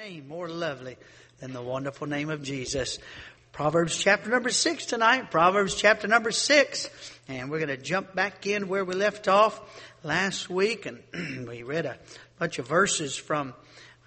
name 0.00 0.26
more 0.28 0.48
lovely 0.48 0.96
than 1.40 1.52
the 1.52 1.60
wonderful 1.60 2.06
name 2.06 2.30
of 2.30 2.42
Jesus. 2.42 2.98
Proverbs 3.52 3.94
chapter 3.98 4.30
number 4.30 4.48
six 4.48 4.86
tonight. 4.86 5.30
Proverbs 5.30 5.74
chapter 5.74 6.08
number 6.08 6.30
six. 6.30 6.88
And 7.28 7.50
we're 7.50 7.58
going 7.58 7.68
to 7.68 7.76
jump 7.76 8.14
back 8.14 8.46
in 8.46 8.68
where 8.68 8.82
we 8.82 8.94
left 8.94 9.28
off 9.28 9.60
last 10.02 10.48
week. 10.48 10.86
And 10.86 11.02
we 11.46 11.64
read 11.64 11.84
a 11.84 11.98
bunch 12.38 12.58
of 12.58 12.66
verses 12.66 13.14
from 13.14 13.52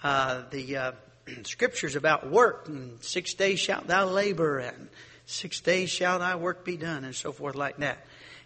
uh, 0.02 0.42
the 0.50 0.78
uh, 0.78 0.92
scriptures 1.44 1.96
about 1.96 2.32
work. 2.32 2.68
And 2.70 3.04
six 3.04 3.36
days 3.36 3.60
shalt 3.60 3.86
thou 3.86 4.08
labor, 4.08 4.58
and 4.58 4.90
six 5.28 5.62
days 5.62 5.92
shall 5.92 6.18
thy 6.18 6.38
work 6.38 6.66
be 6.66 6.76
done, 6.76 7.04
and 7.04 7.14
so 7.14 7.32
forth 7.32 7.54
like 7.54 7.78
that. 7.78 8.04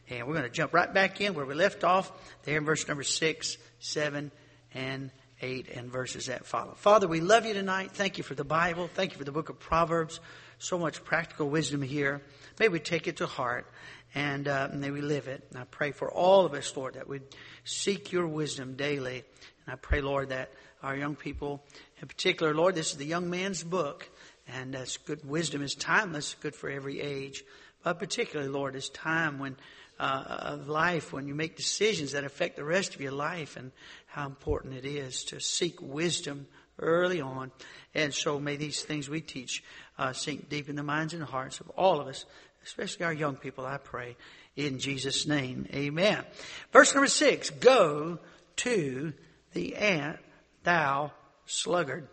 And 0.10 0.28
we're 0.28 0.34
going 0.34 0.44
to 0.44 0.52
jump 0.52 0.74
right 0.74 0.94
back 0.94 1.22
in 1.22 1.34
where 1.34 1.46
we 1.46 1.54
left 1.54 1.86
off, 1.86 2.12
there 2.44 2.58
in 2.58 2.66
verse 2.66 2.86
number 2.90 3.04
six, 3.04 3.58
seven, 3.80 4.32
and 4.74 5.12
8 5.42 5.70
and 5.70 5.92
verses 5.92 6.28
that 6.28 6.46
follow. 6.46 6.74
Father, 6.76 7.08
we 7.08 7.22
love 7.22 7.46
you 7.46 7.54
tonight. 7.54 7.92
Thank 7.92 8.18
you 8.18 8.24
for 8.24 8.36
the 8.36 8.44
Bible. 8.44 8.90
Thank 8.94 9.12
you 9.12 9.18
for 9.18 9.24
the 9.24 9.32
book 9.32 9.50
of 9.50 9.60
Proverbs. 9.60 10.20
So 10.60 10.80
much 10.80 11.04
practical 11.04 11.50
wisdom 11.50 11.82
here. 11.82 12.22
May 12.60 12.70
we 12.70 12.80
take 12.80 13.08
it 13.08 13.18
to 13.18 13.28
heart 13.28 13.68
and 14.16 14.48
uh, 14.48 14.70
may 14.74 14.90
we 14.90 15.02
live 15.02 15.28
it. 15.28 15.46
And 15.50 15.60
I 15.60 15.66
pray 15.66 15.92
for 15.92 16.12
all 16.12 16.46
of 16.46 16.54
us, 16.54 16.76
Lord, 16.76 16.96
that 16.96 17.08
we 17.08 17.20
seek 17.64 18.12
your 18.12 18.28
wisdom 18.28 18.76
daily. 18.76 19.24
And 19.66 19.74
I 19.74 19.76
pray, 19.76 20.02
Lord, 20.02 20.30
that 20.30 20.52
our 20.82 20.96
young 20.96 21.16
people, 21.16 21.64
in 22.02 22.08
particular, 22.08 22.56
Lord, 22.56 22.74
this 22.74 22.92
is 22.92 22.98
the 22.98 23.06
young 23.06 23.30
man's 23.30 23.64
book. 23.64 24.10
And 24.48 24.74
that's 24.74 24.98
good 24.98 25.28
wisdom 25.28 25.62
is 25.62 25.76
timeless, 25.76 26.36
good 26.40 26.56
for 26.56 26.70
every 26.70 27.00
age. 27.00 27.44
But 27.84 28.00
particularly, 28.00 28.50
Lord, 28.50 28.76
it's 28.76 28.90
time 28.90 29.40
when 29.40 29.56
uh, 30.00 30.24
of 30.54 30.68
life 30.68 31.12
when 31.12 31.28
you 31.28 31.36
make 31.36 31.56
decisions 31.56 32.12
that 32.12 32.24
affect 32.24 32.56
the 32.56 32.64
rest 32.64 32.96
of 32.96 33.02
your 33.02 33.12
life 33.12 33.58
and 33.58 33.72
how 34.08 34.26
important 34.26 34.74
it 34.74 34.86
is 34.86 35.24
to 35.26 35.40
seek 35.40 35.82
wisdom 35.82 36.48
early 36.80 37.22
on. 37.22 37.52
And 37.94 38.14
so 38.14 38.40
may 38.40 38.56
these 38.56 38.82
things 38.82 39.10
we 39.10 39.22
teach 39.22 39.64
uh, 39.98 40.14
sink 40.14 40.50
deep 40.50 40.70
in 40.70 40.76
the 40.76 40.84
minds 40.84 41.14
and 41.14 41.24
hearts 41.24 41.60
of 41.60 41.70
all 41.72 42.00
of 42.00 42.08
us, 42.08 42.26
especially 42.64 43.06
our 43.06 43.14
young 43.14 43.36
people, 43.36 43.66
I 43.66 43.78
pray. 43.78 44.16
In 44.56 44.80
Jesus' 44.80 45.28
name, 45.28 45.68
amen. 45.74 46.24
Verse 46.72 46.94
number 46.94 47.08
six, 47.08 47.50
go 47.50 48.20
to 48.58 49.14
the 49.54 49.76
ant, 49.76 50.18
thou 50.64 51.12
sluggard. 51.46 52.08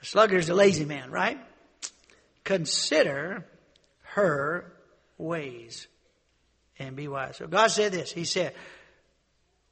The 0.00 0.06
sluggard 0.06 0.38
is 0.38 0.48
a 0.48 0.54
lazy 0.54 0.84
man, 0.84 1.10
right? 1.10 1.38
Consider 2.44 3.44
her 4.02 4.72
ways 5.18 5.88
and 6.78 6.96
be 6.96 7.08
wise. 7.08 7.36
So 7.36 7.46
God 7.46 7.68
said 7.70 7.92
this. 7.92 8.12
He 8.12 8.24
said, 8.24 8.54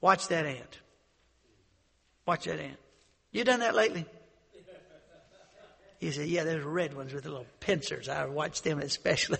watch 0.00 0.28
that 0.28 0.46
ant. 0.46 0.78
Watch 2.26 2.44
that 2.44 2.58
ant. 2.58 2.78
You 3.32 3.44
done 3.44 3.60
that 3.60 3.74
lately? 3.74 4.06
He 6.00 6.10
said, 6.10 6.28
yeah, 6.28 6.44
there's 6.44 6.64
red 6.64 6.94
ones 6.94 7.12
with 7.12 7.24
little 7.24 7.46
pincers. 7.60 8.08
I 8.08 8.26
watch 8.26 8.62
them 8.62 8.78
especially. 8.78 9.38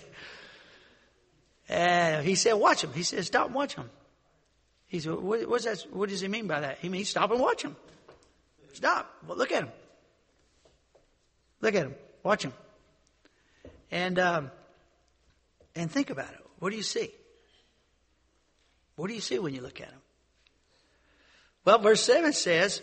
And 1.69 2.25
he 2.25 2.35
said, 2.35 2.53
watch 2.53 2.81
them. 2.81 2.91
He 2.93 3.03
said, 3.03 3.25
stop 3.25 3.47
and 3.47 3.55
watch 3.55 3.75
them. 3.75 3.89
He 4.87 4.99
said, 4.99 5.13
what, 5.13 5.47
what's 5.49 5.65
that? 5.65 5.85
what 5.91 6.09
does 6.09 6.21
he 6.21 6.27
mean 6.27 6.47
by 6.47 6.59
that? 6.61 6.77
He 6.79 6.89
means 6.89 7.09
stop 7.09 7.31
and 7.31 7.39
watch 7.39 7.63
them. 7.63 7.75
Stop. 8.73 9.11
Well, 9.27 9.37
look 9.37 9.51
at 9.51 9.61
them. 9.61 9.71
Look 11.61 11.75
at 11.75 11.83
them. 11.83 11.95
Watch 12.23 12.43
them. 12.43 12.53
And, 13.91 14.19
um, 14.19 14.51
and 15.75 15.89
think 15.89 16.09
about 16.09 16.31
it. 16.31 16.45
What 16.59 16.71
do 16.71 16.75
you 16.75 16.83
see? 16.83 17.11
What 18.95 19.07
do 19.07 19.13
you 19.13 19.21
see 19.21 19.39
when 19.39 19.53
you 19.53 19.61
look 19.61 19.81
at 19.81 19.89
him? 19.89 20.01
Well, 21.65 21.79
verse 21.79 22.03
7 22.03 22.31
says, 22.33 22.81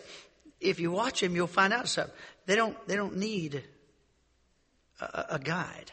if 0.60 0.80
you 0.80 0.91
watch 0.91 1.20
them, 1.20 1.34
you'll 1.34 1.46
find 1.46 1.72
out 1.72 1.88
something. 1.88 2.14
They 2.46 2.56
don't, 2.56 2.77
they 2.86 2.96
don't 2.96 3.16
need 3.16 3.62
a, 5.00 5.27
a 5.30 5.38
guide. 5.38 5.92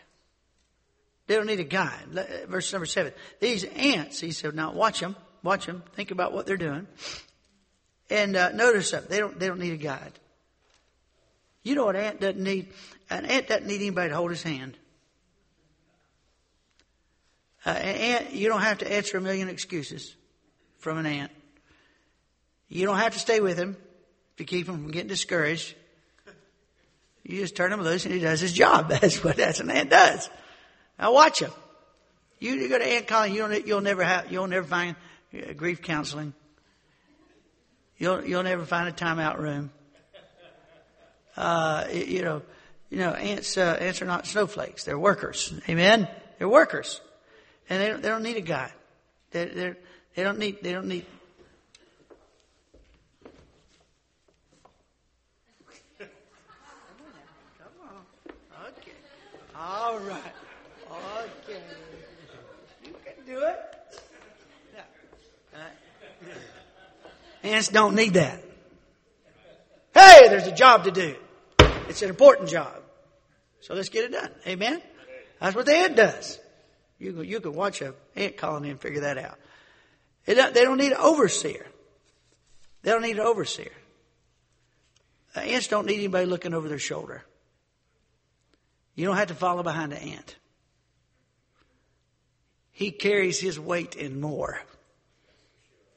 They 1.27 1.35
don't 1.35 1.45
need 1.45 1.59
a 1.59 1.63
guide. 1.63 2.47
Verse 2.47 2.71
number 2.73 2.87
7. 2.87 3.13
These 3.39 3.63
ants, 3.63 4.19
he 4.19 4.31
said, 4.31 4.55
now 4.55 4.71
watch 4.71 4.99
them, 4.99 5.15
watch 5.43 5.67
them, 5.67 5.83
think 5.93 6.11
about 6.11 6.33
what 6.33 6.47
they're 6.47 6.57
doing. 6.57 6.87
And 8.09 8.35
uh, 8.35 8.51
notice 8.51 8.89
something. 8.89 9.09
They 9.09 9.19
don't, 9.19 9.39
they 9.39 9.47
don't 9.47 9.59
need 9.59 9.73
a 9.73 9.77
guide. 9.77 10.13
You 11.61 11.75
know 11.75 11.89
an 11.89 11.95
ant 11.95 12.19
doesn't 12.19 12.41
need? 12.41 12.69
An 13.09 13.25
ant 13.25 13.47
doesn't 13.47 13.67
need 13.67 13.75
anybody 13.75 14.09
to 14.09 14.15
hold 14.15 14.31
his 14.31 14.41
hand. 14.41 14.75
Uh, 17.65 17.71
an 17.71 17.95
ant, 17.95 18.33
you 18.33 18.47
don't 18.47 18.61
have 18.61 18.79
to 18.79 18.91
answer 18.91 19.17
a 19.17 19.21
million 19.21 19.49
excuses 19.49 20.15
from 20.77 20.97
an 20.97 21.05
ant. 21.05 21.31
You 22.69 22.85
don't 22.85 22.97
have 22.97 23.13
to 23.13 23.19
stay 23.19 23.39
with 23.39 23.57
him 23.57 23.75
to 24.37 24.45
keep 24.45 24.67
him 24.67 24.75
from 24.75 24.91
getting 24.91 25.07
discouraged. 25.07 25.75
You 27.23 27.41
just 27.41 27.55
turn 27.55 27.73
him 27.73 27.81
loose 27.81 28.05
and 28.05 28.13
he 28.13 28.19
does 28.19 28.39
his 28.39 28.53
job. 28.53 28.89
That's 29.01 29.23
what 29.23 29.35
that's 29.35 29.59
an 29.59 29.69
ant 29.69 29.89
does. 29.89 30.29
Now 30.97 31.13
watch 31.13 31.39
him. 31.39 31.51
You, 32.39 32.53
you 32.53 32.69
go 32.69 32.77
to 32.77 32.85
Ant 32.85 33.05
colony, 33.05 33.35
you'll, 33.35 33.53
you'll 33.53 33.81
never 33.81 34.03
have, 34.03 34.31
you'll 34.31 34.47
never 34.47 34.65
find 34.65 34.95
uh, 35.33 35.53
grief 35.53 35.81
counseling. 35.81 36.33
You'll, 37.97 38.23
you'll 38.23 38.43
never 38.43 38.65
find 38.65 38.87
a 38.87 38.93
timeout 38.93 39.37
room. 39.39 39.71
Uh, 41.35 41.85
you 41.91 42.21
know, 42.21 42.41
you 42.89 42.97
know, 42.99 43.11
ants, 43.11 43.57
uh, 43.57 43.77
ants 43.79 44.01
are 44.01 44.05
not 44.05 44.25
snowflakes. 44.25 44.85
They're 44.85 44.97
workers. 44.97 45.53
Amen? 45.67 46.07
They're 46.37 46.49
workers. 46.49 47.01
And 47.69 47.81
they 47.81 47.87
don't, 47.87 48.01
they 48.01 48.09
don't 48.09 48.23
need 48.23 48.37
a. 48.37 48.71
They're, 49.31 49.45
they're, 49.45 49.77
they 50.15 50.23
don't 50.23 50.39
need, 50.39 50.61
they 50.63 50.71
don't 50.71 50.87
need 50.87 51.05
come 55.97 57.69
on 57.83 58.65
Okay. 58.67 58.91
All 59.55 59.99
right. 59.99 60.33
Okay. 60.91 61.61
You 62.83 62.95
can 63.05 63.25
do 63.25 63.43
it. 63.43 63.59
Ants 67.43 67.69
don't 67.69 67.95
need 67.95 68.15
that. 68.15 68.43
Hey, 69.93 70.27
there's 70.27 70.47
a 70.47 70.51
job 70.51 70.83
to 70.85 70.91
do. 70.91 71.15
It's 71.87 72.01
an 72.01 72.09
important 72.09 72.49
job. 72.49 72.81
So 73.61 73.73
let's 73.73 73.89
get 73.89 74.05
it 74.05 74.11
done. 74.11 74.31
Amen? 74.45 74.81
That's 75.39 75.55
what 75.55 75.65
the 75.65 75.75
ant 75.75 75.95
does. 75.95 76.39
You 76.99 77.13
can, 77.13 77.25
you 77.25 77.39
can 77.39 77.53
watch 77.53 77.81
an 77.81 77.93
ant 78.15 78.37
colony 78.37 78.69
and 78.69 78.79
figure 78.79 79.01
that 79.01 79.17
out. 79.17 79.39
they 80.25 80.35
don't 80.35 80.77
need 80.77 80.91
an 80.91 80.97
overseer. 80.99 81.65
They 82.83 82.91
don't 82.91 83.01
need 83.01 83.17
an 83.17 83.25
overseer. 83.25 83.71
Uh, 85.35 85.41
ants 85.41 85.67
don't 85.67 85.85
need 85.85 85.97
anybody 85.97 86.25
looking 86.25 86.53
over 86.53 86.67
their 86.67 86.79
shoulder. 86.79 87.23
You 88.95 89.05
don't 89.05 89.15
have 89.15 89.29
to 89.29 89.35
follow 89.35 89.63
behind 89.63 89.93
an 89.93 89.99
ant. 89.99 90.35
He 92.71 92.91
carries 92.91 93.39
his 93.39 93.59
weight 93.59 93.95
and 93.95 94.21
more. 94.21 94.61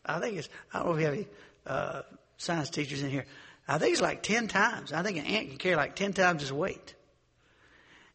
I 0.05 0.19
think 0.19 0.37
it's, 0.37 0.49
I 0.73 0.79
don't 0.79 0.87
know 0.87 0.93
if 0.93 0.99
we 0.99 1.05
have 1.05 1.15
any 1.15 1.27
uh, 1.67 2.03
science 2.37 2.71
teachers 2.71 3.03
in 3.03 3.11
here. 3.11 3.25
I 3.69 3.79
think 3.79 3.93
it's 3.93 4.03
like 4.03 4.23
10 4.23 4.49
times. 4.49 4.93
I 4.93 5.03
think 5.03 5.17
an 5.17 5.27
ant 5.27 5.49
can 5.49 5.59
carry 5.59 5.77
like 5.77 5.95
10 5.95 6.12
times 6.12 6.43
his 6.43 6.53
weight. 6.53 6.95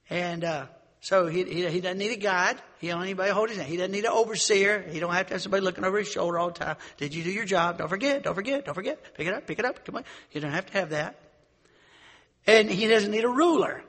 And 0.09 0.43
uh, 0.43 0.65
so 1.07 1.27
he, 1.27 1.45
he, 1.45 1.65
he, 1.69 1.79
doesn't 1.79 1.99
need 1.99 2.11
a 2.11 2.17
guide. 2.17 2.61
He 2.79 2.89
don't 2.89 2.99
need 2.99 3.11
anybody 3.11 3.31
hold 3.31 3.47
his 3.47 3.57
hand. 3.57 3.69
He 3.69 3.77
doesn't 3.77 3.93
need 3.93 4.03
an 4.03 4.11
overseer. 4.11 4.81
He 4.91 4.99
don't 4.99 5.13
have 5.13 5.27
to 5.27 5.35
have 5.35 5.41
somebody 5.41 5.63
looking 5.63 5.85
over 5.85 5.99
his 5.99 6.11
shoulder 6.11 6.37
all 6.37 6.49
the 6.49 6.59
time. 6.59 6.75
Did 6.97 7.15
you 7.15 7.23
do 7.23 7.31
your 7.31 7.45
job? 7.45 7.77
Don't 7.77 7.87
forget. 7.87 8.23
Don't 8.23 8.35
forget. 8.35 8.65
Don't 8.65 8.75
forget. 8.75 9.15
Pick 9.15 9.25
it 9.25 9.33
up. 9.33 9.47
Pick 9.47 9.57
it 9.57 9.63
up. 9.63 9.85
Come 9.85 9.95
on. 9.95 10.03
You 10.33 10.41
don't 10.41 10.51
have 10.51 10.65
to 10.65 10.73
have 10.73 10.89
that. 10.89 11.17
And 12.45 12.69
he 12.69 12.87
doesn't 12.87 13.09
need 13.09 13.23
a 13.23 13.29
ruler. 13.29 13.81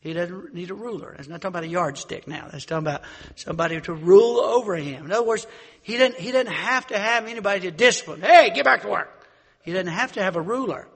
He 0.00 0.12
doesn't 0.12 0.52
need 0.52 0.70
a 0.70 0.74
ruler. 0.74 1.14
That's 1.16 1.26
not 1.26 1.40
talking 1.40 1.54
about 1.54 1.64
a 1.64 1.68
yardstick 1.68 2.28
now. 2.28 2.48
That's 2.52 2.66
talking 2.66 2.86
about 2.86 3.00
somebody 3.36 3.80
to 3.80 3.94
rule 3.94 4.40
over 4.40 4.76
him. 4.76 5.06
In 5.06 5.10
other 5.10 5.26
words, 5.26 5.46
he 5.80 5.96
doesn't, 5.96 6.20
he 6.20 6.32
doesn't 6.32 6.52
have 6.52 6.86
to 6.88 6.98
have 6.98 7.26
anybody 7.28 7.60
to 7.60 7.70
discipline. 7.70 8.20
Hey, 8.20 8.50
get 8.50 8.66
back 8.66 8.82
to 8.82 8.88
work. 8.88 9.26
He 9.62 9.72
doesn't 9.72 9.86
have 9.86 10.12
to 10.12 10.22
have 10.22 10.36
a 10.36 10.42
ruler. 10.42 10.86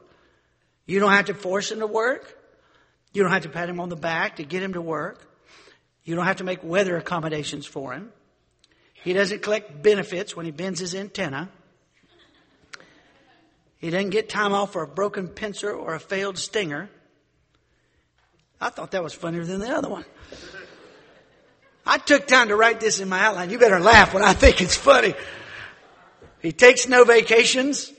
You 0.84 1.00
don't 1.00 1.12
have 1.12 1.26
to 1.26 1.34
force 1.34 1.72
him 1.72 1.78
to 1.78 1.86
work. 1.86 2.37
You 3.13 3.22
don't 3.22 3.33
have 3.33 3.43
to 3.43 3.49
pat 3.49 3.69
him 3.69 3.81
on 3.81 3.89
the 3.89 3.97
back 3.97 4.37
to 4.37 4.45
get 4.45 4.63
him 4.63 4.75
to 4.75 4.81
work. 4.81 5.25
You 6.05 6.15
don't 6.15 6.25
have 6.25 6.37
to 6.37 6.45
make 6.45 6.63
weather 6.63 6.97
accommodations 6.97 7.66
for 7.66 7.93
him. 7.93 8.13
He 9.05 9.13
doesn't 9.13 9.43
collect 9.43 9.83
benefits 9.83 10.37
when 10.37 10.47
he 10.47 10.53
bends 10.53 10.81
his 10.81 10.95
antenna. 10.95 11.49
He 13.78 13.91
doesn't 13.91 14.10
get 14.10 14.28
time 14.28 14.53
off 14.53 14.72
for 14.72 14.83
a 14.83 14.89
broken 14.89 15.28
pincer 15.28 15.71
or 15.71 15.95
a 15.95 16.01
failed 16.01 16.37
stinger. 16.37 16.91
I 18.60 18.71
thought 18.71 18.91
that 18.91 19.05
was 19.05 19.15
funnier 19.15 19.45
than 19.45 19.60
the 19.60 19.69
other 19.69 19.89
one. 19.89 20.05
I 21.87 21.97
took 21.99 22.27
time 22.27 22.49
to 22.49 22.57
write 22.57 22.81
this 22.81 23.01
in 23.01 23.09
my 23.09 23.21
outline. 23.21 23.51
You 23.51 23.59
better 23.59 23.81
laugh 23.81 24.13
when 24.13 24.22
I 24.22 24.33
think 24.33 24.60
it's 24.60 24.77
funny. 24.77 25.15
He 26.43 26.53
takes 26.53 26.89
no 26.89 27.05
vacations. 27.05 27.93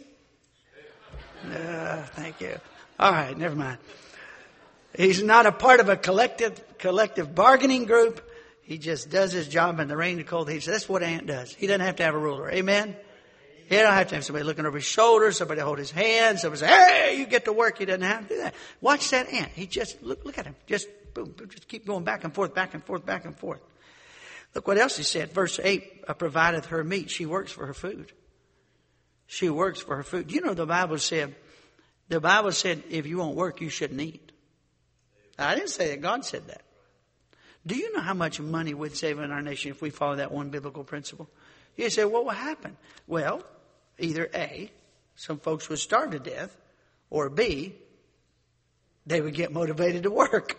Uh, 1.45 2.03
thank 2.13 2.41
you. 2.41 2.55
All 2.99 3.11
right, 3.11 3.35
never 3.37 3.55
mind. 3.55 3.77
He's 4.95 5.21
not 5.21 5.45
a 5.45 5.51
part 5.51 5.79
of 5.79 5.89
a 5.89 5.95
collective 5.95 6.77
collective 6.77 7.35
bargaining 7.35 7.85
group. 7.85 8.25
He 8.61 8.77
just 8.77 9.09
does 9.09 9.31
his 9.31 9.47
job 9.47 9.79
in 9.79 9.87
the 9.87 9.97
rain, 9.97 10.17
and 10.17 10.27
cold, 10.27 10.49
He. 10.49 10.59
So 10.59 10.71
that's 10.71 10.87
what 10.87 11.03
ant 11.03 11.27
does. 11.27 11.53
He 11.53 11.67
doesn't 11.67 11.81
have 11.81 11.97
to 11.97 12.03
have 12.03 12.15
a 12.15 12.19
ruler. 12.19 12.51
Amen. 12.51 12.95
He 13.69 13.75
don't 13.75 13.93
have 13.93 14.07
to 14.07 14.15
have 14.15 14.25
somebody 14.25 14.45
looking 14.45 14.65
over 14.65 14.77
his 14.77 14.85
shoulder, 14.85 15.31
somebody 15.31 15.61
hold 15.61 15.77
his 15.77 15.91
hand, 15.91 16.39
somebody 16.39 16.61
say, 16.61 16.67
hey, 16.67 17.19
you 17.19 17.27
get 17.27 17.45
to 17.45 17.53
work. 17.53 17.77
He 17.77 17.85
doesn't 17.85 18.01
have 18.01 18.27
to 18.27 18.33
do 18.33 18.41
that. 18.41 18.55
Watch 18.81 19.11
that 19.11 19.31
ant. 19.31 19.51
He 19.51 19.67
just, 19.67 20.01
look, 20.01 20.25
look 20.25 20.39
at 20.39 20.47
him. 20.47 20.55
Just, 20.65 20.87
boom, 21.13 21.35
just 21.47 21.67
keep 21.67 21.85
going 21.85 22.03
back 22.03 22.23
and 22.23 22.33
forth, 22.33 22.55
back 22.55 22.73
and 22.73 22.83
forth, 22.83 23.05
back 23.05 23.25
and 23.25 23.37
forth. 23.37 23.61
Look 24.55 24.67
what 24.67 24.79
else 24.79 24.97
he 24.97 25.03
said. 25.03 25.33
Verse 25.33 25.59
8, 25.63 26.05
uh, 26.07 26.13
provideth 26.15 26.67
her 26.67 26.83
meat. 26.83 27.11
She 27.11 27.27
works 27.27 27.51
for 27.51 27.67
her 27.67 27.75
food. 27.75 28.11
She 29.27 29.51
works 29.51 29.79
for 29.79 29.97
her 29.97 30.03
food. 30.03 30.31
You 30.31 30.41
know, 30.41 30.55
the 30.55 30.65
Bible 30.65 30.97
said, 30.97 31.35
the 32.07 32.19
Bible 32.19 32.51
said, 32.51 32.81
if 32.89 33.05
you 33.05 33.19
won't 33.19 33.35
work, 33.35 33.61
you 33.61 33.69
shouldn't 33.69 34.01
eat. 34.01 34.31
I 35.39 35.55
didn't 35.55 35.69
say 35.69 35.89
that. 35.89 36.01
God 36.01 36.25
said 36.25 36.47
that. 36.47 36.61
Do 37.65 37.75
you 37.75 37.93
know 37.93 38.01
how 38.01 38.13
much 38.13 38.39
money 38.39 38.73
we'd 38.73 38.95
save 38.95 39.19
in 39.19 39.31
our 39.31 39.41
nation 39.41 39.71
if 39.71 39.81
we 39.81 39.89
follow 39.89 40.15
that 40.17 40.31
one 40.31 40.49
biblical 40.49 40.83
principle? 40.83 41.29
You 41.75 41.89
say, 41.89 42.05
what 42.05 42.25
will 42.25 42.31
happen? 42.31 42.77
Well, 43.07 43.43
either 43.97 44.29
A, 44.33 44.71
some 45.15 45.39
folks 45.39 45.69
would 45.69 45.79
starve 45.79 46.11
to 46.11 46.19
death, 46.19 46.55
or 47.09 47.29
B, 47.29 47.75
they 49.05 49.21
would 49.21 49.33
get 49.33 49.51
motivated 49.51 50.03
to 50.03 50.11
work. 50.11 50.57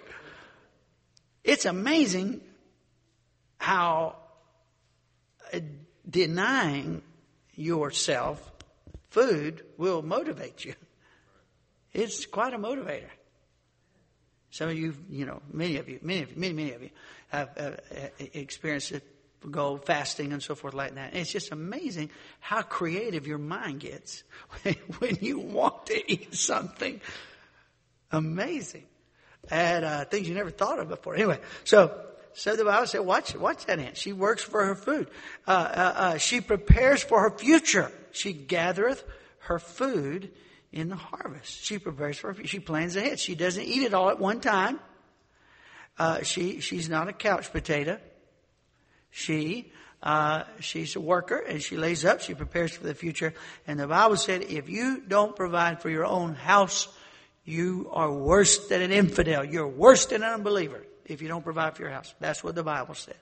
It's 1.44 1.64
amazing 1.64 2.40
how 3.58 4.16
uh, 5.52 5.60
denying 6.08 7.02
yourself 7.54 8.50
food 9.10 9.64
will 9.76 10.02
motivate 10.02 10.64
you. 10.64 10.74
It's 11.92 12.26
quite 12.26 12.54
a 12.54 12.58
motivator. 12.58 13.10
Some 14.50 14.69
of 14.69 14.76
you, 14.76 14.94
you 15.08 15.26
know, 15.26 15.43
many 15.52 15.76
of 15.76 15.88
you, 15.88 15.99
many 16.02 16.23
of 16.23 16.31
you, 16.31 16.37
many, 16.37 16.52
many 16.52 16.73
of 16.73 16.82
you 16.82 16.91
have 17.29 17.50
uh, 17.56 17.70
experienced 18.35 18.93
it, 18.93 19.05
go 19.49 19.76
fasting 19.79 20.32
and 20.32 20.43
so 20.43 20.55
forth 20.55 20.75
like 20.75 20.94
that. 20.97 21.12
And 21.12 21.20
it's 21.20 21.32
just 21.32 21.52
amazing 21.52 22.11
how 22.41 22.62
creative 22.62 23.26
your 23.26 23.38
mind 23.38 23.81
gets 23.81 24.25
when 24.99 25.19
you 25.20 25.38
want 25.38 25.87
to 25.87 26.12
eat 26.12 26.35
something 26.35 27.00
amazing 28.11 28.85
and 29.50 29.85
uh, 29.85 30.05
things 30.05 30.29
you 30.29 30.35
never 30.35 30.50
thought 30.50 30.79
of 30.79 30.88
before. 30.88 31.14
Anyway, 31.14 31.38
so 31.64 32.06
so 32.32 32.55
the 32.55 32.64
Bible 32.64 32.87
said, 32.87 33.00
watch, 33.00 33.35
watch 33.35 33.67
that 33.67 33.79
ant. 33.79 33.97
She 33.97 34.12
works 34.12 34.43
for 34.43 34.64
her 34.64 34.75
food. 34.75 35.11
Uh, 35.47 35.50
uh, 35.50 35.93
uh, 35.97 36.19
she 36.19 36.41
prepares 36.41 37.02
for 37.02 37.20
her 37.20 37.31
future. 37.37 37.91
She 38.12 38.32
gathereth 38.32 39.05
her 39.41 39.58
food 39.58 40.31
in 40.72 40.88
the 40.88 40.96
harvest. 40.96 41.64
She 41.64 41.78
prepares 41.78 42.19
for 42.19 42.34
she 42.44 42.61
plans 42.61 42.96
ahead. 42.96 43.19
She 43.19 43.34
doesn't 43.34 43.64
eat 43.64 43.82
it 43.82 43.94
all 43.94 44.11
at 44.11 44.20
one 44.20 44.40
time. 44.40 44.78
Uh, 45.99 46.22
she, 46.22 46.61
she's 46.61 46.88
not 46.88 47.08
a 47.08 47.12
couch 47.12 47.52
potato. 47.52 47.99
She, 49.11 49.72
uh, 50.02 50.44
she's 50.61 50.96
a 50.96 51.00
worker 51.00 51.37
and 51.37 51.61
she 51.61 51.76
lays 51.76 52.05
up, 52.05 52.20
she 52.20 52.34
prepares 52.34 52.72
for 52.72 52.84
the 52.84 52.94
future. 52.94 53.34
And 53.67 53.78
the 53.78 53.87
Bible 53.87 54.17
said, 54.17 54.43
if 54.43 54.69
you 54.69 55.02
don't 55.06 55.37
provide 55.37 55.82
for 55.82 55.90
your 55.90 56.06
own 56.06 56.34
house, 56.34 56.88
you 57.44 57.90
are 57.93 58.11
worse 58.11 58.69
than 58.69 58.81
an 58.81 58.93
infidel. 58.93 59.44
You're 59.44 59.69
worse 59.69 60.06
than 60.06 60.23
an 60.23 60.31
unbeliever 60.31 60.87
if 61.05 61.20
you 61.20 61.28
don't 61.28 61.43
provide 61.43 61.76
for 61.76 61.82
your 61.82 61.90
house. 61.90 62.14
That's 62.20 62.44
what 62.44 62.55
the 62.55 62.62
Bible 62.62 62.94
said. 62.94 63.16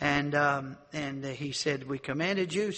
And 0.00 0.34
um, 0.34 0.78
and 0.94 1.24
he 1.24 1.52
said, 1.52 1.86
"We 1.86 1.98
commanded 1.98 2.54
you," 2.54 2.72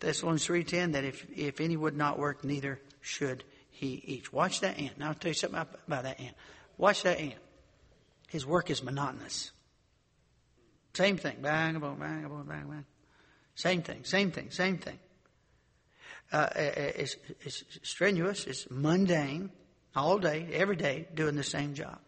Thessalonians 0.00 0.46
three 0.46 0.64
ten, 0.64 0.92
that 0.92 1.04
if 1.04 1.26
if 1.36 1.60
any 1.60 1.76
would 1.76 1.96
not 1.96 2.18
work, 2.18 2.44
neither 2.44 2.80
should 3.02 3.44
he 3.70 4.02
eat. 4.06 4.32
Watch 4.32 4.60
that 4.60 4.78
ant. 4.78 4.98
Now 4.98 5.08
I'll 5.08 5.14
tell 5.14 5.30
you 5.30 5.34
something 5.34 5.60
about 5.60 6.04
that 6.04 6.18
ant. 6.18 6.34
Watch 6.78 7.02
that 7.02 7.18
ant. 7.18 7.34
His 8.28 8.46
work 8.46 8.70
is 8.70 8.82
monotonous. 8.82 9.52
Same 10.94 11.18
thing. 11.18 11.36
Bang, 11.42 11.78
bang, 11.78 11.96
bang, 11.96 12.22
bang, 12.28 12.68
bang. 12.68 12.84
Same 13.54 13.82
thing. 13.82 14.04
Same 14.04 14.30
thing. 14.30 14.50
Same 14.50 14.78
thing. 14.78 14.98
Uh, 16.32 16.48
it's, 16.56 17.16
it's 17.44 17.64
strenuous. 17.82 18.46
It's 18.46 18.70
mundane. 18.70 19.50
All 19.94 20.18
day, 20.18 20.48
every 20.54 20.76
day, 20.76 21.06
doing 21.14 21.36
the 21.36 21.42
same 21.42 21.74
job. 21.74 21.98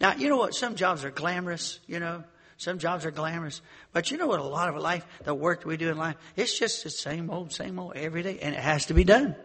Now, 0.00 0.14
you 0.14 0.30
know 0.30 0.38
what? 0.38 0.54
Some 0.54 0.74
jobs 0.74 1.04
are 1.04 1.10
glamorous, 1.10 1.80
you 1.86 2.00
know. 2.00 2.24
Some 2.58 2.78
jobs 2.78 3.06
are 3.06 3.12
glamorous. 3.12 3.62
But 3.92 4.10
you 4.10 4.18
know 4.18 4.26
what? 4.26 4.40
A 4.40 4.44
lot 4.44 4.68
of 4.68 4.76
life, 4.82 5.06
the 5.22 5.34
work 5.34 5.60
that 5.60 5.68
we 5.68 5.76
do 5.76 5.90
in 5.90 5.96
life, 5.96 6.16
it's 6.36 6.58
just 6.58 6.84
the 6.84 6.90
same 6.90 7.30
old, 7.30 7.52
same 7.52 7.78
old 7.78 7.96
every 7.96 8.22
day. 8.22 8.40
And 8.42 8.54
it 8.54 8.60
has 8.60 8.86
to 8.86 8.94
be 8.94 9.04
done. 9.04 9.36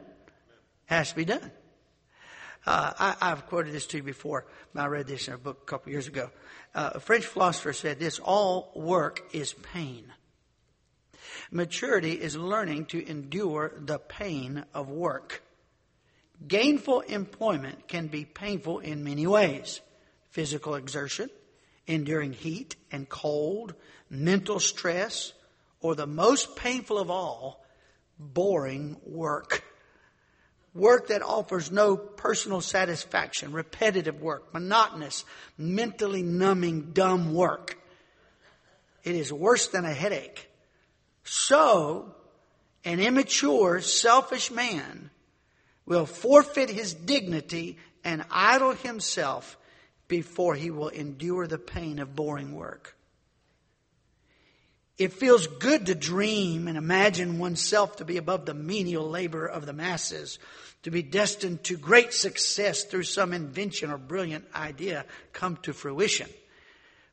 Has 0.85 1.11
to 1.11 1.15
be 1.15 1.25
done. 1.25 1.51
Uh, 2.65 3.13
I, 3.21 3.29
have 3.29 3.45
quoted 3.45 3.71
this 3.71 3.85
to 3.87 3.97
you 3.97 4.03
before. 4.03 4.47
I 4.75 4.87
read 4.87 5.05
this 5.05 5.27
in 5.27 5.35
a 5.35 5.37
book 5.37 5.59
a 5.61 5.65
couple 5.65 5.91
years 5.91 6.07
ago. 6.07 6.31
Uh, 6.73 6.91
a 6.95 6.99
French 6.99 7.25
philosopher 7.25 7.73
said 7.73 7.99
this, 7.99 8.19
all 8.19 8.71
work 8.75 9.21
is 9.31 9.53
pain. 9.53 10.11
Maturity 11.51 12.13
is 12.13 12.35
learning 12.35 12.85
to 12.85 13.07
endure 13.07 13.73
the 13.77 13.99
pain 13.99 14.65
of 14.73 14.89
work. 14.89 15.43
Gainful 16.47 17.01
employment 17.01 17.87
can 17.87 18.07
be 18.07 18.25
painful 18.25 18.79
in 18.79 19.03
many 19.03 19.27
ways 19.27 19.81
physical 20.31 20.73
exertion, 20.73 21.29
enduring 21.87 22.33
heat 22.33 22.75
and 22.91 23.07
cold, 23.09 23.73
mental 24.09 24.59
stress, 24.59 25.33
or 25.81 25.95
the 25.95 26.07
most 26.07 26.55
painful 26.55 26.97
of 26.97 27.09
all, 27.09 27.65
boring 28.17 28.97
work. 29.05 29.63
Work 30.73 31.09
that 31.09 31.21
offers 31.21 31.71
no 31.71 31.95
personal 31.95 32.61
satisfaction, 32.61 33.53
repetitive 33.53 34.21
work, 34.21 34.53
monotonous, 34.53 35.23
mentally 35.57 36.23
numbing, 36.23 36.93
dumb 36.93 37.33
work. 37.33 37.77
It 39.03 39.15
is 39.15 39.31
worse 39.31 39.67
than 39.67 39.85
a 39.85 39.93
headache. 39.93 40.49
So, 41.23 42.15
an 42.85 42.99
immature, 42.99 43.81
selfish 43.81 44.49
man 44.49 45.11
will 45.85 46.05
forfeit 46.05 46.69
his 46.69 46.93
dignity 46.93 47.77
and 48.03 48.25
idle 48.31 48.71
himself 48.71 49.57
before 50.13 50.53
he 50.53 50.69
will 50.69 50.89
endure 50.89 51.47
the 51.47 51.57
pain 51.57 51.97
of 51.97 52.15
boring 52.15 52.53
work. 52.53 52.95
It 54.99 55.11
feels 55.11 55.47
good 55.47 55.87
to 55.87 55.95
dream 55.95 56.67
and 56.67 56.77
imagine 56.77 57.39
oneself 57.39 57.95
to 57.95 58.05
be 58.05 58.17
above 58.17 58.45
the 58.45 58.53
menial 58.53 59.09
labor 59.09 59.47
of 59.47 59.65
the 59.65 59.73
masses, 59.73 60.37
to 60.83 60.91
be 60.91 61.01
destined 61.01 61.63
to 61.63 61.77
great 61.77 62.13
success 62.13 62.83
through 62.83 63.05
some 63.05 63.33
invention 63.33 63.89
or 63.89 63.97
brilliant 63.97 64.45
idea 64.53 65.05
come 65.31 65.57
to 65.63 65.73
fruition. 65.73 66.29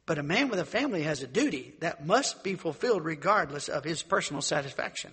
But 0.04 0.18
a 0.18 0.22
man 0.22 0.50
with 0.50 0.60
a 0.60 0.66
family 0.66 1.04
has 1.04 1.22
a 1.22 1.26
duty 1.26 1.72
that 1.80 2.06
must 2.06 2.44
be 2.44 2.54
fulfilled 2.54 3.06
regardless 3.06 3.70
of 3.70 3.82
his 3.82 4.02
personal 4.02 4.42
satisfaction. 4.42 5.12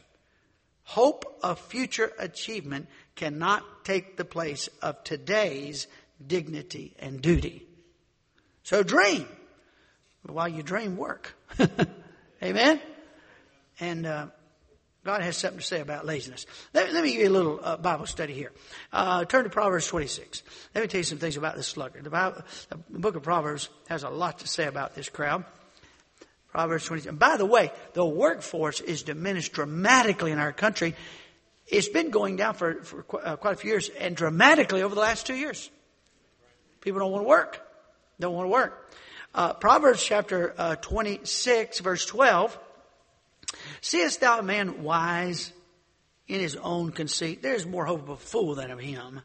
Hope 0.83 1.39
of 1.41 1.57
future 1.57 2.11
achievement 2.19 2.89
cannot 3.15 3.85
take 3.85 4.17
the 4.17 4.25
place 4.25 4.67
of 4.81 5.01
today's 5.05 5.87
dignity 6.25 6.93
and 6.99 7.21
duty. 7.21 7.66
So 8.67 8.83
dream. 8.83 9.25
But 10.25 10.35
While 10.35 10.49
you 10.49 10.61
dream, 10.61 10.97
work. 10.97 11.33
Amen? 12.43 12.81
And 13.79 14.05
uh, 14.05 14.27
God 15.05 15.21
has 15.21 15.37
something 15.37 15.59
to 15.59 15.65
say 15.65 15.79
about 15.79 16.05
laziness. 16.05 16.45
Let, 16.73 16.91
let 16.91 17.01
me 17.01 17.13
give 17.13 17.21
you 17.21 17.29
a 17.29 17.31
little 17.31 17.61
uh, 17.63 17.77
Bible 17.77 18.07
study 18.07 18.33
here. 18.33 18.51
Uh, 18.91 19.23
turn 19.23 19.45
to 19.45 19.49
Proverbs 19.49 19.87
26. 19.87 20.43
Let 20.75 20.81
me 20.81 20.87
tell 20.89 20.97
you 20.97 21.05
some 21.05 21.17
things 21.17 21.37
about 21.37 21.55
this 21.55 21.67
sluggard. 21.67 22.03
The, 22.03 22.09
Bible, 22.09 22.41
the 22.89 22.99
book 22.99 23.15
of 23.15 23.23
Proverbs 23.23 23.69
has 23.87 24.03
a 24.03 24.09
lot 24.09 24.39
to 24.39 24.47
say 24.47 24.65
about 24.65 24.95
this 24.95 25.07
crowd. 25.07 25.45
Proverbs 26.49 26.83
26. 26.87 27.09
And 27.09 27.19
by 27.19 27.37
the 27.37 27.45
way, 27.45 27.71
the 27.93 28.05
workforce 28.05 28.81
is 28.81 29.03
diminished 29.03 29.53
dramatically 29.53 30.33
in 30.33 30.39
our 30.39 30.51
country. 30.51 30.93
It's 31.67 31.87
been 31.87 32.09
going 32.09 32.35
down 32.35 32.55
for, 32.55 32.83
for 32.83 33.05
uh, 33.25 33.37
quite 33.37 33.53
a 33.53 33.57
few 33.57 33.71
years 33.71 33.87
and 33.87 34.13
dramatically 34.13 34.81
over 34.81 34.93
the 34.93 34.99
last 34.99 35.25
two 35.25 35.35
years. 35.35 35.69
People 36.81 36.99
don't 36.99 37.13
want 37.13 37.23
to 37.23 37.29
work. 37.29 37.61
Don't 38.19 38.33
want 38.33 38.45
to 38.45 38.51
work. 38.51 38.95
Uh, 39.33 39.53
Proverbs 39.53 40.03
chapter 40.03 40.53
uh, 40.57 40.75
26, 40.75 41.79
verse 41.79 42.05
12. 42.05 42.57
Seest 43.81 44.21
thou 44.21 44.39
a 44.39 44.43
man 44.43 44.83
wise 44.83 45.51
in 46.27 46.39
his 46.39 46.55
own 46.55 46.91
conceit? 46.91 47.41
There 47.41 47.53
is 47.53 47.65
more 47.65 47.85
hope 47.85 48.03
of 48.03 48.09
a 48.09 48.17
fool 48.17 48.55
than 48.55 48.71
of 48.71 48.79
him. 48.79 49.21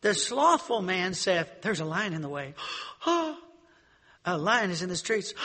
The 0.00 0.14
slothful 0.14 0.82
man 0.82 1.14
saith, 1.14 1.48
There's 1.62 1.80
a 1.80 1.84
lion 1.84 2.12
in 2.12 2.22
the 2.22 2.28
way. 2.28 2.54
a 3.06 3.36
lion 4.36 4.70
is 4.70 4.82
in 4.82 4.88
the 4.88 4.96
streets. 4.96 5.32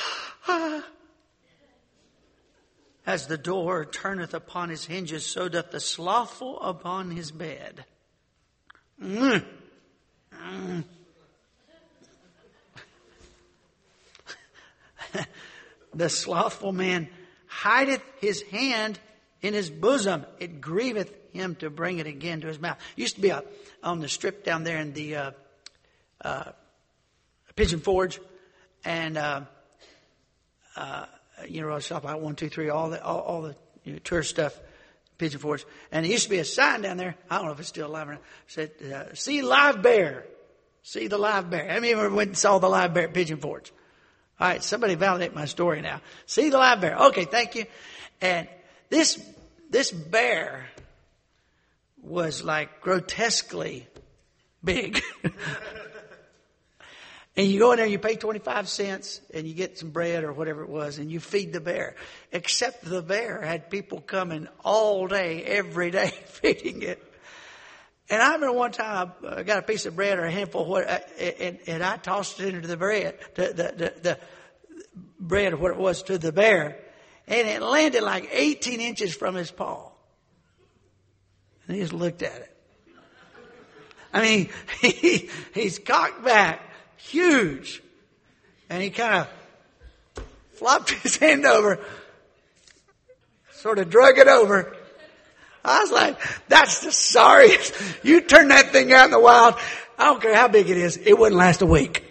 As 3.06 3.28
the 3.28 3.38
door 3.38 3.86
turneth 3.86 4.34
upon 4.34 4.70
his 4.70 4.84
hinges, 4.86 5.26
so 5.26 5.48
doth 5.48 5.72
the 5.72 5.80
slothful 5.80 6.60
upon 6.60 7.12
his 7.12 7.32
bed. 7.32 7.86
Mm. 9.02 9.46
Mm. 10.34 10.84
the 15.94 16.10
slothful 16.10 16.72
man 16.72 17.10
hideth 17.48 18.02
his 18.20 18.42
hand 18.44 19.00
in 19.42 19.54
his 19.54 19.70
bosom. 19.70 20.26
It 20.40 20.62
grieveth 20.62 21.12
him 21.32 21.56
to 21.56 21.70
bring 21.70 22.00
it 22.00 22.08
again 22.08 22.42
to 22.42 22.48
his 22.48 22.60
mouth. 22.60 22.78
Used 22.96 23.16
to 23.16 23.22
be 23.22 23.30
a, 23.30 23.44
on 23.84 24.00
the 24.00 24.10
strip 24.10 24.44
down 24.44 24.64
there 24.64 24.80
in 24.80 24.94
the 24.94 25.16
uh, 25.16 25.32
uh, 26.22 26.52
Pigeon 27.56 27.80
Forge, 27.80 28.20
and 28.84 29.18
uh, 29.18 29.42
uh, 30.76 31.06
you 31.48 31.62
know, 31.62 31.80
shop 31.80 32.06
out 32.06 32.22
one, 32.22 32.36
two, 32.36 32.50
three, 32.50 32.70
all 32.70 32.90
the 32.90 33.04
all, 33.04 33.20
all 33.20 33.42
the 33.42 33.56
you 33.84 33.94
know, 33.94 34.00
tourist 34.04 34.30
stuff, 34.30 34.60
Pigeon 35.18 35.40
Forge. 35.40 35.66
And 35.92 36.06
there 36.06 36.12
used 36.12 36.26
to 36.26 36.30
be 36.30 36.40
a 36.40 36.46
sign 36.46 36.82
down 36.82 36.98
there. 36.98 37.16
I 37.30 37.38
don't 37.38 37.46
know 37.46 37.54
if 37.54 37.60
it's 37.60 37.70
still 37.70 37.88
alive 37.88 38.10
or 38.10 38.14
not. 38.14 38.22
Said, 38.48 38.72
uh, 38.94 39.14
"See 39.14 39.42
live 39.42 39.82
bear." 39.82 40.26
See 40.88 41.08
the 41.08 41.18
live 41.18 41.50
bear. 41.50 41.70
I 41.70 41.76
of 41.80 41.84
you 41.84 41.98
went 41.98 42.30
and 42.30 42.38
saw 42.38 42.60
the 42.60 42.70
live 42.70 42.94
bear 42.94 43.10
at 43.10 43.14
Pigeon 43.14 43.40
Forge? 43.40 43.74
All 44.40 44.48
right, 44.48 44.64
somebody 44.64 44.96
validate 44.96 45.34
my 45.34 45.46
story 45.46 45.82
now. 45.82 46.02
See 46.28 46.50
the 46.50 46.58
live 46.58 46.82
bear. 46.82 46.96
Okay, 46.96 47.26
thank 47.26 47.56
you. 47.56 47.66
And 48.22 48.48
this 48.90 49.20
this 49.70 49.92
bear 49.92 50.68
was 52.02 52.44
like 52.44 52.82
grotesquely 52.82 53.88
big. 54.64 55.02
and 57.36 57.48
you 57.48 57.60
go 57.60 57.72
in 57.72 57.78
there, 57.78 57.88
you 57.88 58.00
pay 58.00 58.16
25 58.16 58.70
cents 58.70 59.22
and 59.34 59.48
you 59.48 59.54
get 59.54 59.78
some 59.78 59.90
bread 59.90 60.24
or 60.24 60.32
whatever 60.32 60.64
it 60.64 60.70
was 60.70 61.00
and 61.00 61.12
you 61.12 61.20
feed 61.20 61.52
the 61.52 61.60
bear. 61.60 61.96
Except 62.32 62.86
the 62.86 63.02
bear 63.02 63.42
had 63.42 63.70
people 63.70 64.02
coming 64.02 64.48
all 64.64 65.08
day, 65.08 65.44
every 65.44 65.92
day 65.92 66.10
feeding 66.28 66.84
it. 66.84 67.04
And 68.10 68.22
I 68.22 68.34
remember 68.34 68.54
one 68.54 68.72
time 68.72 69.12
I 69.28 69.44
got 69.44 69.60
a 69.60 69.62
piece 69.62 69.86
of 69.86 69.96
bread 69.96 70.18
or 70.18 70.26
a 70.26 70.32
handful 70.32 70.62
of 70.62 70.68
what, 70.68 70.88
uh, 70.88 71.00
and, 71.20 71.60
and 71.68 71.84
I 71.84 71.98
tossed 71.98 72.40
it 72.40 72.54
into 72.54 72.68
the 72.68 72.78
bread, 72.78 73.18
the, 73.36 73.48
the, 73.48 73.54
the, 73.54 73.94
the 74.02 74.20
bread 75.20 75.54
or 75.54 75.58
what 75.58 75.72
it 75.72 75.78
was 75.78 76.04
to 76.04 76.18
the 76.18 76.32
bear, 76.32 76.80
and 77.28 77.48
it 77.48 77.62
landed 77.62 78.04
like 78.04 78.30
18 78.32 78.80
inches 78.80 79.14
from 79.14 79.36
his 79.36 79.52
paw. 79.52 79.92
And 81.68 81.76
he 81.76 81.82
just 81.82 81.92
looked 81.94 82.22
at 82.22 82.36
it. 82.36 82.58
I 84.14 84.22
mean, 84.22 84.50
he, 84.82 85.30
he's 85.54 85.78
cocked 85.78 86.24
back, 86.24 86.62
huge, 86.96 87.84
and 88.70 88.82
he 88.82 88.90
kind 88.90 89.28
of 90.16 90.24
flopped 90.54 90.92
his 91.04 91.18
hand 91.18 91.46
over, 91.46 91.80
sort 93.52 93.80
of 93.80 93.90
drug 93.90 94.18
it 94.18 94.30
over, 94.30 94.77
I 95.68 95.82
was 95.82 95.92
like, 95.92 96.20
that's 96.48 96.80
the 96.80 96.92
sorriest. 96.92 97.74
You 98.04 98.22
turn 98.22 98.48
that 98.50 98.72
thing 98.72 98.94
out 98.94 99.06
in 99.06 99.12
the 99.12 99.20
wild. 99.20 99.56
I 99.98 100.06
don't 100.06 100.22
care 100.22 100.36
how 100.36 100.48
big 100.48 100.70
it 100.70 100.78
is. 100.78 100.98
It 100.98 101.18
wouldn't 101.18 101.38
last 101.38 101.62
a 101.62 101.66
week. 101.66 102.04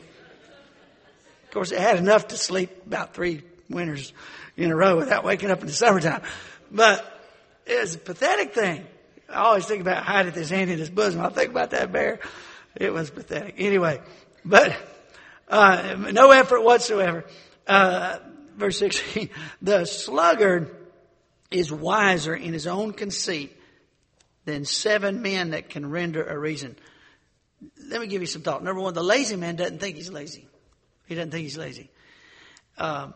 Of 1.44 1.50
course, 1.52 1.72
it 1.72 1.78
had 1.78 1.96
enough 1.96 2.28
to 2.28 2.36
sleep 2.36 2.70
about 2.86 3.14
three 3.14 3.42
winters 3.70 4.12
in 4.56 4.70
a 4.70 4.76
row 4.76 4.96
without 4.96 5.24
waking 5.24 5.50
up 5.50 5.60
in 5.60 5.66
the 5.66 5.72
summertime. 5.72 6.22
But 6.70 7.04
it 7.64 7.80
was 7.80 7.94
a 7.94 7.98
pathetic 7.98 8.52
thing. 8.52 8.86
I 9.28 9.40
always 9.40 9.64
think 9.64 9.80
about 9.80 10.04
hiding 10.04 10.32
his 10.32 10.50
hand 10.50 10.70
in 10.70 10.78
his 10.78 10.90
bosom. 10.90 11.20
I 11.20 11.30
think 11.30 11.50
about 11.50 11.70
that 11.70 11.90
bear. 11.90 12.20
It 12.74 12.92
was 12.92 13.10
pathetic. 13.10 13.54
Anyway, 13.58 14.00
but 14.44 14.76
uh, 15.48 15.96
no 16.12 16.30
effort 16.30 16.62
whatsoever. 16.62 17.24
Uh, 17.66 18.18
verse 18.56 18.78
16, 18.78 19.30
the 19.62 19.84
sluggard 19.86 20.74
is 21.50 21.72
wiser 21.72 22.34
in 22.34 22.52
his 22.52 22.66
own 22.66 22.92
conceit 22.92 23.56
than 24.44 24.64
seven 24.64 25.22
men 25.22 25.50
that 25.50 25.70
can 25.70 25.90
render 25.90 26.24
a 26.24 26.38
reason. 26.38 26.76
Let 27.88 28.00
me 28.00 28.06
give 28.06 28.20
you 28.20 28.26
some 28.26 28.42
thought. 28.42 28.62
Number 28.62 28.80
one, 28.80 28.94
the 28.94 29.02
lazy 29.02 29.36
man 29.36 29.56
doesn't 29.56 29.78
think 29.78 29.96
he's 29.96 30.10
lazy. 30.10 30.46
He 31.06 31.14
doesn't 31.14 31.30
think 31.30 31.42
he's 31.42 31.58
lazy. 31.58 31.90
Um, 32.78 33.14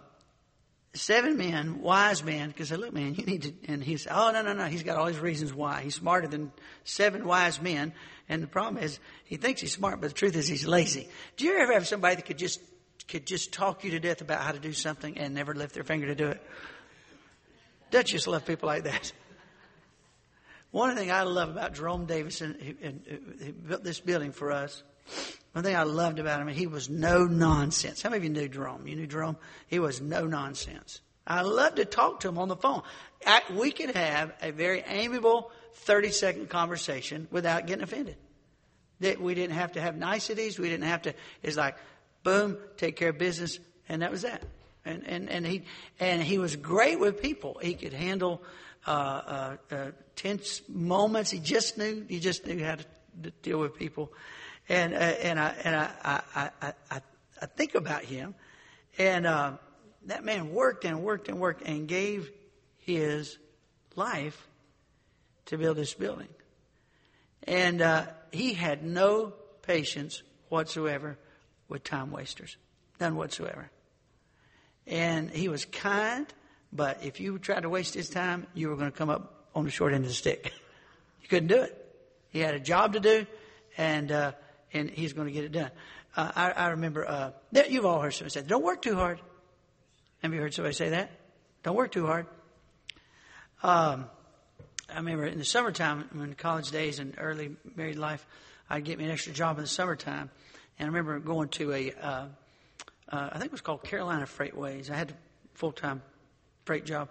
seven 0.94 1.36
men, 1.36 1.82
wise 1.82 2.24
men, 2.24 2.48
because 2.48 2.68
say, 2.68 2.76
look, 2.76 2.92
man, 2.92 3.14
you 3.14 3.24
need 3.24 3.42
to, 3.42 3.54
and 3.68 3.82
he's, 3.82 4.06
oh, 4.10 4.30
no, 4.32 4.42
no, 4.42 4.52
no. 4.52 4.64
He's 4.64 4.82
got 4.82 4.96
all 4.96 5.06
his 5.06 5.18
reasons 5.18 5.52
why. 5.52 5.82
He's 5.82 5.94
smarter 5.94 6.26
than 6.26 6.52
seven 6.84 7.24
wise 7.24 7.60
men. 7.60 7.92
And 8.28 8.42
the 8.42 8.46
problem 8.46 8.82
is, 8.82 8.98
he 9.24 9.36
thinks 9.36 9.60
he's 9.60 9.72
smart, 9.72 10.00
but 10.00 10.08
the 10.08 10.14
truth 10.14 10.36
is 10.36 10.48
he's 10.48 10.66
lazy. 10.66 11.08
Do 11.36 11.44
you 11.44 11.58
ever 11.58 11.72
have 11.74 11.86
somebody 11.86 12.16
that 12.16 12.26
could 12.26 12.38
just, 12.38 12.60
could 13.08 13.26
just 13.26 13.52
talk 13.52 13.84
you 13.84 13.90
to 13.92 14.00
death 14.00 14.20
about 14.20 14.40
how 14.40 14.52
to 14.52 14.58
do 14.58 14.72
something 14.72 15.18
and 15.18 15.34
never 15.34 15.54
lift 15.54 15.74
their 15.74 15.84
finger 15.84 16.06
to 16.06 16.14
do 16.14 16.28
it? 16.28 16.42
Don't 17.90 18.08
you 18.08 18.18
just 18.18 18.28
love 18.28 18.46
people 18.46 18.68
like 18.68 18.84
that? 18.84 19.12
One 20.70 20.94
thing 20.96 21.10
I 21.10 21.22
love 21.22 21.48
about 21.48 21.74
Jerome 21.74 22.06
Davison, 22.06 22.56
he, 22.60 22.86
uh, 22.86 22.92
he 23.44 23.50
built 23.50 23.82
this 23.82 23.98
building 23.98 24.30
for 24.30 24.52
us. 24.52 24.82
One 25.52 25.64
thing 25.64 25.74
I 25.74 25.82
loved 25.82 26.20
about 26.20 26.40
him, 26.40 26.46
he 26.48 26.68
was 26.68 26.88
no 26.88 27.24
nonsense. 27.24 28.02
How 28.02 28.10
many 28.10 28.18
of 28.18 28.24
you 28.24 28.30
knew 28.30 28.48
Jerome? 28.48 28.86
You 28.86 28.94
knew 28.94 29.08
Jerome? 29.08 29.36
He 29.66 29.80
was 29.80 30.00
no 30.00 30.26
nonsense. 30.26 31.00
I 31.26 31.42
loved 31.42 31.76
to 31.76 31.84
talk 31.84 32.20
to 32.20 32.28
him 32.28 32.38
on 32.38 32.48
the 32.48 32.56
phone. 32.56 32.82
we 33.52 33.72
could 33.72 33.96
have 33.96 34.32
a 34.40 34.52
very 34.52 34.82
amiable 34.86 35.50
30 35.74 36.12
second 36.12 36.50
conversation 36.50 37.26
without 37.32 37.66
getting 37.66 37.82
offended. 37.82 38.16
That 39.00 39.20
we 39.20 39.34
didn't 39.34 39.56
have 39.56 39.72
to 39.72 39.80
have 39.80 39.96
niceties. 39.96 40.58
We 40.58 40.68
didn't 40.68 40.84
have 40.84 41.02
to, 41.02 41.14
it's 41.42 41.56
like, 41.56 41.76
boom, 42.22 42.58
take 42.76 42.96
care 42.96 43.10
of 43.10 43.18
business, 43.18 43.58
and 43.88 44.02
that 44.02 44.10
was 44.10 44.22
that. 44.22 44.42
And, 44.84 45.06
and, 45.06 45.28
and 45.28 45.46
he, 45.46 45.64
and 45.98 46.22
he 46.22 46.38
was 46.38 46.56
great 46.56 46.98
with 46.98 47.20
people. 47.20 47.58
He 47.62 47.74
could 47.74 47.92
handle, 47.92 48.42
uh, 48.86 48.90
uh, 48.90 49.56
uh, 49.70 49.90
tense 50.16 50.62
moments. 50.68 51.30
He 51.30 51.38
just 51.38 51.76
knew, 51.76 52.04
he 52.08 52.18
just 52.18 52.46
knew 52.46 52.64
how 52.64 52.76
to, 52.76 52.84
to 53.24 53.30
deal 53.42 53.58
with 53.58 53.76
people. 53.76 54.12
And, 54.68 54.94
uh, 54.94 54.96
and 54.96 55.38
I, 55.38 55.54
and 55.64 55.76
I, 55.76 55.90
I, 56.04 56.50
I, 56.62 56.72
I, 56.90 57.00
I 57.42 57.46
think 57.46 57.74
about 57.74 58.04
him 58.04 58.34
and, 58.98 59.26
uh, 59.26 59.52
that 60.06 60.24
man 60.24 60.52
worked 60.52 60.84
and 60.84 61.02
worked 61.02 61.28
and 61.28 61.38
worked 61.38 61.62
and 61.62 61.86
gave 61.86 62.30
his 62.78 63.38
life 63.96 64.48
to 65.46 65.58
build 65.58 65.76
this 65.76 65.94
building. 65.94 66.28
And 67.44 67.82
uh, 67.82 68.06
he 68.32 68.54
had 68.54 68.84
no 68.84 69.34
patience 69.62 70.22
whatsoever 70.48 71.18
with 71.68 71.84
time 71.84 72.10
wasters. 72.10 72.56
None 73.00 73.16
whatsoever. 73.16 73.70
And 74.90 75.30
he 75.30 75.48
was 75.48 75.64
kind, 75.64 76.26
but 76.72 77.04
if 77.04 77.20
you 77.20 77.38
tried 77.38 77.60
to 77.60 77.68
waste 77.68 77.94
his 77.94 78.10
time, 78.10 78.48
you 78.54 78.68
were 78.68 78.76
going 78.76 78.90
to 78.90 78.96
come 78.96 79.08
up 79.08 79.46
on 79.54 79.64
the 79.64 79.70
short 79.70 79.94
end 79.94 80.04
of 80.04 80.10
the 80.10 80.14
stick. 80.14 80.52
you 81.22 81.28
couldn't 81.28 81.46
do 81.46 81.62
it. 81.62 81.76
He 82.30 82.40
had 82.40 82.54
a 82.54 82.60
job 82.60 82.94
to 82.94 83.00
do, 83.00 83.26
and 83.78 84.10
uh, 84.10 84.32
and 84.72 84.90
he's 84.90 85.12
going 85.12 85.28
to 85.28 85.32
get 85.32 85.44
it 85.44 85.52
done. 85.52 85.70
Uh, 86.16 86.32
I, 86.34 86.50
I 86.50 86.68
remember 86.70 87.08
uh, 87.08 87.30
you've 87.68 87.86
all 87.86 88.00
heard 88.00 88.12
somebody 88.14 88.32
say, 88.32 88.42
"Don't 88.42 88.64
work 88.64 88.82
too 88.82 88.96
hard." 88.96 89.20
Have 90.22 90.34
you 90.34 90.40
heard 90.40 90.54
somebody 90.54 90.74
say 90.74 90.90
that? 90.90 91.10
Don't 91.62 91.76
work 91.76 91.92
too 91.92 92.06
hard. 92.06 92.26
Um, 93.62 94.06
I 94.92 94.96
remember 94.96 95.24
in 95.24 95.38
the 95.38 95.44
summertime, 95.44 96.08
in 96.14 96.34
college 96.34 96.72
days 96.72 96.98
and 96.98 97.14
early 97.16 97.56
married 97.76 97.96
life, 97.96 98.26
I'd 98.68 98.84
get 98.84 98.98
me 98.98 99.04
an 99.04 99.12
extra 99.12 99.32
job 99.32 99.56
in 99.56 99.62
the 99.62 99.68
summertime, 99.68 100.30
and 100.78 100.86
I 100.86 100.88
remember 100.88 101.18
going 101.20 101.48
to 101.50 101.72
a 101.72 102.28
uh, 103.10 103.30
I 103.32 103.38
think 103.38 103.46
it 103.46 103.52
was 103.52 103.60
called 103.60 103.82
Carolina 103.82 104.24
Freightways. 104.24 104.90
I 104.90 104.96
had 104.96 105.10
a 105.10 105.14
full 105.54 105.72
time 105.72 106.02
freight 106.64 106.84
job, 106.84 107.08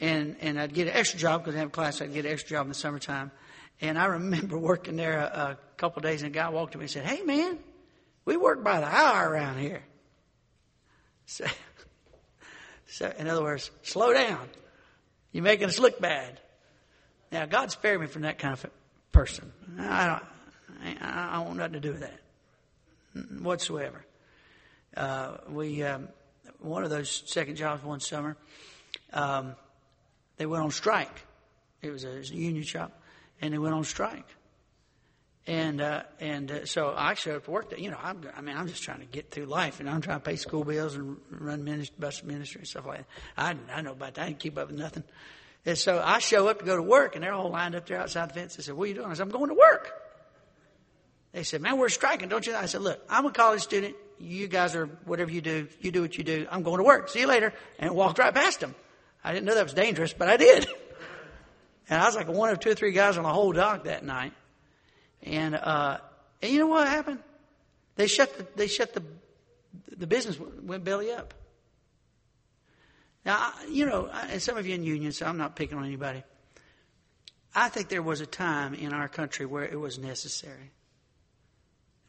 and 0.00 0.36
and 0.40 0.60
I'd 0.60 0.72
get 0.72 0.88
an 0.88 0.94
extra 0.94 1.18
job 1.18 1.42
because 1.42 1.56
I 1.56 1.58
have 1.58 1.72
class. 1.72 2.00
I'd 2.00 2.12
get 2.12 2.24
an 2.24 2.32
extra 2.32 2.50
job 2.50 2.66
in 2.66 2.68
the 2.68 2.74
summertime, 2.74 3.30
and 3.80 3.98
I 3.98 4.06
remember 4.06 4.58
working 4.72 4.96
there 4.96 5.18
a, 5.18 5.22
a 5.22 5.58
couple 5.76 6.00
of 6.00 6.04
days, 6.04 6.22
and 6.22 6.30
a 6.30 6.34
guy 6.34 6.48
walked 6.48 6.72
to 6.72 6.78
me 6.78 6.84
and 6.84 6.90
said, 6.90 7.04
"Hey, 7.04 7.22
man, 7.22 7.58
we 8.24 8.36
work 8.36 8.62
by 8.62 8.80
the 8.80 8.86
hour 8.86 9.28
around 9.30 9.58
here." 9.58 9.82
So, 11.26 11.46
so 12.86 13.12
in 13.18 13.28
other 13.28 13.42
words, 13.42 13.70
slow 13.80 14.12
down. 14.12 14.46
You're 15.32 15.42
making 15.42 15.68
us 15.68 15.78
look 15.78 15.98
bad. 15.98 16.38
Now, 17.32 17.46
God 17.46 17.70
spared 17.70 17.98
me 17.98 18.06
from 18.08 18.22
that 18.22 18.38
kind 18.38 18.52
of 18.52 18.66
person. 19.10 19.50
I 19.78 20.06
don't. 20.06 21.00
I 21.00 21.36
don't 21.36 21.46
want 21.46 21.56
nothing 21.56 21.72
to 21.72 21.80
do 21.80 21.92
with 21.92 22.02
that 22.02 22.20
whatsoever. 23.40 24.04
Uh, 24.96 25.38
we 25.48 25.82
um, 25.82 26.08
one 26.60 26.84
of 26.84 26.90
those 26.90 27.22
second 27.26 27.56
jobs 27.56 27.82
one 27.84 28.00
summer, 28.00 28.36
um, 29.12 29.54
they 30.36 30.46
went 30.46 30.64
on 30.64 30.70
strike. 30.70 31.24
It 31.82 31.90
was 31.90 32.04
a, 32.04 32.10
it 32.10 32.18
was 32.18 32.30
a, 32.30 32.36
union 32.36 32.64
shop, 32.64 33.00
and 33.40 33.52
they 33.52 33.58
went 33.58 33.74
on 33.74 33.84
strike. 33.84 34.26
And 35.46 35.80
uh, 35.80 36.04
and 36.20 36.50
uh, 36.50 36.64
so 36.64 36.94
I 36.96 37.14
showed 37.14 37.36
up 37.36 37.44
to 37.44 37.50
work. 37.50 37.70
That 37.70 37.80
you 37.80 37.90
know, 37.90 37.98
I'm, 38.02 38.22
I 38.34 38.40
mean, 38.40 38.56
I'm 38.56 38.66
just 38.66 38.82
trying 38.82 39.00
to 39.00 39.06
get 39.06 39.30
through 39.30 39.44
life, 39.44 39.80
and 39.80 39.90
I'm 39.90 40.00
trying 40.00 40.20
to 40.20 40.24
pay 40.24 40.36
school 40.36 40.64
bills 40.64 40.94
and 40.94 41.18
run 41.30 41.64
ministry, 41.64 41.96
bus 41.98 42.22
ministry 42.22 42.60
and 42.60 42.68
stuff 42.68 42.86
like 42.86 42.98
that. 42.98 43.06
I 43.36 43.78
I 43.78 43.82
know 43.82 43.92
about 43.92 44.14
that. 44.14 44.22
I 44.22 44.28
didn't 44.28 44.38
keep 44.38 44.56
up 44.56 44.68
with 44.68 44.78
nothing. 44.78 45.04
And 45.66 45.76
so 45.76 46.02
I 46.02 46.18
show 46.18 46.48
up 46.48 46.60
to 46.60 46.64
go 46.64 46.76
to 46.76 46.82
work, 46.82 47.14
and 47.14 47.24
they're 47.24 47.32
all 47.32 47.50
lined 47.50 47.74
up 47.74 47.86
there 47.86 48.00
outside 48.00 48.30
the 48.30 48.34
fence. 48.34 48.56
They 48.56 48.62
said, 48.62 48.74
"What 48.74 48.84
are 48.84 48.86
you 48.88 48.94
doing?" 48.94 49.06
I 49.08 49.14
said, 49.14 49.22
"I'm 49.24 49.30
going 49.30 49.48
to 49.48 49.54
work." 49.54 49.92
They 51.32 51.42
said, 51.42 51.60
"Man, 51.60 51.76
we're 51.76 51.90
striking, 51.90 52.30
don't 52.30 52.46
you?" 52.46 52.54
I 52.54 52.64
said, 52.64 52.80
"Look, 52.80 53.02
I'm 53.10 53.26
a 53.26 53.30
college 53.30 53.60
student 53.60 53.96
you 54.18 54.48
guys 54.48 54.74
are 54.74 54.86
whatever 55.04 55.30
you 55.30 55.40
do, 55.40 55.68
you 55.80 55.90
do 55.90 56.02
what 56.02 56.16
you 56.16 56.24
do. 56.24 56.46
I'm 56.50 56.62
going 56.62 56.78
to 56.78 56.84
work. 56.84 57.08
See 57.08 57.20
you 57.20 57.26
later. 57.26 57.52
And 57.78 57.94
walked 57.94 58.18
right 58.18 58.34
past 58.34 58.62
him. 58.62 58.74
I 59.22 59.32
didn't 59.32 59.46
know 59.46 59.54
that 59.54 59.64
was 59.64 59.74
dangerous, 59.74 60.12
but 60.12 60.28
I 60.28 60.36
did. 60.36 60.66
And 61.88 62.00
I 62.00 62.06
was 62.06 62.16
like 62.16 62.28
one 62.28 62.48
of 62.48 62.60
two 62.60 62.70
or 62.70 62.74
three 62.74 62.92
guys 62.92 63.18
on 63.18 63.24
the 63.24 63.32
whole 63.32 63.52
dock 63.52 63.84
that 63.84 64.04
night. 64.04 64.32
And, 65.22 65.54
uh, 65.54 65.98
and 66.40 66.52
you 66.52 66.58
know 66.58 66.66
what 66.66 66.88
happened? 66.88 67.18
They 67.96 68.06
shut 68.06 68.36
the, 68.36 68.46
they 68.56 68.66
shut 68.66 68.94
the, 68.94 69.02
the 69.96 70.06
business 70.06 70.38
went 70.62 70.84
belly 70.84 71.12
up. 71.12 71.34
Now, 73.24 73.52
you 73.70 73.86
know, 73.86 74.08
and 74.30 74.42
some 74.42 74.56
of 74.56 74.66
you 74.66 74.74
in 74.74 74.82
unions, 74.82 75.18
so 75.18 75.26
I'm 75.26 75.38
not 75.38 75.56
picking 75.56 75.78
on 75.78 75.84
anybody. 75.84 76.22
I 77.54 77.68
think 77.68 77.88
there 77.88 78.02
was 78.02 78.20
a 78.20 78.26
time 78.26 78.74
in 78.74 78.92
our 78.92 79.08
country 79.08 79.46
where 79.46 79.64
it 79.64 79.78
was 79.78 79.98
necessary. 79.98 80.72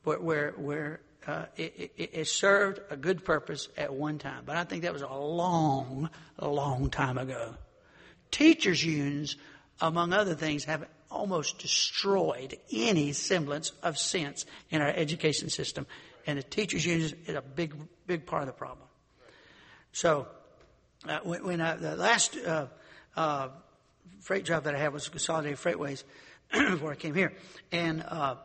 Where, 0.04 0.20
where, 0.20 0.52
where 0.52 1.02
uh, 1.28 1.46
it, 1.56 1.92
it, 1.98 2.10
it, 2.14 2.28
served 2.28 2.80
a 2.90 2.98
good 2.98 3.26
purpose 3.26 3.68
at 3.78 3.94
one 3.94 4.20
time, 4.20 4.44
but 4.46 4.58
I 4.58 4.64
think 4.64 4.84
that 4.84 4.94
was 4.94 5.02
a 5.02 5.08
long, 5.08 6.10
long 6.40 6.90
time 6.90 7.18
ago. 7.18 7.56
teachers' 8.30 8.84
unions, 8.84 9.36
among 9.82 10.14
other 10.14 10.36
things, 10.36 10.66
have 10.66 10.88
almost 11.10 11.60
destroyed 11.60 12.58
any 12.72 13.12
semblance 13.12 13.72
of 13.82 13.98
sense 13.98 14.46
in 14.70 14.82
our 14.82 14.90
education 14.90 15.50
system. 15.50 15.88
And 16.28 16.38
the 16.38 16.44
teachers' 16.44 16.86
unions 16.86 17.14
is 17.26 17.36
a 17.36 17.42
big, 17.42 17.74
big 18.06 18.26
part 18.26 18.44
of 18.44 18.48
the 18.48 18.54
problem. 18.54 18.88
So, 19.92 20.28
uh, 21.08 21.20
when, 21.24 21.44
when 21.44 21.62
I, 21.62 21.76
the 21.76 21.96
last 21.96 22.38
uh, 22.38 22.68
uh, 23.16 23.50
freight 24.22 24.46
job 24.46 24.66
that 24.66 24.76
I 24.76 24.80
had 24.80 24.94
was 24.94 25.08
Consolidated 25.08 25.58
Freightways 25.58 26.04
before 26.52 26.92
I 26.92 26.96
came 26.96 27.16
here, 27.16 27.34
and 27.72 28.04
uh, 28.08 28.36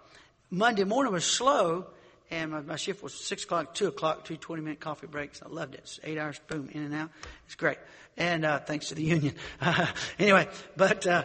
Monday 0.51 0.85
morning 0.85 1.13
was 1.13 1.25
slow, 1.25 1.87
and 2.31 2.51
my, 2.53 2.61
my, 2.61 2.77
shift 2.77 3.03
was 3.03 3.15
six 3.15 3.45
o'clock, 3.45 3.75
two 3.75 3.89
o'clock, 3.89 4.25
two 4.25 4.37
20 4.37 4.63
minute 4.63 4.81
coffee 4.81 5.07
breaks. 5.07 5.43
I 5.43 5.49
loved 5.49 5.75
it. 5.75 5.81
It's 5.81 6.01
eight 6.05 6.19
hours, 6.19 6.41
boom, 6.47 6.69
in 6.73 6.83
and 6.83 6.95
out. 6.95 7.11
It's 7.47 7.55
great. 7.55 7.79
And, 8.17 8.45
uh, 8.45 8.59
thanks 8.61 8.89
to 8.89 8.95
the 8.95 9.03
union. 9.03 9.35
anyway, 10.19 10.49
but, 10.77 11.07
uh, 11.07 11.25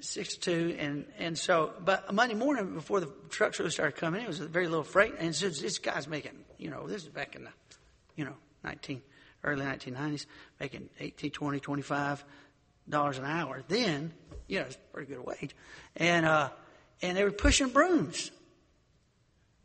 six 0.00 0.36
two, 0.36 0.76
and, 0.78 1.06
and 1.18 1.38
so, 1.38 1.72
but 1.84 2.12
Monday 2.12 2.34
morning 2.34 2.74
before 2.74 3.00
the 3.00 3.10
trucks 3.30 3.58
really 3.58 3.70
started 3.70 3.96
coming 3.96 4.20
in, 4.20 4.24
it 4.24 4.28
was 4.28 4.40
a 4.40 4.46
very 4.46 4.66
little 4.66 4.84
freight, 4.84 5.14
and 5.18 5.34
so 5.34 5.48
this 5.48 5.78
guy's 5.78 6.08
making, 6.08 6.32
you 6.58 6.70
know, 6.70 6.88
this 6.88 7.04
is 7.04 7.08
back 7.08 7.36
in 7.36 7.44
the, 7.44 7.50
you 8.16 8.24
know, 8.24 8.34
19, 8.64 9.00
early 9.44 9.64
1990s, 9.64 10.26
making 10.58 10.88
18, 10.98 11.30
20, 11.30 11.60
25 11.60 12.24
dollars 12.88 13.18
an 13.18 13.24
hour. 13.24 13.62
Then, 13.68 14.12
you 14.46 14.60
know, 14.60 14.66
it's 14.66 14.76
a 14.76 14.94
pretty 14.94 15.12
good 15.12 15.24
wage. 15.24 15.54
And, 15.96 16.24
uh, 16.24 16.50
and 17.02 17.16
they 17.16 17.24
were 17.24 17.30
pushing 17.30 17.68
brooms 17.68 18.30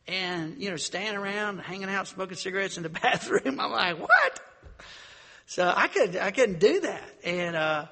and, 0.07 0.57
you 0.57 0.69
know, 0.69 0.75
standing 0.75 1.15
around, 1.15 1.59
hanging 1.59 1.89
out, 1.89 2.07
smoking 2.07 2.37
cigarettes 2.37 2.77
in 2.77 2.83
the 2.83 2.89
bathroom. 3.01 3.59
I'm 3.59 3.71
like, 3.71 3.99
what? 3.99 4.39
So 5.45 5.71
I 5.73 5.87
could, 5.87 6.15
I 6.15 6.31
couldn't 6.31 6.59
do 6.59 6.81
that. 6.81 7.03
And, 7.23 7.55
uh, 7.55 7.85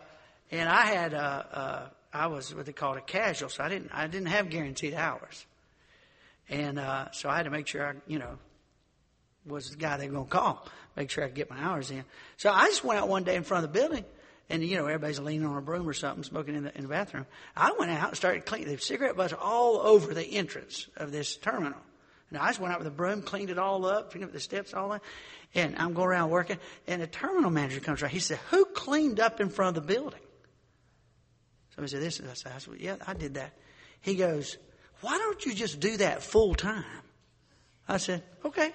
and 0.51 0.69
I 0.69 0.85
had, 0.85 1.13
uh, 1.13 1.43
uh, 1.51 1.87
I 2.13 2.27
was 2.27 2.53
what 2.53 2.65
they 2.65 2.73
called 2.73 2.97
a 2.97 3.01
casual, 3.01 3.49
so 3.49 3.63
I 3.63 3.69
didn't, 3.69 3.91
I 3.93 4.07
didn't 4.07 4.27
have 4.27 4.49
guaranteed 4.49 4.93
hours. 4.93 5.45
And, 6.49 6.79
uh, 6.79 7.11
so 7.11 7.29
I 7.29 7.37
had 7.37 7.43
to 7.43 7.51
make 7.51 7.67
sure 7.67 7.87
I, 7.87 7.93
you 8.07 8.19
know, 8.19 8.37
was 9.45 9.71
the 9.71 9.77
guy 9.77 9.97
they 9.97 10.07
were 10.07 10.13
going 10.13 10.25
to 10.25 10.31
call, 10.31 10.67
make 10.95 11.09
sure 11.09 11.23
I 11.23 11.27
could 11.27 11.35
get 11.35 11.49
my 11.49 11.59
hours 11.59 11.91
in. 11.91 12.03
So 12.37 12.51
I 12.51 12.67
just 12.67 12.83
went 12.83 12.99
out 12.99 13.07
one 13.07 13.23
day 13.23 13.35
in 13.35 13.43
front 13.43 13.65
of 13.65 13.73
the 13.73 13.79
building 13.79 14.05
and 14.51 14.63
you 14.63 14.75
know 14.75 14.85
everybody's 14.85 15.19
leaning 15.19 15.47
on 15.47 15.57
a 15.57 15.61
broom 15.61 15.87
or 15.87 15.93
something, 15.93 16.23
smoking 16.23 16.55
in 16.55 16.63
the, 16.65 16.75
in 16.75 16.83
the 16.83 16.89
bathroom. 16.89 17.25
I 17.55 17.73
went 17.79 17.91
out 17.91 18.09
and 18.09 18.17
started 18.17 18.45
cleaning. 18.45 18.67
The 18.67 18.77
cigarette 18.77 19.15
butts 19.15 19.33
all 19.33 19.77
over 19.77 20.13
the 20.13 20.25
entrance 20.25 20.87
of 20.97 21.11
this 21.11 21.37
terminal. 21.37 21.79
And 22.31 22.39
I 22.39 22.47
just 22.47 22.59
went 22.59 22.73
out 22.73 22.79
with 22.79 22.87
a 22.87 22.91
broom, 22.91 23.21
cleaned 23.21 23.49
it 23.49 23.59
all 23.59 23.85
up, 23.85 24.11
cleaned 24.11 24.25
up 24.25 24.31
the 24.31 24.39
steps 24.39 24.73
all 24.73 24.89
that. 24.89 25.01
And 25.53 25.75
I'm 25.77 25.93
going 25.93 26.07
around 26.07 26.29
working, 26.29 26.57
and 26.87 27.01
the 27.01 27.07
terminal 27.07 27.51
manager 27.51 27.81
comes 27.81 28.01
around. 28.01 28.11
He 28.11 28.19
said, 28.19 28.39
"Who 28.51 28.63
cleaned 28.65 29.19
up 29.19 29.41
in 29.41 29.49
front 29.49 29.77
of 29.77 29.85
the 29.85 29.93
building?" 29.93 30.21
Somebody 31.75 31.91
said, 31.91 32.01
"This." 32.01 32.21
I 32.21 32.33
said, 32.33 32.51
I 32.55 32.57
said, 32.57 32.73
"Yeah, 32.79 32.95
I 33.05 33.13
did 33.13 33.33
that." 33.33 33.53
He 33.99 34.15
goes, 34.15 34.57
"Why 35.01 35.17
don't 35.17 35.45
you 35.45 35.53
just 35.53 35.81
do 35.81 35.97
that 35.97 36.23
full 36.23 36.55
time?" 36.55 36.85
I 37.87 37.97
said, 37.97 38.23
"Okay." 38.45 38.71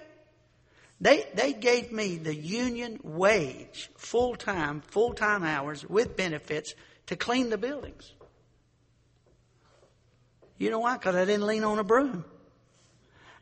They, 0.99 1.27
they 1.35 1.53
gave 1.53 1.93
me 1.93 2.17
the 2.17 2.35
union 2.35 2.99
wage, 3.03 3.91
full 3.99 4.35
time, 4.35 4.81
full 4.81 5.13
time 5.13 5.45
hours 5.45 5.85
with 5.87 6.17
benefits 6.17 6.75
to 7.07 7.17
clean 7.17 7.51
the 7.51 7.59
buildings. 7.59 8.15
You 10.57 10.71
know 10.71 10.79
why? 10.79 10.97
Because 10.97 11.15
I 11.15 11.27
didn't 11.27 11.47
lean 11.47 11.65
on 11.65 11.79
a 11.79 11.85
broom. 11.85 12.25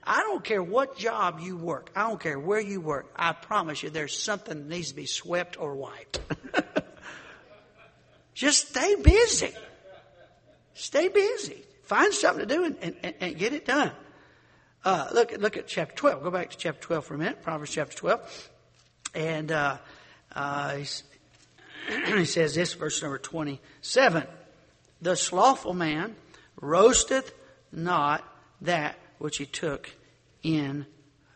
I 0.07 0.21
don't 0.21 0.45
care 0.45 0.63
what 0.63 0.97
job 0.97 1.41
you 1.41 1.57
work. 1.57 1.91
I 1.97 2.09
don't 2.09 2.21
care 2.21 2.39
where 2.39 2.61
you 2.61 2.81
work. 2.81 3.11
I 3.17 3.33
promise 3.33 3.83
you 3.83 3.91
there's 3.91 4.17
something 4.17 4.59
that 4.59 4.69
needs 4.69 4.91
to 4.91 4.95
be 4.95 5.07
swept 5.07 5.59
or 5.59 5.75
wiped. 5.75 6.21
Just 8.35 8.69
stay 8.69 8.97
busy. 8.97 9.53
Stay 10.75 11.09
busy. 11.09 11.63
Find 11.85 12.13
something 12.13 12.47
to 12.47 12.55
do 12.55 12.65
and, 12.65 12.97
and, 13.03 13.15
and 13.21 13.39
get 13.39 13.53
it 13.53 13.65
done. 13.65 13.93
Uh, 14.85 15.09
look, 15.15 15.33
look 15.39 15.57
at 15.57 15.67
chapter 15.67 15.95
12. 15.95 16.23
Go 16.23 16.31
back 16.31 16.51
to 16.51 16.59
chapter 16.59 16.81
12 16.83 17.05
for 17.07 17.15
a 17.15 17.19
minute. 17.19 17.43
Proverbs 17.43 17.71
chapter 17.71 17.97
12. 17.97 18.51
And 19.15 19.53
uh, 19.53 19.79
uh, 20.35 20.77
he 20.77 22.25
says 22.25 22.55
this, 22.55 22.75
verse 22.75 23.01
number 23.01 23.19
27. 23.19 24.27
The 25.01 25.17
slothful 25.17 25.75
man 25.75 26.17
roasteth 26.61 27.33
not 27.73 28.25
that 28.63 28.99
which 29.25 29.39
he 29.39 29.47
took 29.47 29.91
in 30.43 30.85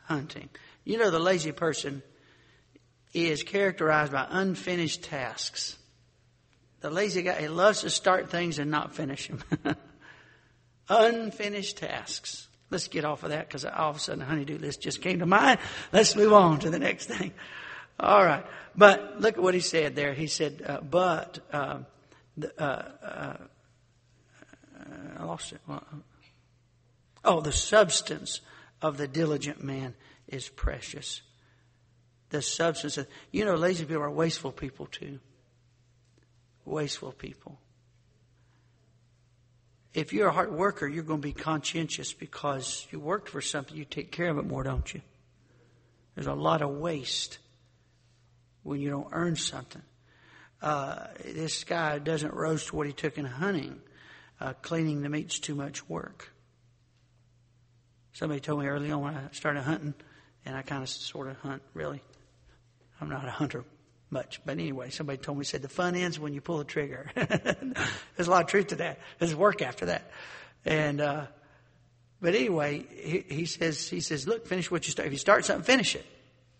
hunting. 0.05 0.51
You 0.85 0.99
know, 0.99 1.11
the 1.11 1.19
lazy 1.19 1.53
person 1.53 2.03
is 3.15 3.43
characterized 3.43 4.13
by 4.13 4.27
unfinished 4.29 5.05
tasks. 5.05 5.79
The 6.81 6.91
lazy 6.91 7.23
guy, 7.23 7.41
he 7.41 7.49
loves 7.49 7.81
to 7.81 7.89
start 7.89 8.29
things 8.29 8.59
and 8.59 8.71
not 8.71 8.95
finish 8.95 9.29
them. 9.29 9.43
unfinished 10.91 11.79
tasks. 11.79 12.47
Let's 12.69 12.89
get 12.89 13.07
off 13.07 13.23
of 13.23 13.31
that 13.31 13.49
because 13.49 13.65
all 13.65 13.89
of 13.89 13.97
a 13.97 13.99
sudden 13.99 14.19
the 14.21 14.27
honeydew 14.27 14.59
list 14.59 14.83
just 14.83 15.01
came 15.01 15.21
to 15.21 15.27
mind. 15.27 15.59
Let's 15.91 16.15
move 16.15 16.35
on 16.35 16.59
to 16.61 16.71
the 16.71 16.79
next 16.79 17.07
thing. 17.07 17.33
All 17.99 18.23
right. 18.23 18.45
But 18.77 19.23
look 19.23 19.39
at 19.39 19.43
what 19.43 19.55
he 19.55 19.61
said 19.61 19.97
there. 19.97 20.13
He 20.13 20.27
said, 20.27 20.63
uh, 20.67 20.83
but, 20.83 21.39
uh, 21.51 21.79
the, 22.37 22.53
uh, 22.63 22.89
uh 23.03 23.37
I 25.19 25.25
lost 25.25 25.53
it. 25.53 25.61
Oh, 27.25 27.41
the 27.41 27.53
substance 27.53 28.41
of 28.81 28.97
the 28.97 29.09
diligent 29.09 29.63
man 29.63 29.95
is 30.27 30.49
precious. 30.49 31.23
The 32.31 32.43
substance 32.43 32.99
of, 32.99 33.07
you 33.31 33.45
know, 33.45 33.55
lazy 33.55 33.85
people 33.85 34.03
are 34.03 34.11
wasteful 34.11 34.53
people 34.53 34.87
too. 34.87 35.19
Wasteful 36.65 37.13
people 37.13 37.59
if 39.99 40.13
you're 40.13 40.29
a 40.29 40.33
hard 40.33 40.53
worker, 40.53 40.87
you're 40.87 41.03
going 41.03 41.21
to 41.21 41.27
be 41.27 41.33
conscientious 41.33 42.13
because 42.13 42.87
you 42.91 43.01
worked 43.01 43.29
for 43.29 43.41
something. 43.41 43.77
You 43.77 43.85
take 43.85 44.13
care 44.13 44.29
of 44.29 44.39
it 44.39 44.47
more, 44.47 44.63
don't 44.63 44.93
you? 44.95 45.01
There's 46.15 46.29
a 46.29 46.35
lot 46.35 46.63
of 46.63 46.71
waste 46.71 47.39
when 48.63 48.81
you 48.81 48.91
don't 48.91 49.09
earn 49.13 49.35
something. 49.35 49.83
Uh, 50.61 51.07
this 51.25 51.65
guy 51.65 51.99
doesn't 51.99 52.33
roast 52.35 52.73
what 52.73 52.87
he 52.87 52.93
took 52.93 53.19
in 53.19 53.25
hunting. 53.25 53.81
Uh, 54.41 54.53
cleaning 54.63 55.03
the 55.03 55.09
meat's 55.09 55.41
too 55.41 55.57
much 55.57 55.89
work. 55.89 56.33
Somebody 58.19 58.41
told 58.41 58.59
me 58.59 58.67
early 58.67 58.91
on 58.91 59.01
when 59.01 59.15
I 59.15 59.29
started 59.31 59.63
hunting, 59.63 59.95
and 60.45 60.57
I 60.57 60.63
kind 60.63 60.83
of 60.83 60.89
sort 60.89 61.29
of 61.29 61.37
hunt, 61.37 61.63
really. 61.73 62.03
I'm 63.01 63.09
not 63.09 63.25
a 63.25 63.31
hunter 63.31 63.65
much. 64.11 64.41
But 64.45 64.59
anyway, 64.59 64.91
somebody 64.91 65.19
told 65.19 65.39
me, 65.39 65.45
said 65.45 65.63
the 65.63 65.69
fun 65.69 65.95
ends 65.95 66.19
when 66.19 66.35
you 66.35 66.41
pull 66.41 66.59
the 66.59 66.65
trigger. 66.65 67.09
There's 67.15 68.27
a 68.27 68.31
lot 68.31 68.43
of 68.43 68.51
truth 68.51 68.69
to 68.69 68.77
that. 68.77 68.99
There's 69.21 69.37
work 69.37 69.63
after 69.63 69.87
that. 69.87 70.11
And, 70.65 71.01
uh, 71.01 71.27
but 72.21 72.35
anyway, 72.35 72.85
he, 72.91 73.25
he 73.37 73.47
says, 73.47 73.89
he 73.89 74.01
says, 74.01 74.27
look, 74.27 74.49
finish 74.49 74.69
what 74.69 74.85
you 74.85 74.91
start. 74.91 75.07
If 75.07 75.13
you 75.13 75.19
start 75.21 75.45
something, 75.45 75.63
finish 75.63 75.95
it. 75.95 76.05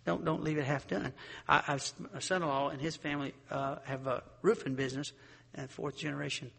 Don't, 0.05 0.23
don't 0.23 0.45
leave 0.45 0.59
it 0.59 0.63
half 0.63 0.87
done. 0.87 1.11
I, 1.45 1.75
son-in-law 2.19 2.69
and 2.69 2.79
his 2.79 2.95
family, 2.95 3.33
uh, 3.51 3.79
have 3.83 4.07
a 4.07 4.23
roofing 4.41 4.75
business 4.75 5.11
and 5.55 5.69
fourth 5.69 5.97
generation 5.97 6.51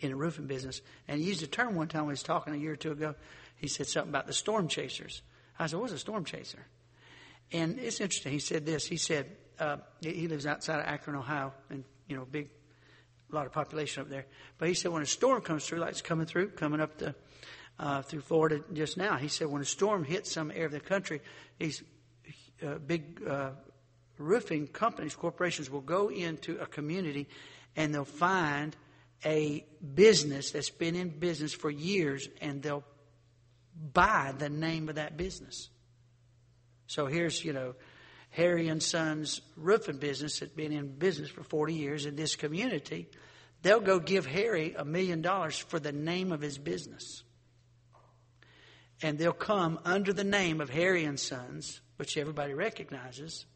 in 0.00 0.12
a 0.12 0.16
roofing 0.16 0.46
business. 0.46 0.80
And 1.08 1.20
he 1.20 1.26
used 1.26 1.42
a 1.42 1.46
term 1.46 1.74
one 1.74 1.88
time 1.88 2.06
when 2.06 2.10
he 2.10 2.12
was 2.12 2.22
talking 2.22 2.54
a 2.54 2.56
year 2.56 2.72
or 2.72 2.76
two 2.76 2.92
ago. 2.92 3.14
He 3.56 3.68
said 3.68 3.86
something 3.86 4.10
about 4.10 4.26
the 4.26 4.32
storm 4.32 4.68
chasers. 4.68 5.22
I 5.58 5.66
said, 5.66 5.80
what's 5.80 5.92
a 5.92 5.98
storm 5.98 6.24
chaser? 6.24 6.66
And 7.52 7.78
it's 7.78 8.00
interesting. 8.00 8.32
He 8.32 8.38
said 8.38 8.66
this. 8.66 8.86
He 8.86 8.96
said, 8.96 9.26
uh, 9.58 9.78
he 10.00 10.28
lives 10.28 10.46
outside 10.46 10.80
of 10.80 10.86
Akron, 10.86 11.16
Ohio, 11.16 11.52
and 11.70 11.84
you 12.08 12.16
know, 12.16 12.24
big, 12.24 12.50
lot 13.30 13.46
of 13.46 13.52
population 13.52 14.02
up 14.02 14.08
there. 14.08 14.26
But 14.58 14.68
he 14.68 14.74
said 14.74 14.92
when 14.92 15.02
a 15.02 15.06
storm 15.06 15.40
comes 15.40 15.66
through, 15.66 15.78
like 15.78 15.90
it's 15.90 16.02
coming 16.02 16.26
through, 16.26 16.50
coming 16.50 16.80
up 16.80 16.98
the 16.98 17.14
uh, 17.78 18.02
through 18.02 18.22
Florida 18.22 18.62
just 18.72 18.96
now, 18.96 19.16
he 19.16 19.28
said 19.28 19.48
when 19.48 19.60
a 19.60 19.66
storm 19.66 20.04
hits 20.04 20.32
some 20.32 20.50
area 20.50 20.66
of 20.66 20.72
the 20.72 20.80
country, 20.80 21.20
these 21.58 21.82
uh, 22.66 22.78
big 22.78 23.22
uh, 23.26 23.50
roofing 24.18 24.66
companies, 24.66 25.14
corporations 25.14 25.70
will 25.70 25.82
go 25.82 26.08
into 26.08 26.58
a 26.58 26.66
community, 26.66 27.28
and 27.76 27.94
they'll 27.94 28.04
find 28.04 28.74
a 29.24 29.64
business 29.94 30.52
that's 30.52 30.70
been 30.70 30.94
in 30.94 31.08
business 31.08 31.52
for 31.52 31.70
years, 31.70 32.28
and 32.40 32.62
they'll 32.62 32.84
buy 33.92 34.34
the 34.36 34.48
name 34.48 34.88
of 34.88 34.96
that 34.96 35.16
business. 35.16 35.68
So 36.86 37.06
here's, 37.06 37.44
you 37.44 37.52
know, 37.52 37.74
Harry 38.30 38.68
and 38.68 38.82
Sons 38.82 39.40
roofing 39.56 39.98
business 39.98 40.40
that's 40.40 40.52
been 40.52 40.72
in 40.72 40.98
business 40.98 41.30
for 41.30 41.42
40 41.42 41.74
years 41.74 42.06
in 42.06 42.16
this 42.16 42.36
community, 42.36 43.08
they'll 43.62 43.80
go 43.80 43.98
give 43.98 44.26
Harry 44.26 44.74
a 44.76 44.84
million 44.84 45.22
dollars 45.22 45.58
for 45.58 45.78
the 45.78 45.92
name 45.92 46.32
of 46.32 46.40
his 46.40 46.58
business. 46.58 47.22
And 49.02 49.18
they'll 49.18 49.32
come 49.32 49.78
under 49.84 50.12
the 50.12 50.24
name 50.24 50.60
of 50.60 50.70
Harry 50.70 51.04
and 51.04 51.18
Sons, 51.18 51.80
which 51.96 52.16
everybody 52.16 52.54
recognizes, 52.54 53.46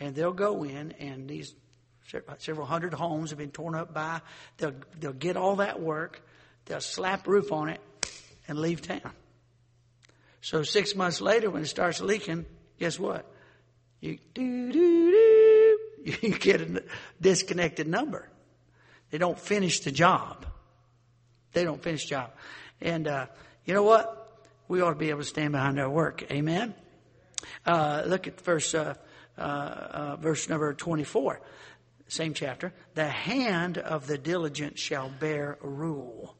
and 0.00 0.14
they'll 0.14 0.32
go 0.32 0.64
in 0.64 0.92
and 0.92 1.28
these 1.28 1.54
several 2.38 2.66
hundred 2.66 2.92
homes 2.92 3.30
have 3.30 3.38
been 3.38 3.50
torn 3.50 3.74
up 3.74 3.94
by, 3.94 4.20
they'll, 4.58 4.74
they'll 4.98 5.12
get 5.12 5.36
all 5.36 5.56
that 5.56 5.80
work, 5.80 6.22
they'll 6.66 6.80
slap 6.80 7.26
roof 7.26 7.52
on 7.52 7.68
it 7.68 7.80
and 8.46 8.58
leave 8.58 8.82
town. 8.82 9.12
So 10.44 10.62
six 10.62 10.94
months 10.94 11.22
later 11.22 11.48
when 11.48 11.62
it 11.62 11.68
starts 11.68 12.02
leaking, 12.02 12.44
guess 12.78 12.98
what? 12.98 13.24
You, 14.00 14.18
do, 14.34 14.72
do, 14.72 15.10
do, 16.04 16.16
you 16.20 16.38
get 16.38 16.60
a 16.60 16.82
disconnected 17.18 17.88
number. 17.88 18.28
They 19.10 19.16
don't 19.16 19.38
finish 19.38 19.80
the 19.80 19.90
job. 19.90 20.44
They 21.54 21.64
don't 21.64 21.82
finish 21.82 22.02
the 22.02 22.10
job. 22.10 22.32
And, 22.82 23.08
uh, 23.08 23.26
you 23.64 23.72
know 23.72 23.84
what? 23.84 24.44
We 24.68 24.82
ought 24.82 24.90
to 24.90 24.96
be 24.96 25.08
able 25.08 25.20
to 25.20 25.26
stand 25.26 25.52
behind 25.52 25.80
our 25.80 25.88
work. 25.88 26.30
Amen? 26.30 26.74
Uh, 27.64 28.02
look 28.04 28.26
at 28.26 28.38
verse, 28.42 28.74
uh, 28.74 28.96
uh, 29.38 29.40
uh 29.40 30.16
verse 30.16 30.46
number 30.50 30.74
24. 30.74 31.40
Same 32.08 32.34
chapter. 32.34 32.74
The 32.92 33.08
hand 33.08 33.78
of 33.78 34.06
the 34.06 34.18
diligent 34.18 34.78
shall 34.78 35.08
bear 35.08 35.56
rule, 35.62 36.36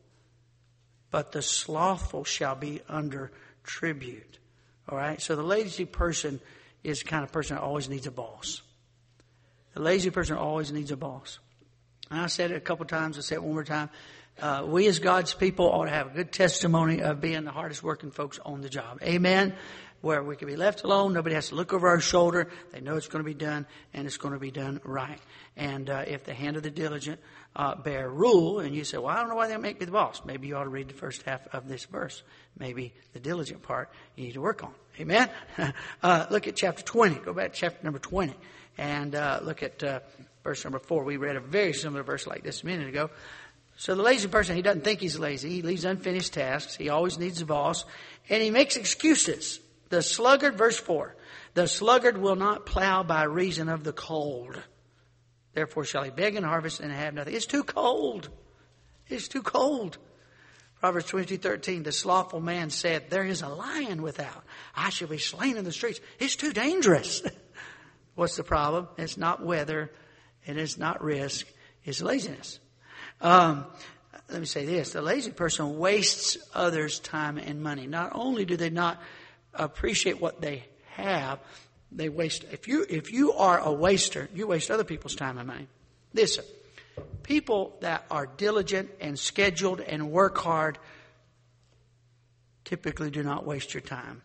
but 1.10 1.32
the 1.32 1.40
slothful 1.40 2.24
shall 2.24 2.54
be 2.54 2.82
under 2.86 3.32
tribute. 3.64 4.38
All 4.88 4.96
right? 4.96 5.20
So 5.20 5.34
the 5.34 5.42
lazy 5.42 5.84
person 5.84 6.40
is 6.82 7.00
the 7.00 7.06
kind 7.06 7.24
of 7.24 7.32
person 7.32 7.56
that 7.56 7.62
always 7.62 7.88
needs 7.88 8.06
a 8.06 8.10
boss. 8.10 8.62
The 9.74 9.82
lazy 9.82 10.10
person 10.10 10.36
always 10.36 10.70
needs 10.70 10.92
a 10.92 10.96
boss. 10.96 11.40
And 12.10 12.20
I 12.20 12.26
said 12.26 12.50
it 12.52 12.56
a 12.56 12.60
couple 12.60 12.84
times. 12.86 13.18
I 13.18 13.22
say 13.22 13.34
it 13.36 13.42
one 13.42 13.54
more 13.54 13.64
time. 13.64 13.90
Uh, 14.40 14.64
we 14.66 14.86
as 14.86 14.98
God's 14.98 15.32
people 15.32 15.66
ought 15.66 15.84
to 15.84 15.90
have 15.90 16.08
a 16.08 16.14
good 16.14 16.32
testimony 16.32 17.02
of 17.02 17.20
being 17.20 17.44
the 17.44 17.50
hardest 17.50 17.82
working 17.82 18.10
folks 18.10 18.38
on 18.44 18.60
the 18.60 18.68
job. 18.68 18.98
Amen. 19.02 19.54
Where 20.00 20.22
we 20.22 20.36
can 20.36 20.48
be 20.48 20.56
left 20.56 20.84
alone. 20.84 21.14
Nobody 21.14 21.34
has 21.34 21.48
to 21.48 21.54
look 21.54 21.72
over 21.72 21.88
our 21.88 22.00
shoulder. 22.00 22.50
They 22.72 22.80
know 22.80 22.96
it's 22.96 23.08
going 23.08 23.24
to 23.24 23.28
be 23.28 23.34
done 23.34 23.66
and 23.94 24.06
it's 24.06 24.18
going 24.18 24.34
to 24.34 24.40
be 24.40 24.50
done 24.50 24.80
right. 24.84 25.20
And 25.56 25.88
uh, 25.88 26.04
if 26.06 26.24
the 26.24 26.34
hand 26.34 26.56
of 26.56 26.62
the 26.62 26.70
diligent 26.70 27.20
uh, 27.56 27.74
bear 27.76 28.08
rule, 28.08 28.60
and 28.60 28.74
you 28.74 28.84
say, 28.84 28.98
well, 28.98 29.08
I 29.08 29.20
don't 29.20 29.28
know 29.28 29.36
why 29.36 29.48
they 29.48 29.56
make 29.56 29.78
me 29.78 29.86
the 29.86 29.92
boss. 29.92 30.22
Maybe 30.24 30.48
you 30.48 30.56
ought 30.56 30.64
to 30.64 30.70
read 30.70 30.88
the 30.88 30.94
first 30.94 31.22
half 31.22 31.46
of 31.54 31.68
this 31.68 31.84
verse. 31.84 32.22
Maybe 32.58 32.92
the 33.12 33.20
diligent 33.20 33.62
part 33.62 33.90
you 34.16 34.24
need 34.24 34.32
to 34.32 34.40
work 34.40 34.64
on. 34.64 34.74
Amen. 34.98 35.30
uh, 36.02 36.26
look 36.30 36.48
at 36.48 36.56
chapter 36.56 36.82
20. 36.82 37.16
Go 37.16 37.32
back 37.32 37.52
to 37.52 37.58
chapter 37.58 37.84
number 37.84 37.98
20 37.98 38.34
and 38.78 39.14
uh, 39.14 39.40
look 39.42 39.62
at 39.62 39.82
uh, 39.84 40.00
verse 40.42 40.64
number 40.64 40.78
4. 40.78 41.04
We 41.04 41.16
read 41.16 41.36
a 41.36 41.40
very 41.40 41.72
similar 41.72 42.02
verse 42.02 42.26
like 42.26 42.42
this 42.42 42.62
a 42.62 42.66
minute 42.66 42.88
ago. 42.88 43.10
So 43.76 43.94
the 43.94 44.02
lazy 44.02 44.28
person, 44.28 44.56
he 44.56 44.62
doesn't 44.62 44.84
think 44.84 45.00
he's 45.00 45.18
lazy. 45.18 45.50
He 45.50 45.62
leaves 45.62 45.84
unfinished 45.84 46.32
tasks. 46.32 46.76
He 46.76 46.88
always 46.88 47.18
needs 47.18 47.40
a 47.40 47.46
boss. 47.46 47.84
And 48.28 48.42
he 48.42 48.50
makes 48.50 48.76
excuses. 48.76 49.60
The 49.90 50.02
sluggard, 50.02 50.56
verse 50.56 50.78
4. 50.78 51.14
The 51.54 51.68
sluggard 51.68 52.18
will 52.18 52.36
not 52.36 52.66
plow 52.66 53.02
by 53.02 53.24
reason 53.24 53.68
of 53.68 53.84
the 53.84 53.92
cold. 53.92 54.60
Therefore 55.54 55.84
shall 55.84 56.02
he 56.02 56.10
beg 56.10 56.36
and 56.36 56.44
harvest 56.44 56.80
and 56.80 56.92
have 56.92 57.14
nothing. 57.14 57.34
It's 57.34 57.46
too 57.46 57.62
cold. 57.62 58.28
It's 59.08 59.28
too 59.28 59.42
cold. 59.42 59.98
Proverbs 60.80 61.06
22, 61.06 61.38
13, 61.38 61.82
the 61.82 61.92
slothful 61.92 62.40
man 62.40 62.68
said, 62.70 63.08
There 63.08 63.24
is 63.24 63.40
a 63.40 63.48
lion 63.48 64.02
without. 64.02 64.44
I 64.76 64.90
shall 64.90 65.08
be 65.08 65.18
slain 65.18 65.56
in 65.56 65.64
the 65.64 65.72
streets. 65.72 66.00
It's 66.18 66.36
too 66.36 66.52
dangerous. 66.52 67.22
What's 68.14 68.36
the 68.36 68.44
problem? 68.44 68.88
It's 68.98 69.16
not 69.16 69.44
weather 69.44 69.90
and 70.46 70.58
it's 70.58 70.76
not 70.76 71.02
risk. 71.02 71.46
It's 71.84 72.02
laziness. 72.02 72.58
Um, 73.20 73.66
let 74.30 74.40
me 74.40 74.46
say 74.46 74.64
this. 74.66 74.92
The 74.92 75.02
lazy 75.02 75.30
person 75.30 75.78
wastes 75.78 76.36
others' 76.54 76.98
time 76.98 77.38
and 77.38 77.62
money. 77.62 77.86
Not 77.86 78.12
only 78.14 78.44
do 78.44 78.56
they 78.56 78.70
not 78.70 79.00
appreciate 79.52 80.20
what 80.20 80.40
they 80.40 80.64
have, 80.96 81.38
they 81.94 82.08
waste. 82.08 82.44
If 82.50 82.66
you, 82.68 82.84
if 82.88 83.12
you 83.12 83.32
are 83.32 83.58
a 83.58 83.72
waster, 83.72 84.28
you 84.34 84.46
waste 84.46 84.70
other 84.70 84.84
people's 84.84 85.14
time 85.14 85.38
and 85.38 85.46
money. 85.46 85.68
Listen. 86.12 86.44
People 87.22 87.76
that 87.80 88.04
are 88.10 88.26
diligent 88.26 88.90
and 89.00 89.18
scheduled 89.18 89.80
and 89.80 90.10
work 90.10 90.38
hard 90.38 90.78
typically 92.64 93.10
do 93.10 93.22
not 93.22 93.46
waste 93.46 93.74
your 93.74 93.80
time. 93.80 94.22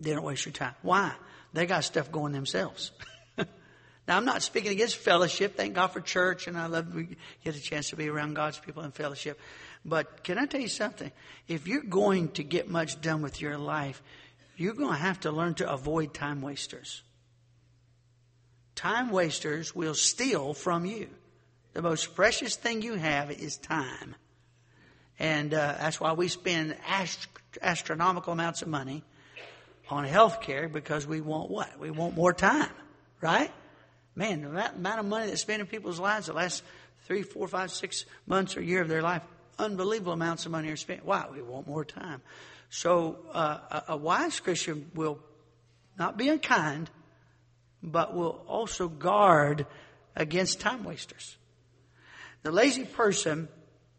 They 0.00 0.12
don't 0.12 0.24
waste 0.24 0.44
your 0.44 0.52
time. 0.52 0.74
Why? 0.82 1.12
They 1.52 1.66
got 1.66 1.84
stuff 1.84 2.10
going 2.10 2.32
themselves. 2.32 2.92
now, 3.38 3.46
I'm 4.16 4.24
not 4.24 4.42
speaking 4.42 4.72
against 4.72 4.96
fellowship. 4.96 5.56
Thank 5.56 5.74
God 5.74 5.88
for 5.88 6.00
church, 6.00 6.48
and 6.48 6.58
I 6.58 6.66
love 6.66 6.94
we 6.94 7.16
get 7.44 7.56
a 7.56 7.60
chance 7.60 7.90
to 7.90 7.96
be 7.96 8.08
around 8.08 8.34
God's 8.34 8.58
people 8.58 8.82
in 8.82 8.90
fellowship. 8.90 9.38
But 9.84 10.24
can 10.24 10.38
I 10.38 10.46
tell 10.46 10.60
you 10.60 10.68
something? 10.68 11.10
If 11.46 11.66
you're 11.68 11.82
going 11.82 12.28
to 12.32 12.42
get 12.42 12.68
much 12.68 13.00
done 13.00 13.22
with 13.22 13.40
your 13.40 13.56
life, 13.56 14.02
you're 14.56 14.74
going 14.74 14.90
to 14.90 15.00
have 15.00 15.20
to 15.20 15.30
learn 15.30 15.54
to 15.54 15.70
avoid 15.70 16.14
time 16.14 16.42
wasters. 16.42 17.02
Time 18.74 19.10
wasters 19.10 19.74
will 19.74 19.94
steal 19.94 20.54
from 20.54 20.84
you. 20.84 21.08
The 21.72 21.82
most 21.82 22.14
precious 22.14 22.56
thing 22.56 22.82
you 22.82 22.94
have 22.94 23.30
is 23.30 23.56
time. 23.56 24.14
And 25.18 25.52
uh, 25.54 25.76
that's 25.78 26.00
why 26.00 26.12
we 26.12 26.28
spend 26.28 26.76
ast- 26.86 27.28
astronomical 27.62 28.32
amounts 28.32 28.62
of 28.62 28.68
money 28.68 29.02
on 29.88 30.04
health 30.04 30.40
care 30.40 30.68
because 30.68 31.06
we 31.06 31.20
want 31.20 31.50
what? 31.50 31.78
We 31.78 31.90
want 31.90 32.16
more 32.16 32.32
time, 32.32 32.70
right? 33.20 33.50
Man, 34.14 34.42
the 34.42 34.74
amount 34.74 35.00
of 35.00 35.06
money 35.06 35.26
that's 35.26 35.42
spent 35.42 35.60
in 35.60 35.66
people's 35.66 36.00
lives 36.00 36.26
the 36.26 36.32
last 36.32 36.62
three, 37.06 37.22
four, 37.22 37.48
five, 37.48 37.70
six 37.70 38.04
months 38.26 38.56
or 38.56 38.62
year 38.62 38.82
of 38.82 38.88
their 38.88 39.02
life, 39.02 39.22
unbelievable 39.58 40.12
amounts 40.12 40.46
of 40.46 40.52
money 40.52 40.70
are 40.70 40.76
spent. 40.76 41.04
Why? 41.04 41.26
We 41.32 41.42
want 41.42 41.66
more 41.66 41.84
time. 41.84 42.22
So 42.70 43.18
uh, 43.32 43.58
a, 43.70 43.92
a 43.92 43.96
wise 43.96 44.40
Christian 44.40 44.90
will 44.94 45.18
not 45.98 46.16
be 46.16 46.28
unkind, 46.28 46.90
but 47.82 48.14
will 48.14 48.44
also 48.46 48.88
guard 48.88 49.66
against 50.14 50.60
time 50.60 50.84
wasters. 50.84 51.36
The 52.42 52.52
lazy 52.52 52.84
person 52.84 53.48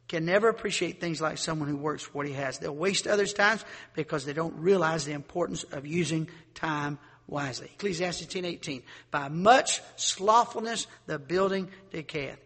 can 0.08 0.26
never 0.26 0.48
appreciate 0.48 1.02
things 1.02 1.20
like 1.20 1.38
someone 1.38 1.68
who 1.68 1.78
works 1.78 2.04
for 2.04 2.12
what 2.12 2.28
he 2.28 2.34
has. 2.34 2.60
They'll 2.60 2.76
waste 2.76 3.08
others' 3.08 3.34
time 3.34 3.60
because 3.94 4.26
they 4.26 4.34
don't 4.34 4.56
realize 4.56 5.06
the 5.06 5.12
importance 5.12 5.64
of 5.64 5.86
using 5.86 6.30
time 6.54 6.98
wisely. 7.28 7.70
Ecclesiastes 7.74 8.26
10:18. 8.28 8.84
By 9.12 9.28
much 9.28 9.82
slothfulness 9.98 10.88
the 11.06 11.20
building 11.20 11.70
decayeth. 11.92 12.38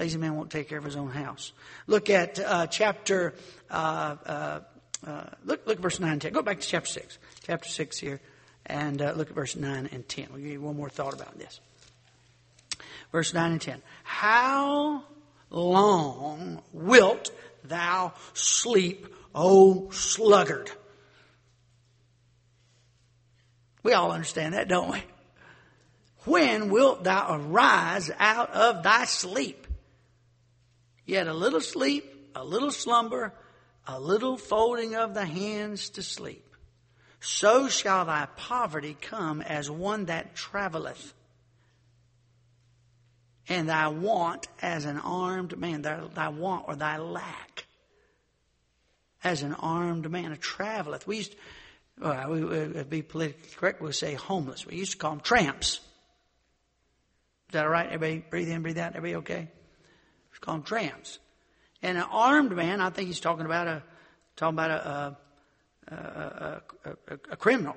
Lazy 0.00 0.18
man 0.18 0.34
won't 0.34 0.50
take 0.50 0.68
care 0.68 0.78
of 0.78 0.84
his 0.84 0.96
own 0.96 1.10
house. 1.10 1.52
Look 1.86 2.10
at 2.10 2.40
uh, 2.40 2.66
chapter. 2.66 3.34
Uh, 3.70 4.16
uh, 4.26 4.60
uh 5.06 5.24
look, 5.44 5.66
look 5.66 5.76
at 5.76 5.82
verse 5.82 6.00
nine 6.00 6.12
and 6.12 6.22
ten. 6.22 6.32
Go 6.32 6.42
back 6.42 6.60
to 6.60 6.66
chapter 6.66 6.88
six. 6.88 7.18
Chapter 7.46 7.68
six 7.68 7.98
here, 7.98 8.20
and 8.66 9.00
uh, 9.00 9.12
look 9.12 9.28
at 9.28 9.34
verse 9.36 9.54
nine 9.54 9.88
and 9.92 10.08
ten. 10.08 10.26
We'll 10.30 10.40
give 10.40 10.50
you 10.50 10.60
one 10.60 10.76
more 10.76 10.88
thought 10.88 11.14
about 11.14 11.38
this 11.38 11.60
verse 13.12 13.34
9 13.34 13.52
and 13.52 13.60
10. 13.60 13.82
How 14.02 15.04
long 15.50 16.62
wilt 16.72 17.30
thou 17.64 18.12
sleep, 18.34 19.06
O 19.34 19.90
sluggard? 19.90 20.70
We 23.82 23.92
all 23.92 24.12
understand 24.12 24.54
that, 24.54 24.68
don't 24.68 24.90
we? 24.90 25.02
When 26.24 26.70
wilt 26.70 27.04
thou 27.04 27.36
arise 27.36 28.10
out 28.18 28.50
of 28.50 28.82
thy 28.82 29.06
sleep? 29.06 29.66
Yet 31.10 31.26
a 31.26 31.34
little 31.34 31.60
sleep, 31.60 32.04
a 32.36 32.44
little 32.44 32.70
slumber, 32.70 33.34
a 33.84 33.98
little 33.98 34.36
folding 34.36 34.94
of 34.94 35.12
the 35.12 35.24
hands 35.24 35.90
to 35.90 36.04
sleep. 36.04 36.46
So 37.18 37.66
shall 37.66 38.04
thy 38.04 38.28
poverty 38.36 38.96
come 39.00 39.42
as 39.42 39.68
one 39.68 40.04
that 40.04 40.36
traveleth 40.36 41.12
and 43.48 43.68
thy 43.68 43.88
want 43.88 44.46
as 44.62 44.84
an 44.84 44.98
armed 44.98 45.58
man, 45.58 45.82
thy, 45.82 45.98
thy 46.14 46.28
want 46.28 46.66
or 46.68 46.76
thy 46.76 46.98
lack 46.98 47.66
as 49.24 49.42
an 49.42 49.54
armed 49.54 50.08
man, 50.08 50.30
a 50.30 50.36
traveleth. 50.36 51.08
We 51.08 51.16
used, 51.16 51.34
well, 52.00 52.30
we 52.30 52.44
would 52.44 52.76
uh, 52.76 52.84
be 52.84 53.02
politically 53.02 53.50
correct, 53.56 53.80
we 53.80 53.86
would 53.86 53.96
say 53.96 54.14
homeless. 54.14 54.64
We 54.64 54.76
used 54.76 54.92
to 54.92 54.98
call 54.98 55.10
them 55.10 55.20
tramps. 55.22 55.80
Is 57.48 57.54
that 57.54 57.64
all 57.64 57.70
right? 57.72 57.86
Everybody 57.86 58.24
breathe 58.30 58.48
in, 58.48 58.62
breathe 58.62 58.78
out? 58.78 58.94
Everybody 58.94 59.16
okay? 59.16 59.48
We 60.32 60.38
call 60.38 60.54
them 60.54 60.62
tramps. 60.62 61.18
And 61.82 61.96
an 61.96 62.04
armed 62.10 62.52
man, 62.52 62.80
I 62.80 62.90
think 62.90 63.08
he's 63.08 63.20
talking 63.20 63.46
about 63.46 63.66
a, 63.66 63.82
talking 64.36 64.54
about 64.54 64.70
a, 64.70 65.16
a, 65.88 65.94
a, 65.94 66.62
a, 66.84 67.18
a 67.32 67.36
criminal. 67.36 67.76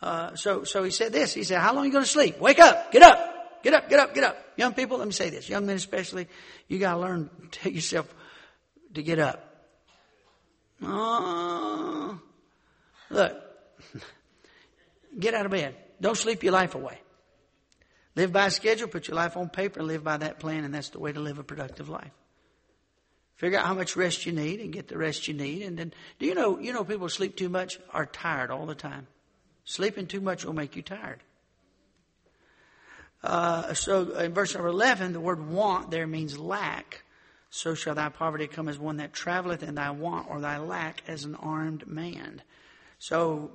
Uh, 0.00 0.36
so, 0.36 0.64
so 0.64 0.84
he 0.84 0.90
said 0.90 1.12
this. 1.12 1.34
He 1.34 1.42
said, 1.42 1.60
how 1.60 1.74
long 1.74 1.84
are 1.84 1.86
you 1.86 1.92
going 1.92 2.04
to 2.04 2.10
sleep? 2.10 2.38
Wake 2.38 2.60
up! 2.60 2.92
Get 2.92 3.02
up! 3.02 3.38
Get 3.62 3.74
up, 3.74 3.88
get 3.88 3.98
up, 3.98 4.14
get 4.14 4.24
up. 4.24 4.36
Young 4.56 4.72
people, 4.72 4.98
let 4.98 5.06
me 5.06 5.12
say 5.12 5.30
this. 5.30 5.48
Young 5.48 5.66
men 5.66 5.76
especially, 5.76 6.28
you 6.68 6.78
learn 6.78 7.28
to 7.50 7.58
take 7.58 7.74
yourself 7.74 8.12
to 8.94 9.02
get 9.02 9.18
up. 9.18 9.44
Uh, 10.82 12.14
look, 13.10 13.36
get 15.18 15.34
out 15.34 15.46
of 15.46 15.50
bed. 15.50 15.74
Don't 16.00 16.16
sleep 16.16 16.44
your 16.44 16.52
life 16.52 16.76
away. 16.76 17.00
Live 18.18 18.32
by 18.32 18.46
a 18.46 18.50
schedule, 18.50 18.88
put 18.88 19.06
your 19.06 19.14
life 19.14 19.36
on 19.36 19.48
paper, 19.48 19.80
live 19.80 20.02
by 20.02 20.16
that 20.16 20.40
plan, 20.40 20.64
and 20.64 20.74
that's 20.74 20.88
the 20.88 20.98
way 20.98 21.12
to 21.12 21.20
live 21.20 21.38
a 21.38 21.44
productive 21.44 21.88
life. 21.88 22.10
Figure 23.36 23.60
out 23.60 23.66
how 23.66 23.74
much 23.74 23.94
rest 23.94 24.26
you 24.26 24.32
need 24.32 24.58
and 24.58 24.72
get 24.72 24.88
the 24.88 24.98
rest 24.98 25.28
you 25.28 25.34
need. 25.34 25.62
And 25.62 25.78
then, 25.78 25.92
do 26.18 26.26
you 26.26 26.34
know, 26.34 26.58
you 26.58 26.72
know 26.72 26.82
people 26.82 27.08
sleep 27.08 27.36
too 27.36 27.48
much 27.48 27.78
are 27.92 28.06
tired 28.06 28.50
all 28.50 28.66
the 28.66 28.74
time. 28.74 29.06
Sleeping 29.62 30.08
too 30.08 30.20
much 30.20 30.44
will 30.44 30.52
make 30.52 30.74
you 30.74 30.82
tired. 30.82 31.22
Uh, 33.22 33.72
so 33.74 34.10
in 34.18 34.34
verse 34.34 34.52
number 34.52 34.68
11, 34.68 35.12
the 35.12 35.20
word 35.20 35.48
want 35.48 35.92
there 35.92 36.08
means 36.08 36.36
lack. 36.36 37.04
So 37.50 37.76
shall 37.76 37.94
thy 37.94 38.08
poverty 38.08 38.48
come 38.48 38.68
as 38.68 38.80
one 38.80 38.96
that 38.96 39.12
traveleth, 39.12 39.62
and 39.62 39.78
thy 39.78 39.92
want 39.92 40.28
or 40.28 40.40
thy 40.40 40.58
lack 40.58 41.04
as 41.06 41.22
an 41.22 41.36
armed 41.36 41.86
man. 41.86 42.42
So 42.98 43.52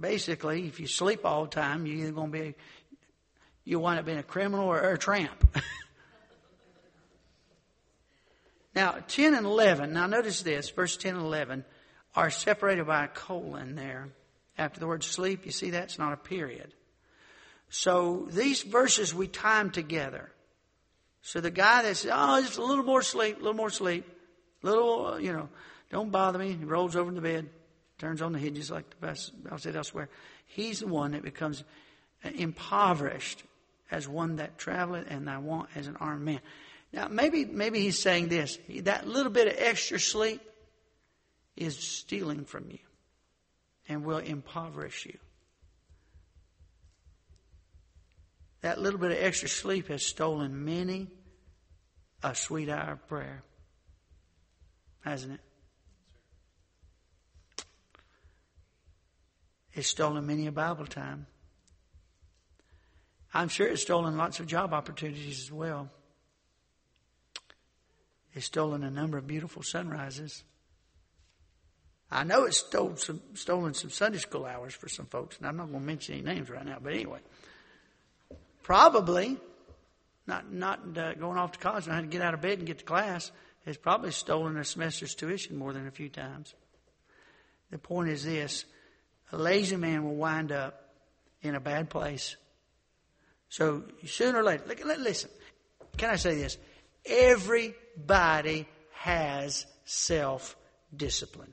basically, 0.00 0.66
if 0.66 0.80
you 0.80 0.88
sleep 0.88 1.24
all 1.24 1.44
the 1.44 1.50
time, 1.50 1.86
you're 1.86 1.98
either 1.98 2.12
going 2.12 2.32
to 2.32 2.38
be, 2.38 2.54
you 3.64 3.78
wind 3.78 3.98
up 3.98 4.06
being 4.06 4.18
a 4.18 4.22
criminal 4.22 4.66
or, 4.66 4.80
or 4.80 4.92
a 4.92 4.98
tramp. 4.98 5.58
Now, 8.74 8.96
10 9.06 9.34
and 9.34 9.46
11, 9.46 9.92
now 9.92 10.06
notice 10.06 10.42
this, 10.42 10.68
verse 10.70 10.96
10 10.96 11.14
and 11.14 11.24
11 11.24 11.64
are 12.16 12.30
separated 12.30 12.86
by 12.86 13.04
a 13.04 13.08
colon 13.08 13.76
there. 13.76 14.08
After 14.58 14.80
the 14.80 14.86
word 14.86 15.02
sleep, 15.02 15.46
you 15.46 15.52
see 15.52 15.70
that's 15.70 15.98
not 15.98 16.12
a 16.12 16.16
period. 16.16 16.72
So 17.70 18.28
these 18.30 18.62
verses 18.62 19.14
we 19.14 19.26
time 19.26 19.70
together. 19.70 20.30
So 21.22 21.40
the 21.40 21.50
guy 21.50 21.82
that 21.82 21.96
says, 21.96 22.10
oh, 22.14 22.40
just 22.40 22.58
a 22.58 22.64
little 22.64 22.84
more 22.84 23.02
sleep, 23.02 23.36
a 23.36 23.38
little 23.38 23.54
more 23.54 23.70
sleep, 23.70 24.06
little, 24.62 25.18
you 25.20 25.32
know, 25.32 25.48
don't 25.90 26.10
bother 26.10 26.38
me. 26.38 26.52
He 26.52 26.64
rolls 26.64 26.94
over 26.94 27.08
in 27.08 27.14
the 27.14 27.20
bed, 27.20 27.48
turns 27.98 28.22
on 28.22 28.32
the 28.32 28.38
hinges 28.38 28.70
like 28.70 28.88
the 28.90 29.06
best, 29.06 29.32
I'll 29.50 29.58
say 29.58 29.72
elsewhere. 29.74 30.08
He's 30.46 30.80
the 30.80 30.88
one 30.88 31.12
that 31.12 31.22
becomes 31.22 31.64
impoverished 32.22 33.42
as 33.94 34.08
one 34.08 34.36
that 34.36 34.58
traveleth 34.58 35.06
and 35.08 35.30
I 35.30 35.38
want 35.38 35.68
as 35.76 35.86
an 35.86 35.96
armed 36.00 36.24
man. 36.24 36.40
Now, 36.92 37.06
maybe, 37.08 37.44
maybe 37.44 37.80
he's 37.80 37.98
saying 37.98 38.28
this. 38.28 38.58
That 38.82 39.06
little 39.06 39.30
bit 39.30 39.46
of 39.46 39.54
extra 39.56 40.00
sleep 40.00 40.40
is 41.56 41.78
stealing 41.78 42.44
from 42.44 42.70
you 42.70 42.78
and 43.88 44.04
will 44.04 44.18
impoverish 44.18 45.06
you. 45.06 45.16
That 48.62 48.80
little 48.80 48.98
bit 48.98 49.12
of 49.12 49.18
extra 49.18 49.48
sleep 49.48 49.88
has 49.88 50.04
stolen 50.04 50.64
many 50.64 51.08
a 52.22 52.34
sweet 52.34 52.68
hour 52.68 52.92
of 52.92 53.06
prayer, 53.06 53.44
hasn't 55.04 55.34
it? 55.34 55.40
It's 59.74 59.88
stolen 59.88 60.26
many 60.26 60.46
a 60.46 60.52
Bible 60.52 60.86
time. 60.86 61.26
I'm 63.34 63.48
sure 63.48 63.66
it's 63.66 63.82
stolen 63.82 64.16
lots 64.16 64.38
of 64.38 64.46
job 64.46 64.72
opportunities 64.72 65.40
as 65.40 65.50
well. 65.50 65.90
It's 68.32 68.46
stolen 68.46 68.84
a 68.84 68.90
number 68.90 69.18
of 69.18 69.26
beautiful 69.26 69.62
sunrises. 69.62 70.44
I 72.10 72.22
know 72.22 72.44
it's 72.44 72.58
stole 72.58 72.96
some, 72.96 73.20
stolen 73.34 73.74
some 73.74 73.90
Sunday 73.90 74.18
school 74.18 74.46
hours 74.46 74.72
for 74.72 74.88
some 74.88 75.06
folks, 75.06 75.36
and 75.38 75.46
I'm 75.48 75.56
not 75.56 75.68
going 75.68 75.80
to 75.80 75.86
mention 75.86 76.14
any 76.14 76.22
names 76.22 76.48
right 76.48 76.64
now, 76.64 76.78
but 76.80 76.92
anyway. 76.92 77.18
Probably, 78.62 79.36
not, 80.26 80.52
not 80.52 80.80
uh, 80.96 81.14
going 81.14 81.36
off 81.36 81.52
to 81.52 81.58
college 81.58 81.86
and 81.86 81.94
having 81.94 82.10
to 82.10 82.16
get 82.16 82.24
out 82.24 82.34
of 82.34 82.40
bed 82.40 82.58
and 82.58 82.66
get 82.66 82.78
to 82.78 82.84
class, 82.84 83.32
has 83.66 83.76
probably 83.76 84.12
stolen 84.12 84.56
a 84.56 84.64
semester's 84.64 85.14
tuition 85.14 85.56
more 85.56 85.72
than 85.72 85.86
a 85.86 85.90
few 85.90 86.08
times. 86.08 86.54
The 87.70 87.78
point 87.78 88.10
is 88.10 88.24
this 88.24 88.64
a 89.32 89.38
lazy 89.38 89.76
man 89.76 90.04
will 90.04 90.14
wind 90.14 90.52
up 90.52 90.92
in 91.42 91.56
a 91.56 91.60
bad 91.60 91.90
place. 91.90 92.36
So 93.54 93.84
sooner 94.04 94.40
or 94.40 94.42
later, 94.42 94.64
look, 94.66 94.84
listen, 94.84 95.30
can 95.96 96.10
I 96.10 96.16
say 96.16 96.34
this? 96.34 96.58
Everybody 97.06 98.66
has 98.94 99.64
self 99.84 100.56
discipline. 100.96 101.52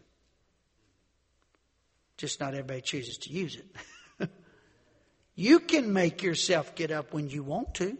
Just 2.18 2.40
not 2.40 2.56
everybody 2.56 2.82
chooses 2.82 3.20
to 3.20 3.32
use 3.32 3.56
it. 3.56 4.30
You 5.36 5.60
can 5.60 5.94
make 5.94 6.22
yourself 6.24 6.76
get 6.76 6.92
up 6.92 7.14
when 7.14 7.30
you 7.30 7.42
want 7.42 7.76
to. 7.76 7.98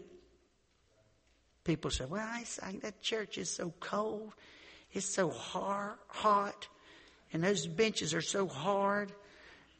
People 1.64 1.90
say, 1.90 2.04
well, 2.04 2.24
I, 2.24 2.44
I, 2.62 2.72
that 2.82 3.02
church 3.02 3.38
is 3.38 3.50
so 3.50 3.72
cold. 3.80 4.32
It's 4.92 5.06
so 5.06 5.30
hard, 5.30 5.94
hot. 6.08 6.68
And 7.32 7.42
those 7.42 7.66
benches 7.66 8.14
are 8.14 8.20
so 8.22 8.46
hard. 8.46 9.12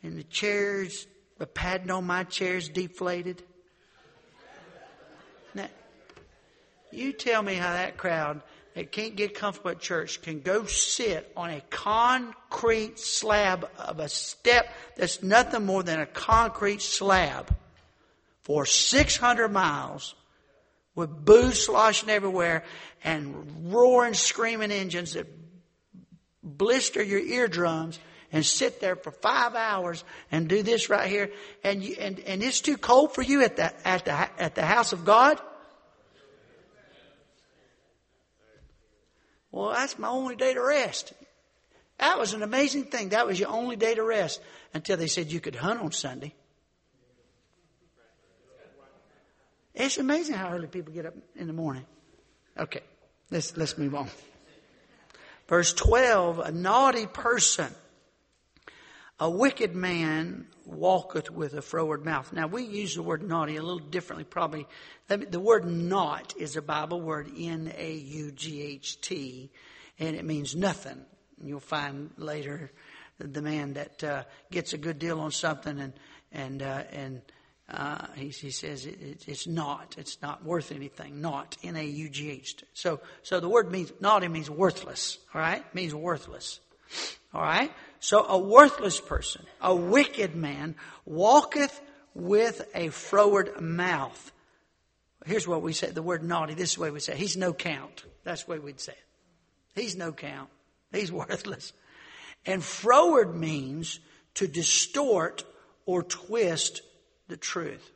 And 0.02 0.16
the 0.16 0.24
chairs, 0.24 1.06
the 1.38 1.46
padding 1.46 1.90
on 1.90 2.04
my 2.04 2.24
chair's 2.24 2.68
deflated. 2.68 3.44
Now, 5.54 5.68
you 6.90 7.12
tell 7.12 7.42
me 7.42 7.54
how 7.54 7.72
that 7.72 7.96
crowd 7.96 8.42
that 8.74 8.90
can't 8.90 9.16
get 9.16 9.34
comfortable 9.34 9.72
at 9.72 9.80
church 9.80 10.22
can 10.22 10.40
go 10.40 10.64
sit 10.64 11.30
on 11.36 11.50
a 11.50 11.60
concrete 11.70 12.98
slab 12.98 13.68
of 13.78 13.98
a 13.98 14.08
step 14.08 14.66
that's 14.96 15.22
nothing 15.22 15.66
more 15.66 15.82
than 15.82 16.00
a 16.00 16.06
concrete 16.06 16.80
slab 16.80 17.54
for 18.42 18.64
600 18.64 19.48
miles 19.48 20.14
with 20.94 21.24
booze 21.24 21.64
sloshing 21.64 22.10
everywhere 22.10 22.64
and 23.04 23.72
roaring, 23.72 24.14
screaming 24.14 24.72
engines 24.72 25.14
that 25.14 25.26
blister 26.42 27.02
your 27.02 27.20
eardrums 27.20 27.98
and 28.32 28.44
sit 28.44 28.80
there 28.80 28.96
for 28.96 29.10
five 29.10 29.54
hours 29.54 30.04
and 30.30 30.48
do 30.48 30.62
this 30.62 30.88
right 30.88 31.08
here 31.08 31.30
and 31.62 31.82
you, 31.84 31.96
and, 32.00 32.18
and 32.20 32.42
it's 32.42 32.60
too 32.60 32.76
cold 32.76 33.14
for 33.14 33.22
you 33.22 33.42
at 33.42 33.56
the, 33.56 33.86
at 33.86 34.04
the, 34.04 34.12
at 34.40 34.54
the 34.54 34.64
house 34.64 34.92
of 34.92 35.04
God? 35.04 35.40
Well, 39.50 39.70
that's 39.70 39.98
my 39.98 40.08
only 40.08 40.34
day 40.34 40.54
to 40.54 40.62
rest. 40.62 41.12
That 41.98 42.18
was 42.18 42.32
an 42.32 42.42
amazing 42.42 42.84
thing. 42.84 43.10
That 43.10 43.26
was 43.26 43.38
your 43.38 43.50
only 43.50 43.76
day 43.76 43.94
to 43.94 44.02
rest 44.02 44.40
until 44.74 44.96
they 44.96 45.06
said 45.06 45.30
you 45.30 45.40
could 45.40 45.54
hunt 45.54 45.80
on 45.80 45.92
Sunday. 45.92 46.34
It's 49.74 49.98
amazing 49.98 50.34
how 50.34 50.50
early 50.52 50.66
people 50.66 50.92
get 50.92 51.06
up 51.06 51.14
in 51.36 51.46
the 51.46 51.52
morning. 51.52 51.84
Okay, 52.58 52.82
let's, 53.30 53.56
let's 53.56 53.78
move 53.78 53.94
on. 53.94 54.08
Verse 55.48 55.72
12, 55.72 56.38
a 56.40 56.52
naughty 56.52 57.06
person, 57.06 57.72
a 59.22 59.30
wicked 59.30 59.74
man 59.76 60.46
walketh 60.64 61.30
with 61.30 61.54
a 61.54 61.62
froward 61.62 62.04
mouth. 62.04 62.32
Now 62.32 62.48
we 62.48 62.64
use 62.64 62.96
the 62.96 63.04
word 63.04 63.22
naughty 63.22 63.54
a 63.54 63.62
little 63.62 63.78
differently 63.78 64.24
probably. 64.24 64.66
The 65.06 65.38
word 65.38 65.64
not 65.64 66.34
is 66.36 66.56
a 66.56 66.62
Bible 66.62 67.00
word, 67.00 67.30
N-A-U-G-H-T, 67.38 67.80
and 70.00 70.16
it 70.16 70.24
means 70.24 70.56
nothing. 70.56 71.04
You'll 71.40 71.60
find 71.60 72.10
later 72.16 72.72
the 73.20 73.42
man 73.42 73.74
that 73.74 74.02
uh, 74.02 74.24
gets 74.50 74.72
a 74.72 74.78
good 74.78 74.98
deal 74.98 75.20
on 75.20 75.30
something 75.30 75.78
and, 75.78 75.92
and, 76.32 76.60
uh, 76.60 76.82
and, 76.90 77.22
uh, 77.70 78.06
he, 78.16 78.30
he, 78.30 78.50
says 78.50 78.86
it, 78.86 79.00
it, 79.00 79.28
it's 79.28 79.46
not. 79.46 79.94
It's 79.98 80.20
not 80.20 80.44
worth 80.44 80.72
anything. 80.72 81.20
Not. 81.20 81.56
N-A-U-G-H. 81.62 82.64
So, 82.74 82.98
so 83.22 83.38
the 83.38 83.48
word 83.48 83.70
means, 83.70 83.92
naughty 84.00 84.26
means 84.26 84.50
worthless. 84.50 85.18
Alright? 85.32 85.60
It 85.60 85.74
means 85.76 85.94
worthless. 85.94 86.58
Alright? 87.32 87.70
So 88.02 88.26
a 88.26 88.36
worthless 88.36 89.00
person, 89.00 89.46
a 89.60 89.72
wicked 89.72 90.34
man, 90.34 90.74
walketh 91.04 91.80
with 92.14 92.68
a 92.74 92.88
froward 92.88 93.60
mouth. 93.60 94.32
Here's 95.24 95.46
what 95.46 95.62
we 95.62 95.72
say, 95.72 95.92
the 95.92 96.02
word 96.02 96.24
naughty, 96.24 96.54
this 96.54 96.70
is 96.70 96.74
the 96.74 96.80
way 96.80 96.90
we 96.90 96.98
say 96.98 97.12
it. 97.12 97.20
He's 97.20 97.36
no 97.36 97.52
count. 97.52 98.04
That's 98.24 98.42
the 98.42 98.50
way 98.50 98.58
we'd 98.58 98.80
say 98.80 98.90
it. 98.90 99.80
He's 99.80 99.94
no 99.94 100.10
count. 100.10 100.50
He's 100.90 101.12
worthless. 101.12 101.72
And 102.44 102.60
froward 102.60 103.36
means 103.36 104.00
to 104.34 104.48
distort 104.48 105.44
or 105.86 106.02
twist 106.02 106.82
the 107.28 107.36
truth. 107.36 107.88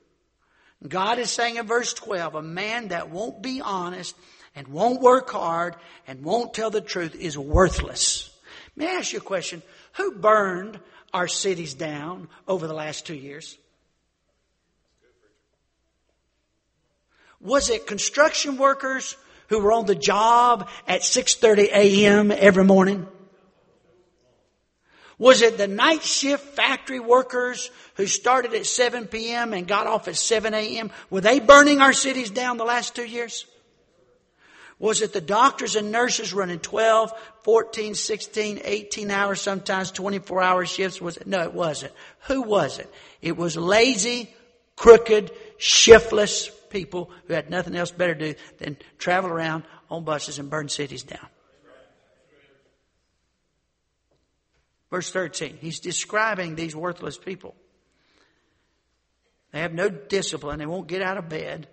God 0.86 1.18
is 1.18 1.32
saying 1.32 1.56
in 1.56 1.66
verse 1.66 1.92
12, 1.94 2.36
a 2.36 2.42
man 2.42 2.88
that 2.88 3.10
won't 3.10 3.42
be 3.42 3.60
honest 3.60 4.14
and 4.54 4.68
won't 4.68 5.00
work 5.00 5.30
hard 5.30 5.74
and 6.06 6.22
won't 6.22 6.54
tell 6.54 6.70
the 6.70 6.80
truth 6.80 7.16
is 7.16 7.36
worthless. 7.36 8.30
May 8.76 8.88
I 8.88 8.98
ask 8.98 9.12
you 9.12 9.18
a 9.18 9.22
question? 9.22 9.62
Who 9.96 10.12
burned 10.12 10.78
our 11.12 11.28
cities 11.28 11.74
down 11.74 12.28
over 12.46 12.66
the 12.66 12.74
last 12.74 13.06
two 13.06 13.14
years? 13.14 13.56
Was 17.40 17.70
it 17.70 17.86
construction 17.86 18.56
workers 18.56 19.16
who 19.48 19.60
were 19.60 19.72
on 19.72 19.86
the 19.86 19.94
job 19.94 20.68
at 20.86 21.02
6:30 21.02 21.70
a.m. 21.72 22.32
every 22.32 22.64
morning? 22.64 23.06
Was 25.18 25.40
it 25.40 25.56
the 25.56 25.68
night 25.68 26.02
shift 26.02 26.44
factory 26.56 27.00
workers 27.00 27.70
who 27.94 28.06
started 28.06 28.52
at 28.52 28.66
7 28.66 29.06
p.m. 29.06 29.54
and 29.54 29.66
got 29.66 29.86
off 29.86 30.08
at 30.08 30.16
7 30.16 30.52
a.m.? 30.52 30.90
Were 31.08 31.22
they 31.22 31.40
burning 31.40 31.80
our 31.80 31.94
cities 31.94 32.30
down 32.30 32.58
the 32.58 32.64
last 32.64 32.94
two 32.94 33.06
years? 33.06 33.46
Was 34.78 35.00
it 35.00 35.12
the 35.12 35.22
doctors 35.22 35.74
and 35.74 35.90
nurses 35.90 36.34
running 36.34 36.58
12, 36.58 37.12
14, 37.42 37.94
16, 37.94 38.60
18 38.62 39.10
hours, 39.10 39.40
sometimes 39.40 39.90
24 39.90 40.42
hour 40.42 40.66
shifts? 40.66 41.00
Was? 41.00 41.18
No, 41.24 41.42
it 41.42 41.54
wasn't. 41.54 41.92
Who 42.26 42.42
was 42.42 42.78
it? 42.78 42.92
It 43.22 43.36
was 43.36 43.56
lazy, 43.56 44.34
crooked, 44.76 45.32
shiftless 45.56 46.50
people 46.68 47.10
who 47.26 47.34
had 47.34 47.48
nothing 47.48 47.74
else 47.74 47.90
better 47.90 48.14
to 48.14 48.32
do 48.34 48.38
than 48.58 48.76
travel 48.98 49.30
around 49.30 49.64
on 49.90 50.04
buses 50.04 50.38
and 50.38 50.50
burn 50.50 50.68
cities 50.68 51.04
down. 51.04 51.26
Verse 54.90 55.10
13, 55.10 55.58
he's 55.60 55.80
describing 55.80 56.54
these 56.54 56.76
worthless 56.76 57.18
people. 57.18 57.54
They 59.52 59.60
have 59.60 59.72
no 59.72 59.88
discipline. 59.88 60.58
They 60.58 60.66
won't 60.66 60.86
get 60.86 61.02
out 61.02 61.16
of 61.16 61.28
bed. 61.28 61.66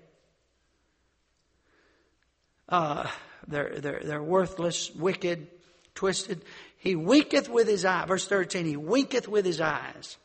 Uh, 2.73 3.07
they're, 3.47 3.79
they're, 3.79 4.01
they're 4.03 4.23
worthless, 4.23 4.89
wicked, 4.95 5.45
twisted. 5.93 6.43
He 6.79 6.95
winketh 6.95 7.47
with 7.47 7.67
his 7.67 7.85
eye. 7.85 8.03
Verse 8.07 8.27
13, 8.27 8.65
he 8.65 8.77
winketh 8.77 9.27
with 9.27 9.45
his 9.45 9.61
eyes. 9.61 10.17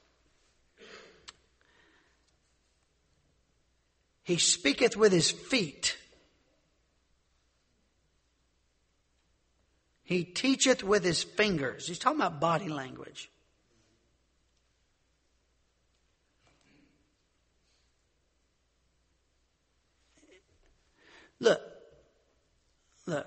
He 4.22 4.38
speaketh 4.38 4.96
with 4.96 5.12
his 5.12 5.30
feet. 5.30 5.98
He 10.04 10.24
teacheth 10.24 10.82
with 10.82 11.04
his 11.04 11.22
fingers. 11.22 11.86
He's 11.86 11.98
talking 11.98 12.18
about 12.18 12.40
body 12.40 12.70
language. 12.70 13.30
Look, 21.40 21.60
look. 23.08 23.26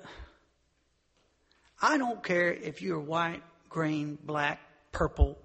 I 1.81 1.97
don't 1.97 2.23
care 2.23 2.53
if 2.53 2.81
you're 2.81 2.99
white, 2.99 3.41
green, 3.67 4.17
black, 4.23 4.59
purple, 4.91 5.37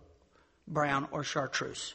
brown, 0.68 1.08
or 1.10 1.24
chartreuse. 1.24 1.94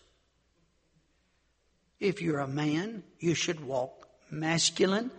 If 2.00 2.22
you're 2.22 2.40
a 2.40 2.48
man, 2.48 3.04
you 3.20 3.36
should 3.36 3.64
walk 3.64 4.08
masculine, 4.32 5.12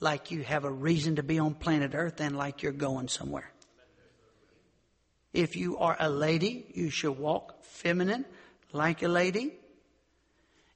like 0.00 0.30
you 0.30 0.42
have 0.42 0.64
a 0.64 0.70
reason 0.70 1.16
to 1.16 1.22
be 1.22 1.38
on 1.38 1.54
planet 1.54 1.92
Earth 1.94 2.20
and 2.20 2.36
like 2.36 2.62
you're 2.62 2.72
going 2.72 3.08
somewhere. 3.08 3.50
If 5.34 5.56
you 5.56 5.78
are 5.78 5.96
a 5.98 6.08
lady, 6.08 6.66
you 6.74 6.88
should 6.88 7.18
walk 7.18 7.62
feminine, 7.62 8.24
like 8.72 9.02
a 9.02 9.08
lady. 9.08 9.52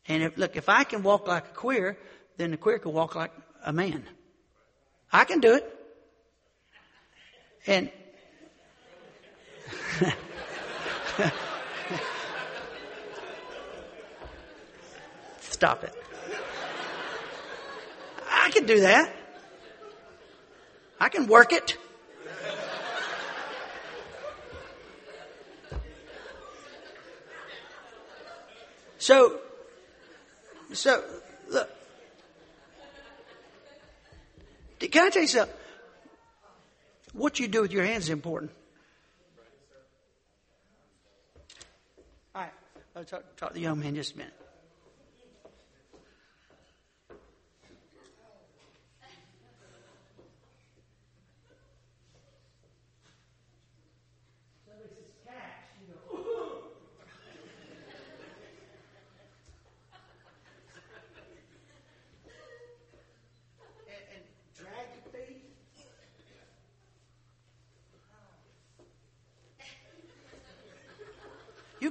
And 0.08 0.22
if, 0.22 0.36
look, 0.36 0.56
if 0.56 0.68
I 0.68 0.84
can 0.84 1.02
walk 1.02 1.26
like 1.26 1.46
a 1.46 1.54
queer, 1.54 1.98
then 2.36 2.50
the 2.50 2.56
queer 2.56 2.78
can 2.78 2.92
walk 2.92 3.14
like 3.14 3.32
a 3.64 3.72
man. 3.72 4.04
I 5.12 5.24
can 5.24 5.40
do 5.40 5.54
it. 5.54 5.75
And 7.66 7.90
stop 15.40 15.82
it. 15.82 15.92
I 18.30 18.50
can 18.50 18.66
do 18.66 18.80
that. 18.80 19.12
I 21.00 21.08
can 21.08 21.26
work 21.26 21.52
it. 21.52 21.76
So, 28.98 29.38
so, 30.72 31.04
look. 31.48 31.70
Can 34.80 35.06
I 35.06 35.10
tell 35.10 35.22
you 35.22 35.28
something? 35.28 35.56
What 37.16 37.40
you 37.40 37.48
do 37.48 37.62
with 37.62 37.72
your 37.72 37.84
hands 37.84 38.04
is 38.04 38.10
important. 38.10 38.50
All 42.34 42.42
right. 42.42 42.50
I'll 42.94 43.04
talk, 43.04 43.36
talk 43.36 43.48
to 43.50 43.54
the 43.54 43.60
young 43.60 43.80
man 43.80 43.94
just 43.94 44.14
a 44.14 44.18
minute. 44.18 44.34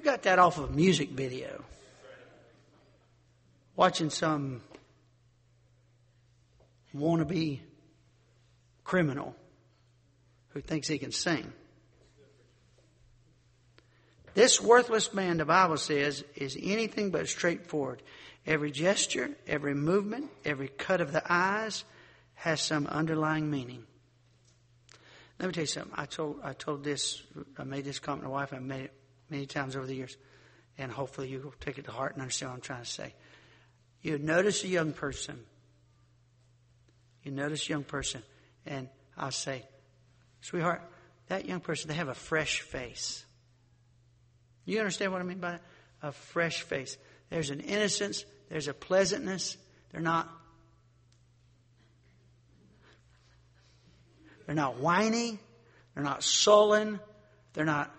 Got 0.06 0.24
that 0.24 0.40
off 0.40 0.58
of 0.58 0.70
a 0.70 0.74
music 0.74 1.10
video. 1.10 1.66
Watching 3.76 4.10
some 4.10 4.62
wannabe 6.96 7.60
criminal 8.86 9.36
who 10.50 10.62
thinks 10.62 10.88
he 10.88 10.98
can 10.98 11.12
sing. 11.12 11.52
This 14.36 14.62
worthless 14.62 15.14
man, 15.14 15.38
the 15.38 15.46
Bible 15.46 15.78
says, 15.78 16.24
is 16.36 16.58
anything 16.62 17.10
but 17.10 17.28
straightforward. 17.28 18.02
Every 18.46 18.70
gesture, 18.72 19.32
every 19.48 19.74
movement, 19.74 20.30
every 20.46 20.68
cut 20.68 21.02
of 21.02 21.12
the 21.12 21.24
eyes 21.28 21.84
has 22.36 22.62
some 22.62 22.86
underlying 22.86 23.50
meaning. 23.50 23.84
Let 25.40 25.48
me 25.48 25.54
tell 25.54 25.64
you 25.64 25.68
something. 25.68 25.94
I 25.96 26.06
told 26.06 26.40
I 26.44 26.54
told 26.54 26.84
this 26.84 27.24
I 27.58 27.64
made 27.64 27.86
this 27.86 28.00
comment 28.00 28.24
to 28.24 28.30
my 28.30 28.36
wife. 28.36 28.54
I 28.54 28.60
made 28.60 28.86
it 28.86 28.94
many 29.30 29.46
times 29.46 29.76
over 29.76 29.86
the 29.86 29.96
years, 29.96 30.18
and 30.78 30.92
hopefully 30.92 31.30
you 31.30 31.40
will 31.40 31.54
take 31.60 31.78
it 31.78 31.86
to 31.86 31.92
heart 31.92 32.14
and 32.14 32.22
understand 32.22 32.52
what 32.52 32.56
I'm 32.56 32.62
trying 32.62 32.84
to 32.84 32.90
say. 32.90 33.14
You 34.02 34.18
notice 34.18 34.64
a 34.64 34.68
young 34.68 34.94
person. 34.94 35.40
You 37.24 37.32
notice 37.32 37.68
a 37.68 37.70
young 37.70 37.84
person, 37.84 38.22
and 38.66 38.88
I'll 39.18 39.32
say, 39.32 39.64
sweetheart, 40.42 40.82
that 41.28 41.46
young 41.46 41.60
person, 41.60 41.88
they 41.88 41.96
have 41.96 42.10
a 42.10 42.14
fresh 42.14 42.62
face. 42.62 43.26
You 44.66 44.80
understand 44.80 45.12
what 45.12 45.22
I 45.22 45.24
mean 45.24 45.40
by 45.40 45.52
that? 45.52 45.62
A 46.04 46.12
fresh 46.12 46.62
face. 46.62 46.98
There's 47.30 47.50
an 47.50 47.62
innocence, 47.62 48.26
there's 48.50 48.68
a 48.68 48.74
pleasantness. 48.74 49.58
They're 49.92 50.02
not 50.02 50.30
They're 54.46 54.56
not 54.56 54.78
whiny. 54.78 55.40
They're 55.94 56.04
not 56.04 56.24
sullen. 56.24 57.00
They're 57.54 57.66
not 57.66 57.94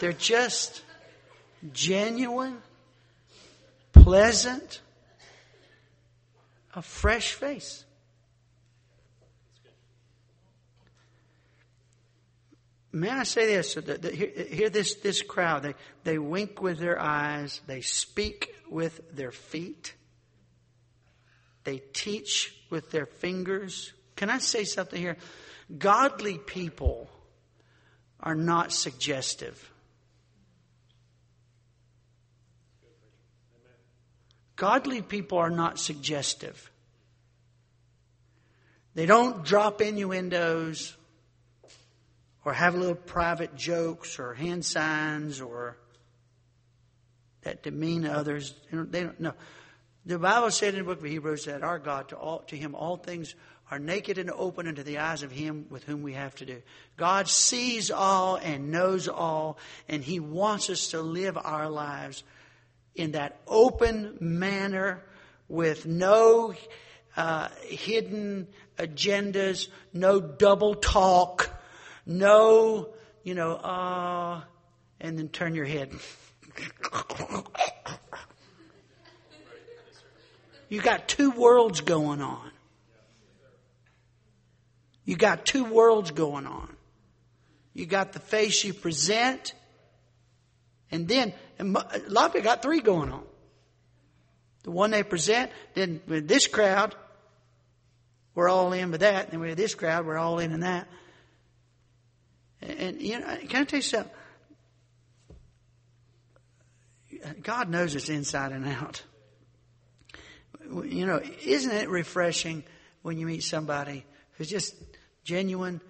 They're 0.00 0.12
just 0.14 0.82
genuine, 1.74 2.56
pleasant, 3.92 4.80
a 6.74 6.80
fresh 6.80 7.34
face. 7.34 7.84
May 12.92 13.10
I 13.10 13.22
say 13.24 13.46
this? 13.46 13.74
Here, 13.74 14.46
here, 14.50 14.70
this, 14.70 14.94
this 14.96 15.20
crowd, 15.20 15.62
they, 15.62 15.74
they 16.02 16.18
wink 16.18 16.62
with 16.62 16.78
their 16.78 16.98
eyes, 16.98 17.60
they 17.66 17.82
speak 17.82 18.54
with 18.70 19.00
their 19.14 19.30
feet, 19.30 19.94
they 21.64 21.82
teach 21.92 22.56
with 22.70 22.90
their 22.90 23.06
fingers. 23.06 23.92
Can 24.16 24.30
I 24.30 24.38
say 24.38 24.64
something 24.64 25.00
here? 25.00 25.18
Godly 25.76 26.38
people 26.38 27.10
are 28.18 28.34
not 28.34 28.72
suggestive. 28.72 29.69
Godly 34.60 35.00
people 35.00 35.38
are 35.38 35.48
not 35.48 35.78
suggestive. 35.78 36.70
They 38.94 39.06
don't 39.06 39.42
drop 39.42 39.80
innuendos 39.80 40.94
or 42.44 42.52
have 42.52 42.74
little 42.74 42.94
private 42.94 43.56
jokes 43.56 44.18
or 44.18 44.34
hand 44.34 44.62
signs 44.66 45.40
or 45.40 45.78
that 47.40 47.62
demean 47.62 48.04
others. 48.04 48.52
They 48.70 49.04
don't 49.04 49.18
know. 49.18 49.32
The 50.04 50.18
Bible 50.18 50.50
said 50.50 50.74
in 50.74 50.80
the 50.80 50.84
book 50.84 50.98
of 50.98 51.06
Hebrews 51.06 51.46
that 51.46 51.62
our 51.62 51.78
God, 51.78 52.10
to, 52.10 52.16
all, 52.16 52.40
to 52.48 52.56
him, 52.56 52.74
all 52.74 52.98
things 52.98 53.34
are 53.70 53.78
naked 53.78 54.18
and 54.18 54.30
open 54.30 54.68
unto 54.68 54.82
the 54.82 54.98
eyes 54.98 55.22
of 55.22 55.32
him 55.32 55.68
with 55.70 55.84
whom 55.84 56.02
we 56.02 56.12
have 56.12 56.34
to 56.34 56.44
do. 56.44 56.60
God 56.98 57.28
sees 57.28 57.90
all 57.90 58.36
and 58.36 58.70
knows 58.70 59.08
all, 59.08 59.56
and 59.88 60.04
he 60.04 60.20
wants 60.20 60.68
us 60.68 60.88
to 60.88 61.00
live 61.00 61.38
our 61.38 61.70
lives 61.70 62.24
in 62.94 63.12
that 63.12 63.40
open 63.46 64.16
manner 64.20 65.02
with 65.48 65.86
no 65.86 66.54
uh, 67.16 67.48
hidden 67.62 68.46
agendas, 68.78 69.68
no 69.92 70.20
double 70.20 70.74
talk, 70.74 71.50
no, 72.06 72.88
you 73.22 73.34
know, 73.34 73.54
uh, 73.54 74.40
and 75.00 75.18
then 75.18 75.28
turn 75.28 75.54
your 75.54 75.64
head. 75.64 75.92
you 80.68 80.80
got 80.80 81.08
two 81.08 81.30
worlds 81.30 81.80
going 81.80 82.20
on. 82.20 82.50
You 85.04 85.16
got 85.16 85.44
two 85.44 85.64
worlds 85.64 86.12
going 86.12 86.46
on. 86.46 86.76
You 87.72 87.86
got 87.86 88.12
the 88.12 88.20
face 88.20 88.62
you 88.64 88.74
present, 88.74 89.54
and 90.90 91.08
then 91.08 91.32
and 91.60 91.76
a 91.76 92.00
lot 92.08 92.26
of 92.26 92.32
people 92.32 92.44
got 92.44 92.62
three 92.62 92.80
going 92.80 93.12
on. 93.12 93.22
The 94.62 94.70
one 94.70 94.90
they 94.90 95.02
present, 95.02 95.50
then 95.74 96.00
with 96.06 96.26
this 96.26 96.46
crowd, 96.46 96.94
we're 98.34 98.48
all 98.48 98.72
in 98.72 98.90
with 98.90 99.00
that. 99.00 99.32
And 99.32 99.42
with 99.42 99.58
this 99.58 99.74
crowd, 99.74 100.06
we're 100.06 100.16
all 100.16 100.38
in 100.38 100.52
in 100.52 100.60
that. 100.60 100.88
And, 102.62 102.78
and 102.78 103.02
you 103.02 103.20
know, 103.20 103.36
can 103.48 103.62
I 103.62 103.64
tell 103.64 103.78
you 103.78 103.82
something? 103.82 104.12
God 107.42 107.68
knows 107.68 107.94
us 107.94 108.08
inside 108.08 108.52
and 108.52 108.66
out. 108.66 109.02
You 110.64 111.04
know, 111.04 111.20
isn't 111.44 111.72
it 111.72 111.90
refreshing 111.90 112.64
when 113.02 113.18
you 113.18 113.26
meet 113.26 113.42
somebody 113.42 114.06
who's 114.32 114.48
just 114.48 114.74
genuine 115.24 115.82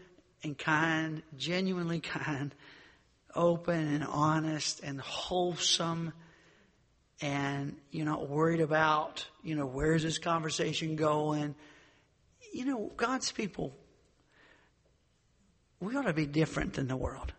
and 0.42 0.58
kind, 0.58 1.22
genuinely 1.36 2.00
kind, 2.00 2.52
open 3.34 3.94
and 3.94 4.04
honest 4.04 4.80
and 4.82 5.00
wholesome 5.00 6.12
and 7.20 7.76
you're 7.90 8.06
not 8.06 8.28
worried 8.28 8.60
about, 8.60 9.26
you 9.42 9.54
know, 9.54 9.66
where's 9.66 10.02
this 10.02 10.18
conversation 10.18 10.96
going. 10.96 11.54
You 12.52 12.64
know, 12.64 12.92
God's 12.96 13.30
people, 13.30 13.76
we 15.80 15.94
ought 15.96 16.06
to 16.06 16.12
be 16.12 16.26
different 16.26 16.74
than 16.74 16.88
the 16.88 16.96
world. 16.96 17.32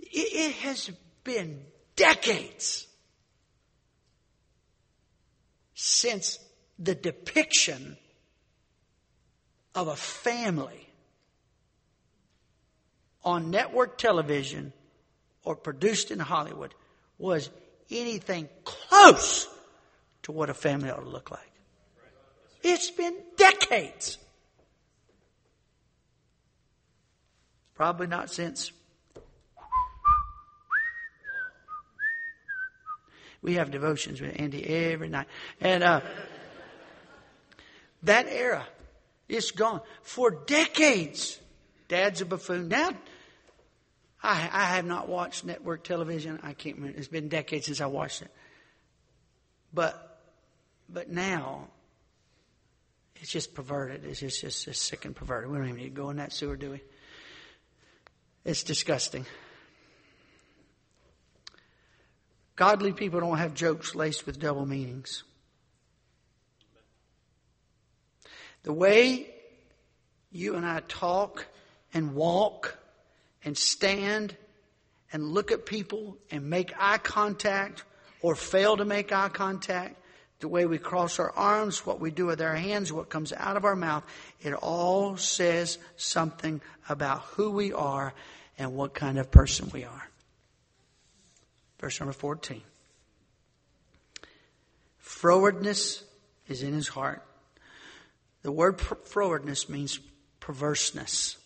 It, 0.00 0.50
it 0.50 0.52
has 0.56 0.90
been 1.22 1.62
decades 1.94 2.88
since 5.74 6.38
the 6.78 6.94
depiction 6.94 7.96
of 9.74 9.86
a 9.86 9.96
family 9.96 10.89
on 13.24 13.50
network 13.50 13.98
television 13.98 14.72
or 15.44 15.56
produced 15.56 16.10
in 16.10 16.18
Hollywood 16.18 16.74
was 17.18 17.50
anything 17.90 18.48
close 18.64 19.48
to 20.22 20.32
what 20.32 20.50
a 20.50 20.54
family 20.54 20.90
ought 20.90 21.02
to 21.02 21.08
look 21.08 21.30
like. 21.30 21.50
It's 22.62 22.90
been 22.90 23.16
decades. 23.36 24.18
Probably 27.74 28.06
not 28.06 28.30
since. 28.30 28.72
We 33.42 33.54
have 33.54 33.70
devotions 33.70 34.20
with 34.20 34.38
Andy 34.38 34.64
every 34.66 35.08
night. 35.08 35.26
And 35.60 35.82
uh, 35.82 36.02
that 38.02 38.26
era, 38.28 38.66
it's 39.28 39.50
gone. 39.50 39.80
For 40.02 40.30
decades, 40.30 41.40
Dad's 41.88 42.20
a 42.20 42.26
buffoon. 42.26 42.68
Now, 42.68 42.90
I, 44.22 44.50
I 44.52 44.64
have 44.76 44.84
not 44.84 45.08
watched 45.08 45.44
network 45.44 45.84
television. 45.84 46.40
I 46.42 46.52
can't 46.52 46.76
remember. 46.76 46.98
It's 46.98 47.08
been 47.08 47.28
decades 47.28 47.66
since 47.66 47.80
I 47.80 47.86
watched 47.86 48.22
it. 48.22 48.30
But, 49.72 50.20
but 50.88 51.10
now, 51.10 51.68
it's 53.16 53.30
just 53.30 53.54
perverted. 53.54 54.04
It's 54.04 54.20
just, 54.20 54.40
just, 54.40 54.64
just 54.64 54.82
sick 54.82 55.04
and 55.04 55.14
perverted. 55.14 55.50
We 55.50 55.58
don't 55.58 55.68
even 55.68 55.78
need 55.78 55.84
to 55.84 55.90
go 55.90 56.10
in 56.10 56.16
that 56.16 56.32
sewer, 56.32 56.56
do 56.56 56.72
we? 56.72 56.80
It's 58.44 58.62
disgusting. 58.62 59.26
Godly 62.56 62.92
people 62.92 63.20
don't 63.20 63.38
have 63.38 63.54
jokes 63.54 63.94
laced 63.94 64.26
with 64.26 64.38
double 64.38 64.66
meanings. 64.66 65.24
The 68.64 68.72
way 68.72 69.32
you 70.30 70.56
and 70.56 70.66
I 70.66 70.82
talk 70.86 71.46
and 71.94 72.14
walk 72.14 72.78
and 73.44 73.56
stand 73.56 74.36
and 75.12 75.24
look 75.24 75.50
at 75.50 75.66
people 75.66 76.16
and 76.30 76.48
make 76.48 76.72
eye 76.78 76.98
contact 76.98 77.84
or 78.22 78.34
fail 78.34 78.76
to 78.76 78.84
make 78.84 79.12
eye 79.12 79.28
contact, 79.28 79.96
the 80.40 80.48
way 80.48 80.66
we 80.66 80.78
cross 80.78 81.18
our 81.18 81.30
arms, 81.32 81.84
what 81.84 82.00
we 82.00 82.10
do 82.10 82.26
with 82.26 82.40
our 82.40 82.54
hands, 82.54 82.92
what 82.92 83.10
comes 83.10 83.32
out 83.32 83.56
of 83.56 83.64
our 83.64 83.76
mouth, 83.76 84.04
it 84.40 84.54
all 84.54 85.16
says 85.16 85.78
something 85.96 86.60
about 86.88 87.20
who 87.22 87.50
we 87.50 87.72
are 87.72 88.14
and 88.58 88.74
what 88.74 88.94
kind 88.94 89.18
of 89.18 89.30
person 89.30 89.68
we 89.72 89.84
are. 89.84 90.08
Verse 91.78 92.00
number 92.00 92.12
14. 92.12 92.62
Frowardness 95.02 96.02
is 96.46 96.62
in 96.62 96.72
his 96.72 96.88
heart. 96.88 97.22
The 98.42 98.52
word 98.52 98.78
frowardness 98.78 99.68
means 99.68 99.98
perverseness. 100.40 101.36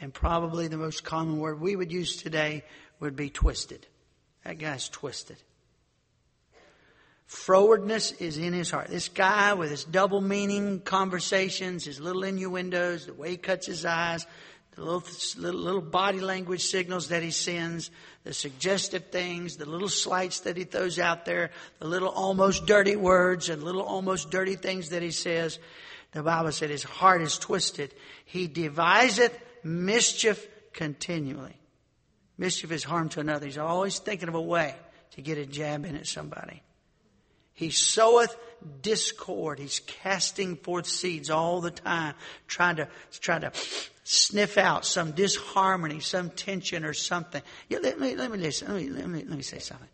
And 0.00 0.12
probably 0.12 0.68
the 0.68 0.76
most 0.76 1.04
common 1.04 1.38
word 1.38 1.60
we 1.60 1.74
would 1.74 1.90
use 1.90 2.16
today 2.16 2.64
would 3.00 3.16
be 3.16 3.30
twisted. 3.30 3.86
That 4.44 4.58
guy's 4.58 4.88
twisted. 4.88 5.36
Frowardness 7.28 8.20
is 8.20 8.38
in 8.38 8.52
his 8.52 8.70
heart. 8.70 8.88
This 8.88 9.08
guy 9.08 9.54
with 9.54 9.70
his 9.70 9.84
double 9.84 10.20
meaning 10.20 10.80
conversations, 10.80 11.84
his 11.84 12.00
little 12.00 12.22
innuendos, 12.22 13.06
the 13.06 13.14
way 13.14 13.30
he 13.30 13.36
cuts 13.36 13.66
his 13.66 13.84
eyes, 13.84 14.24
the 14.76 14.82
little, 14.82 15.02
little, 15.36 15.60
little, 15.60 15.80
body 15.80 16.20
language 16.20 16.60
signals 16.60 17.08
that 17.08 17.24
he 17.24 17.32
sends, 17.32 17.90
the 18.22 18.32
suggestive 18.32 19.06
things, 19.06 19.56
the 19.56 19.64
little 19.64 19.88
slights 19.88 20.40
that 20.40 20.56
he 20.56 20.64
throws 20.64 20.98
out 21.00 21.24
there, 21.24 21.50
the 21.80 21.88
little 21.88 22.10
almost 22.10 22.66
dirty 22.66 22.94
words 22.94 23.48
and 23.48 23.62
little 23.62 23.82
almost 23.82 24.30
dirty 24.30 24.54
things 24.54 24.90
that 24.90 25.02
he 25.02 25.10
says. 25.10 25.58
The 26.12 26.22
Bible 26.22 26.52
said 26.52 26.70
his 26.70 26.84
heart 26.84 27.22
is 27.22 27.38
twisted. 27.38 27.92
He 28.24 28.46
deviseth 28.46 29.36
mischief 29.66 30.46
continually. 30.72 31.56
Mischief 32.38 32.70
is 32.70 32.84
harm 32.84 33.08
to 33.10 33.20
another. 33.20 33.46
He's 33.46 33.58
always 33.58 33.98
thinking 33.98 34.28
of 34.28 34.34
a 34.34 34.40
way 34.40 34.74
to 35.12 35.22
get 35.22 35.38
a 35.38 35.46
jab 35.46 35.84
in 35.84 35.96
at 35.96 36.06
somebody. 36.06 36.62
He 37.54 37.70
soweth 37.70 38.36
discord. 38.82 39.58
He's 39.58 39.80
casting 39.80 40.56
forth 40.56 40.86
seeds 40.86 41.30
all 41.30 41.62
the 41.62 41.70
time, 41.70 42.14
trying 42.46 42.76
to, 42.76 42.88
trying 43.12 43.40
to 43.40 43.52
sniff 44.04 44.58
out 44.58 44.84
some 44.84 45.12
disharmony, 45.12 46.00
some 46.00 46.28
tension 46.28 46.84
or 46.84 46.92
something. 46.92 47.42
Yeah, 47.70 47.78
let, 47.82 47.98
me, 47.98 48.14
let 48.14 48.30
me 48.30 48.36
listen. 48.36 48.68
Let 48.68 48.82
me, 48.82 48.90
let, 48.90 49.08
me, 49.08 49.24
let 49.26 49.36
me 49.36 49.42
say 49.42 49.58
something. 49.58 49.88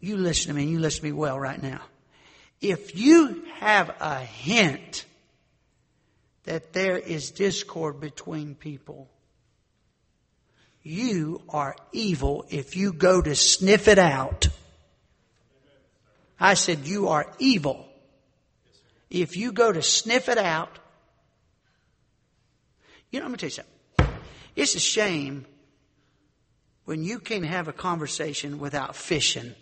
You 0.00 0.16
listen 0.16 0.48
to 0.48 0.54
me, 0.54 0.64
and 0.64 0.72
you 0.72 0.80
listen 0.80 1.00
to 1.00 1.06
me 1.06 1.12
well 1.12 1.38
right 1.38 1.62
now. 1.62 1.80
If 2.60 2.96
you 2.96 3.44
have 3.60 3.94
a 4.00 4.18
hint 4.18 5.04
that 6.44 6.72
there 6.72 6.98
is 6.98 7.30
discord 7.30 8.00
between 8.00 8.54
people. 8.54 9.08
You 10.82 11.42
are 11.48 11.76
evil 11.92 12.44
if 12.50 12.76
you 12.76 12.92
go 12.92 13.22
to 13.22 13.34
sniff 13.34 13.86
it 13.86 13.98
out. 13.98 14.48
I 16.40 16.54
said, 16.54 16.86
You 16.86 17.08
are 17.08 17.32
evil 17.38 17.86
if 19.08 19.36
you 19.36 19.52
go 19.52 19.72
to 19.72 19.82
sniff 19.82 20.28
it 20.28 20.38
out. 20.38 20.78
You 23.10 23.20
know, 23.20 23.26
let 23.26 23.32
me 23.32 23.36
tell 23.36 23.46
you 23.48 23.50
something. 23.50 24.14
It's 24.56 24.74
a 24.74 24.80
shame 24.80 25.46
when 26.84 27.04
you 27.04 27.20
can't 27.20 27.44
have 27.44 27.68
a 27.68 27.72
conversation 27.72 28.58
without 28.58 28.96
fishing. 28.96 29.54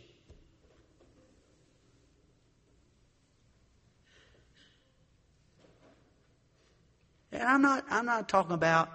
And 7.33 7.43
I'm 7.43 7.63
not, 7.63 7.85
I'm 7.91 8.07
not 8.07 8.29
talking 8.29 8.53
about 8.53 8.91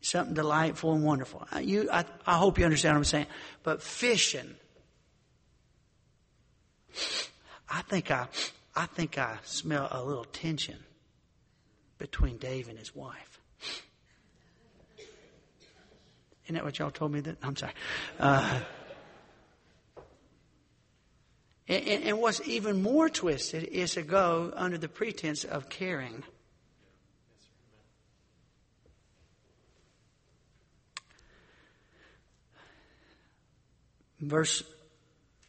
something 0.00 0.34
delightful 0.34 0.92
and 0.92 1.04
wonderful. 1.04 1.46
You, 1.60 1.88
I, 1.90 2.04
I 2.26 2.36
hope 2.36 2.58
you 2.58 2.64
understand 2.64 2.94
what 2.94 3.00
I'm 3.00 3.04
saying. 3.04 3.26
But 3.62 3.82
fishing, 3.82 4.54
I 7.68 7.82
think 7.82 8.10
I, 8.10 8.28
I 8.74 8.86
think 8.86 9.18
I 9.18 9.38
smell 9.44 9.88
a 9.90 10.02
little 10.02 10.24
tension 10.24 10.78
between 11.98 12.36
Dave 12.38 12.68
and 12.68 12.78
his 12.78 12.94
wife. 12.94 13.40
Isn't 16.44 16.54
that 16.54 16.64
what 16.64 16.78
y'all 16.78 16.90
told 16.90 17.12
me 17.12 17.20
that? 17.20 17.38
I'm 17.42 17.56
sorry. 17.56 17.72
Uh, 18.20 18.60
and, 21.68 22.04
and, 22.04 22.18
what's 22.20 22.40
even 22.46 22.80
more 22.80 23.08
twisted 23.08 23.64
is 23.64 23.94
to 23.94 24.02
go 24.02 24.52
under 24.54 24.78
the 24.78 24.88
pretense 24.88 25.42
of 25.42 25.68
caring. 25.68 26.22
Verse 34.20 34.62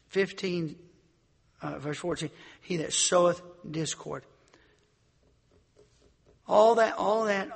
15, 0.10 0.76
uh, 1.62 1.80
verse 1.80 1.98
14, 1.98 2.30
he 2.62 2.78
that 2.78 2.94
soweth 2.94 3.42
discord. 3.70 4.24
All 6.48 6.76
that, 6.76 6.98
all 6.98 7.26
that, 7.26 7.50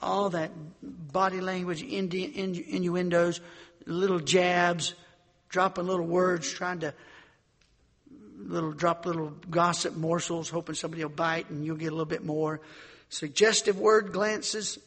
all 0.00 0.30
that 0.30 0.52
body 0.82 1.40
language, 1.40 1.82
innuendos, 1.82 3.40
little 3.86 4.20
jabs, 4.20 4.94
dropping 5.48 5.86
little 5.86 6.06
words, 6.06 6.50
trying 6.50 6.80
to 6.80 6.94
little 8.38 8.72
drop 8.72 9.04
little 9.04 9.32
gossip 9.50 9.96
morsels, 9.96 10.48
hoping 10.48 10.74
somebody 10.74 11.02
will 11.02 11.10
bite 11.10 11.50
and 11.50 11.64
you'll 11.64 11.76
get 11.76 11.88
a 11.88 11.90
little 11.90 12.06
bit 12.06 12.24
more. 12.24 12.60
Suggestive 13.08 13.78
word 13.78 14.12
glances, 14.12 14.78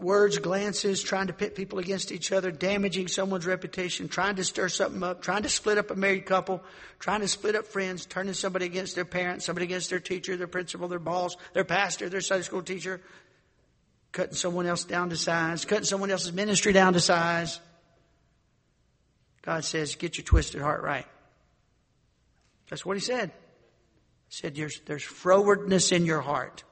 words, 0.00 0.38
glances, 0.38 1.02
trying 1.02 1.28
to 1.28 1.32
pit 1.32 1.54
people 1.54 1.78
against 1.78 2.12
each 2.12 2.32
other, 2.32 2.50
damaging 2.50 3.08
someone's 3.08 3.46
reputation, 3.46 4.08
trying 4.08 4.36
to 4.36 4.44
stir 4.44 4.68
something 4.68 5.02
up, 5.02 5.22
trying 5.22 5.42
to 5.42 5.48
split 5.48 5.78
up 5.78 5.90
a 5.90 5.94
married 5.94 6.26
couple, 6.26 6.62
trying 6.98 7.20
to 7.20 7.28
split 7.28 7.54
up 7.54 7.66
friends, 7.66 8.06
turning 8.06 8.34
somebody 8.34 8.66
against 8.66 8.94
their 8.94 9.04
parents, 9.04 9.46
somebody 9.46 9.64
against 9.64 9.90
their 9.90 10.00
teacher, 10.00 10.36
their 10.36 10.46
principal, 10.46 10.88
their 10.88 10.98
boss, 10.98 11.36
their 11.52 11.64
pastor, 11.64 12.08
their 12.08 12.20
Sunday 12.20 12.42
school 12.42 12.62
teacher, 12.62 13.00
cutting 14.12 14.34
someone 14.34 14.66
else 14.66 14.84
down 14.84 15.10
to 15.10 15.16
size, 15.16 15.64
cutting 15.64 15.84
someone 15.84 16.10
else's 16.10 16.32
ministry 16.32 16.72
down 16.72 16.92
to 16.92 17.00
size. 17.00 17.60
God 19.42 19.64
says, 19.64 19.94
get 19.94 20.18
your 20.18 20.24
twisted 20.24 20.60
heart 20.60 20.82
right. 20.82 21.06
That's 22.68 22.84
what 22.84 22.96
he 22.96 23.00
said. 23.00 23.30
He 24.28 24.34
said, 24.34 24.54
there's, 24.54 24.80
there's 24.80 25.02
frowardness 25.02 25.90
in 25.90 26.04
your 26.04 26.20
heart. 26.20 26.64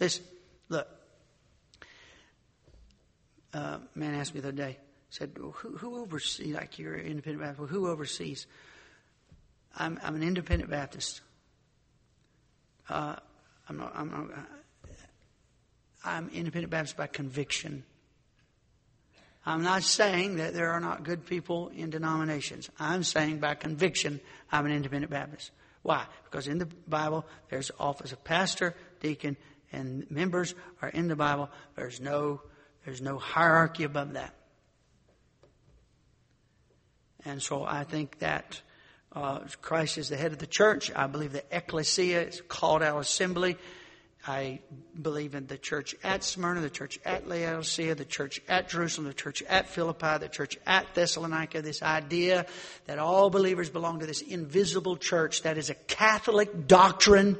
This, 0.00 0.18
look, 0.70 0.88
uh, 3.52 3.78
man 3.94 4.14
asked 4.14 4.34
me 4.34 4.40
the 4.40 4.48
other 4.48 4.56
day, 4.56 4.78
said, 5.10 5.32
who, 5.36 5.50
who 5.50 5.98
oversees, 5.98 6.54
like 6.54 6.78
you're 6.78 6.94
an 6.94 7.04
independent 7.04 7.42
Baptist, 7.42 7.58
well, 7.58 7.68
who 7.68 7.86
oversees? 7.86 8.46
I'm, 9.76 10.00
I'm 10.02 10.14
an 10.14 10.22
independent 10.22 10.70
Baptist. 10.70 11.20
Uh, 12.88 13.16
I'm, 13.68 13.76
not, 13.76 13.92
I'm, 13.94 14.10
not, 14.10 14.26
I'm 16.02 16.30
independent 16.30 16.70
Baptist 16.70 16.96
by 16.96 17.06
conviction. 17.06 17.84
I'm 19.44 19.62
not 19.62 19.82
saying 19.82 20.36
that 20.36 20.54
there 20.54 20.70
are 20.70 20.80
not 20.80 21.02
good 21.04 21.26
people 21.26 21.68
in 21.76 21.90
denominations. 21.90 22.70
I'm 22.78 23.02
saying 23.02 23.40
by 23.40 23.54
conviction, 23.54 24.18
I'm 24.50 24.64
an 24.64 24.72
independent 24.72 25.10
Baptist. 25.10 25.50
Why? 25.82 26.06
Because 26.24 26.48
in 26.48 26.56
the 26.56 26.66
Bible, 26.88 27.26
there's 27.50 27.70
office 27.78 28.12
of 28.12 28.24
pastor, 28.24 28.74
deacon, 29.00 29.36
and 29.72 30.10
members 30.10 30.54
are 30.82 30.88
in 30.88 31.08
the 31.08 31.16
Bible. 31.16 31.50
There's 31.76 32.00
no, 32.00 32.42
there's 32.84 33.00
no 33.00 33.18
hierarchy 33.18 33.84
above 33.84 34.14
that. 34.14 34.34
And 37.24 37.42
so 37.42 37.64
I 37.64 37.84
think 37.84 38.18
that 38.20 38.60
uh, 39.12 39.40
Christ 39.60 39.98
is 39.98 40.08
the 40.08 40.16
head 40.16 40.32
of 40.32 40.38
the 40.38 40.46
church. 40.46 40.90
I 40.94 41.06
believe 41.06 41.32
the 41.32 41.44
ecclesia 41.50 42.22
is 42.22 42.42
called 42.48 42.82
out 42.82 42.98
assembly. 42.98 43.56
I 44.26 44.60
believe 45.00 45.34
in 45.34 45.46
the 45.46 45.56
church 45.56 45.96
at 46.04 46.22
Smyrna, 46.22 46.60
the 46.60 46.68
church 46.68 46.98
at 47.06 47.26
Laodicea, 47.26 47.94
the 47.94 48.04
church 48.04 48.40
at 48.48 48.68
Jerusalem, 48.68 49.06
the 49.06 49.14
church 49.14 49.42
at 49.42 49.68
Philippi, 49.68 50.18
the 50.18 50.28
church 50.28 50.58
at 50.66 50.94
Thessalonica. 50.94 51.62
This 51.62 51.82
idea 51.82 52.44
that 52.86 52.98
all 52.98 53.30
believers 53.30 53.70
belong 53.70 54.00
to 54.00 54.06
this 54.06 54.20
invisible 54.20 54.98
church 54.98 55.42
that 55.42 55.56
is 55.56 55.70
a 55.70 55.74
Catholic 55.74 56.66
doctrine. 56.66 57.38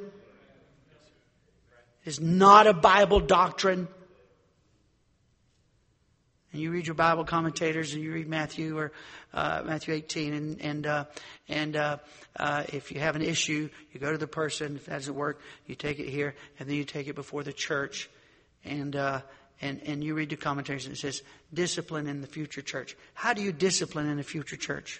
It 2.04 2.08
is 2.08 2.20
not 2.20 2.66
a 2.66 2.72
Bible 2.72 3.20
doctrine 3.20 3.88
and 6.52 6.60
you 6.60 6.70
read 6.70 6.86
your 6.86 6.94
Bible 6.94 7.24
commentators 7.24 7.94
and 7.94 8.02
you 8.02 8.12
read 8.12 8.28
Matthew 8.28 8.76
or 8.76 8.92
uh, 9.32 9.62
Matthew 9.64 9.94
18, 9.94 10.34
and 10.34 10.60
and 10.60 10.86
uh, 10.86 11.04
and 11.48 11.76
uh, 11.76 11.98
uh, 12.36 12.64
if 12.72 12.90
you 12.90 13.00
have 13.00 13.14
an 13.14 13.22
issue, 13.22 13.68
you 13.92 14.00
go 14.00 14.10
to 14.10 14.18
the 14.18 14.26
person. 14.26 14.76
If 14.76 14.86
that 14.86 14.94
doesn't 14.94 15.14
work, 15.14 15.40
you 15.66 15.76
take 15.76 16.00
it 16.00 16.08
here, 16.08 16.34
and 16.58 16.68
then 16.68 16.76
you 16.76 16.84
take 16.84 17.06
it 17.06 17.14
before 17.14 17.44
the 17.44 17.52
church, 17.52 18.10
and 18.64 18.96
uh, 18.96 19.20
and 19.60 19.80
and 19.86 20.02
you 20.02 20.14
read 20.14 20.30
the 20.30 20.36
commentaries, 20.36 20.86
and 20.86 20.94
it 20.96 20.98
says 20.98 21.22
discipline 21.54 22.08
in 22.08 22.20
the 22.20 22.26
future 22.26 22.62
church. 22.62 22.96
How 23.14 23.32
do 23.32 23.42
you 23.42 23.52
discipline 23.52 24.08
in 24.08 24.16
the 24.16 24.24
future 24.24 24.56
church? 24.56 24.98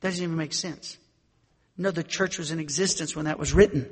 That 0.00 0.10
Doesn't 0.10 0.22
even 0.22 0.36
make 0.36 0.52
sense. 0.52 0.96
No, 1.76 1.90
the 1.90 2.04
church 2.04 2.38
was 2.38 2.52
in 2.52 2.60
existence 2.60 3.16
when 3.16 3.24
that 3.24 3.38
was 3.38 3.52
written. 3.52 3.90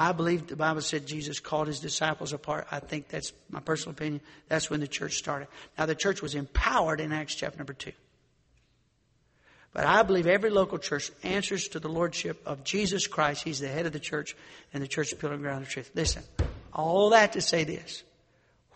I 0.00 0.12
believe 0.12 0.46
the 0.46 0.56
Bible 0.56 0.80
said 0.80 1.06
Jesus 1.06 1.40
called 1.40 1.66
his 1.66 1.78
disciples 1.78 2.32
apart. 2.32 2.66
I 2.70 2.80
think 2.80 3.08
that's 3.08 3.34
my 3.50 3.60
personal 3.60 3.90
opinion. 3.90 4.22
That's 4.48 4.70
when 4.70 4.80
the 4.80 4.88
church 4.88 5.18
started. 5.18 5.46
Now, 5.76 5.84
the 5.84 5.94
church 5.94 6.22
was 6.22 6.34
empowered 6.34 7.02
in 7.02 7.12
Acts 7.12 7.34
chapter 7.34 7.58
number 7.58 7.74
two. 7.74 7.92
But 9.74 9.84
I 9.84 10.02
believe 10.02 10.26
every 10.26 10.48
local 10.48 10.78
church 10.78 11.12
answers 11.22 11.68
to 11.68 11.80
the 11.80 11.90
lordship 11.90 12.40
of 12.46 12.64
Jesus 12.64 13.06
Christ. 13.06 13.42
He's 13.42 13.60
the 13.60 13.68
head 13.68 13.84
of 13.84 13.92
the 13.92 14.00
church, 14.00 14.34
and 14.72 14.82
the 14.82 14.88
church 14.88 15.12
is 15.12 15.18
pillar 15.18 15.36
ground 15.36 15.64
of 15.64 15.68
truth. 15.68 15.90
Listen, 15.94 16.22
all 16.72 17.10
that 17.10 17.34
to 17.34 17.42
say 17.42 17.64
this. 17.64 18.02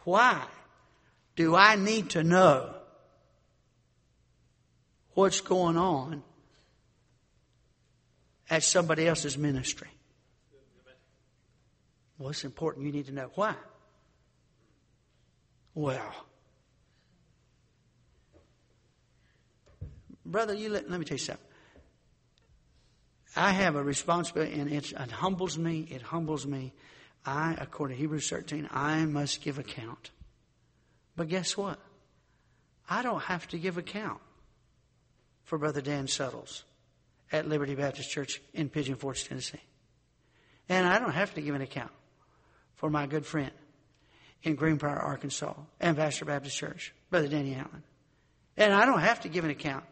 Why 0.04 0.42
do 1.36 1.56
I 1.56 1.76
need 1.76 2.10
to 2.10 2.22
know 2.22 2.74
what's 5.14 5.40
going 5.40 5.78
on 5.78 6.22
at 8.50 8.62
somebody 8.62 9.08
else's 9.08 9.38
ministry? 9.38 9.88
Well, 12.18 12.30
it's 12.30 12.44
important. 12.44 12.86
You 12.86 12.92
need 12.92 13.06
to 13.06 13.12
know 13.12 13.30
why. 13.34 13.54
Well, 15.74 16.14
brother, 20.24 20.54
you 20.54 20.68
let, 20.68 20.88
let 20.88 21.00
me 21.00 21.04
tell 21.04 21.16
you 21.16 21.24
something. 21.24 21.44
I 23.36 23.50
have 23.50 23.74
a 23.74 23.82
responsibility, 23.82 24.60
and 24.60 24.70
it 24.70 24.92
humbles 25.10 25.58
me. 25.58 25.88
It 25.90 26.02
humbles 26.02 26.46
me. 26.46 26.72
I, 27.26 27.56
according 27.58 27.96
to 27.96 28.00
Hebrews 28.00 28.30
13, 28.30 28.68
I 28.70 29.04
must 29.06 29.40
give 29.40 29.58
account. 29.58 30.10
But 31.16 31.28
guess 31.28 31.56
what? 31.56 31.80
I 32.88 33.02
don't 33.02 33.22
have 33.22 33.48
to 33.48 33.58
give 33.58 33.76
account 33.76 34.20
for 35.42 35.58
Brother 35.58 35.80
Dan 35.80 36.06
Suttles 36.06 36.64
at 37.32 37.48
Liberty 37.48 37.74
Baptist 37.74 38.10
Church 38.10 38.40
in 38.52 38.68
Pigeon 38.68 38.94
Forge, 38.94 39.26
Tennessee. 39.26 39.60
And 40.68 40.86
I 40.86 41.00
don't 41.00 41.12
have 41.12 41.34
to 41.34 41.40
give 41.40 41.56
an 41.56 41.62
account 41.62 41.90
for 42.84 42.90
my 42.90 43.06
good 43.06 43.24
friend 43.24 43.50
in 44.42 44.56
Greenbrier, 44.56 44.98
Arkansas, 44.98 45.54
and 45.80 45.96
Pastor 45.96 46.26
Baptist 46.26 46.54
Church, 46.54 46.92
Brother 47.08 47.28
Danny 47.28 47.54
Allen. 47.54 47.82
And 48.58 48.74
I 48.74 48.84
don't 48.84 49.00
have 49.00 49.22
to 49.22 49.30
give 49.30 49.42
an 49.42 49.50
account 49.50 49.86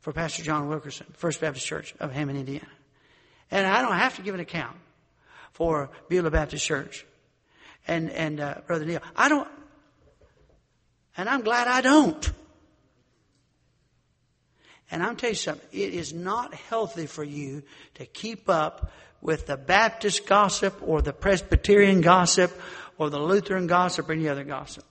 for 0.00 0.14
Pastor 0.14 0.42
John 0.42 0.66
Wilkerson, 0.66 1.08
First 1.12 1.42
Baptist 1.42 1.66
Church 1.66 1.94
of 2.00 2.10
Hammond, 2.10 2.38
Indiana. 2.38 2.70
And 3.50 3.66
I 3.66 3.82
don't 3.82 3.98
have 3.98 4.16
to 4.16 4.22
give 4.22 4.32
an 4.32 4.40
account 4.40 4.78
for 5.52 5.90
Beulah 6.08 6.30
Baptist 6.30 6.64
Church 6.64 7.04
and, 7.86 8.08
and 8.08 8.40
uh, 8.40 8.54
Brother 8.66 8.86
Neil. 8.86 9.02
I 9.14 9.28
don't, 9.28 9.48
and 11.18 11.28
I'm 11.28 11.42
glad 11.42 11.68
I 11.68 11.82
don't. 11.82 12.32
And 14.90 15.02
I'm 15.02 15.16
telling 15.16 15.34
you 15.34 15.36
something, 15.36 15.68
it 15.70 15.92
is 15.92 16.14
not 16.14 16.54
healthy 16.54 17.04
for 17.04 17.24
you 17.24 17.62
to 17.96 18.06
keep 18.06 18.48
up 18.48 18.90
with 19.20 19.46
the 19.46 19.56
Baptist 19.56 20.26
gossip 20.26 20.80
or 20.82 21.02
the 21.02 21.12
Presbyterian 21.12 22.00
gossip 22.00 22.58
or 22.96 23.10
the 23.10 23.18
Lutheran 23.18 23.66
gossip 23.66 24.08
or 24.08 24.12
any 24.12 24.28
other 24.28 24.44
gossip. 24.44 24.84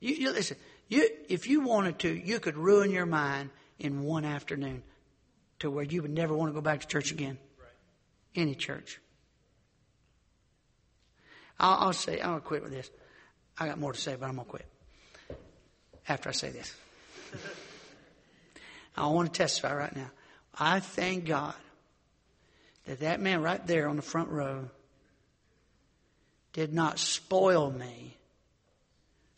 You, 0.00 0.14
you 0.14 0.30
listen, 0.32 0.56
you, 0.88 1.08
if 1.28 1.48
you 1.48 1.60
wanted 1.60 1.98
to, 2.00 2.12
you 2.12 2.38
could 2.38 2.56
ruin 2.56 2.90
your 2.90 3.06
mind 3.06 3.50
in 3.78 4.02
one 4.02 4.24
afternoon 4.24 4.82
to 5.60 5.70
where 5.70 5.84
you 5.84 6.02
would 6.02 6.10
never 6.10 6.34
want 6.34 6.50
to 6.50 6.54
go 6.54 6.60
back 6.60 6.80
to 6.80 6.86
church 6.86 7.10
again. 7.10 7.38
Any 8.34 8.54
church. 8.54 9.00
I'll, 11.58 11.86
I'll 11.86 11.92
say, 11.92 12.18
to 12.18 12.40
quit 12.40 12.62
with 12.62 12.72
this. 12.72 12.90
I 13.56 13.66
got 13.66 13.78
more 13.78 13.92
to 13.92 14.00
say, 14.00 14.16
but 14.18 14.28
I'm 14.28 14.34
going 14.34 14.46
to 14.46 14.50
quit 14.50 14.66
after 16.08 16.28
I 16.28 16.32
say 16.32 16.50
this. 16.50 16.74
I 18.96 19.06
want 19.06 19.32
to 19.32 19.38
testify 19.38 19.74
right 19.74 19.94
now. 19.94 20.10
I 20.56 20.80
thank 20.80 21.26
God 21.26 21.54
that 22.86 23.00
that 23.00 23.20
man 23.20 23.42
right 23.42 23.64
there 23.66 23.88
on 23.88 23.96
the 23.96 24.02
front 24.02 24.28
row 24.28 24.68
did 26.52 26.72
not 26.72 26.98
spoil 26.98 27.70
me 27.70 28.16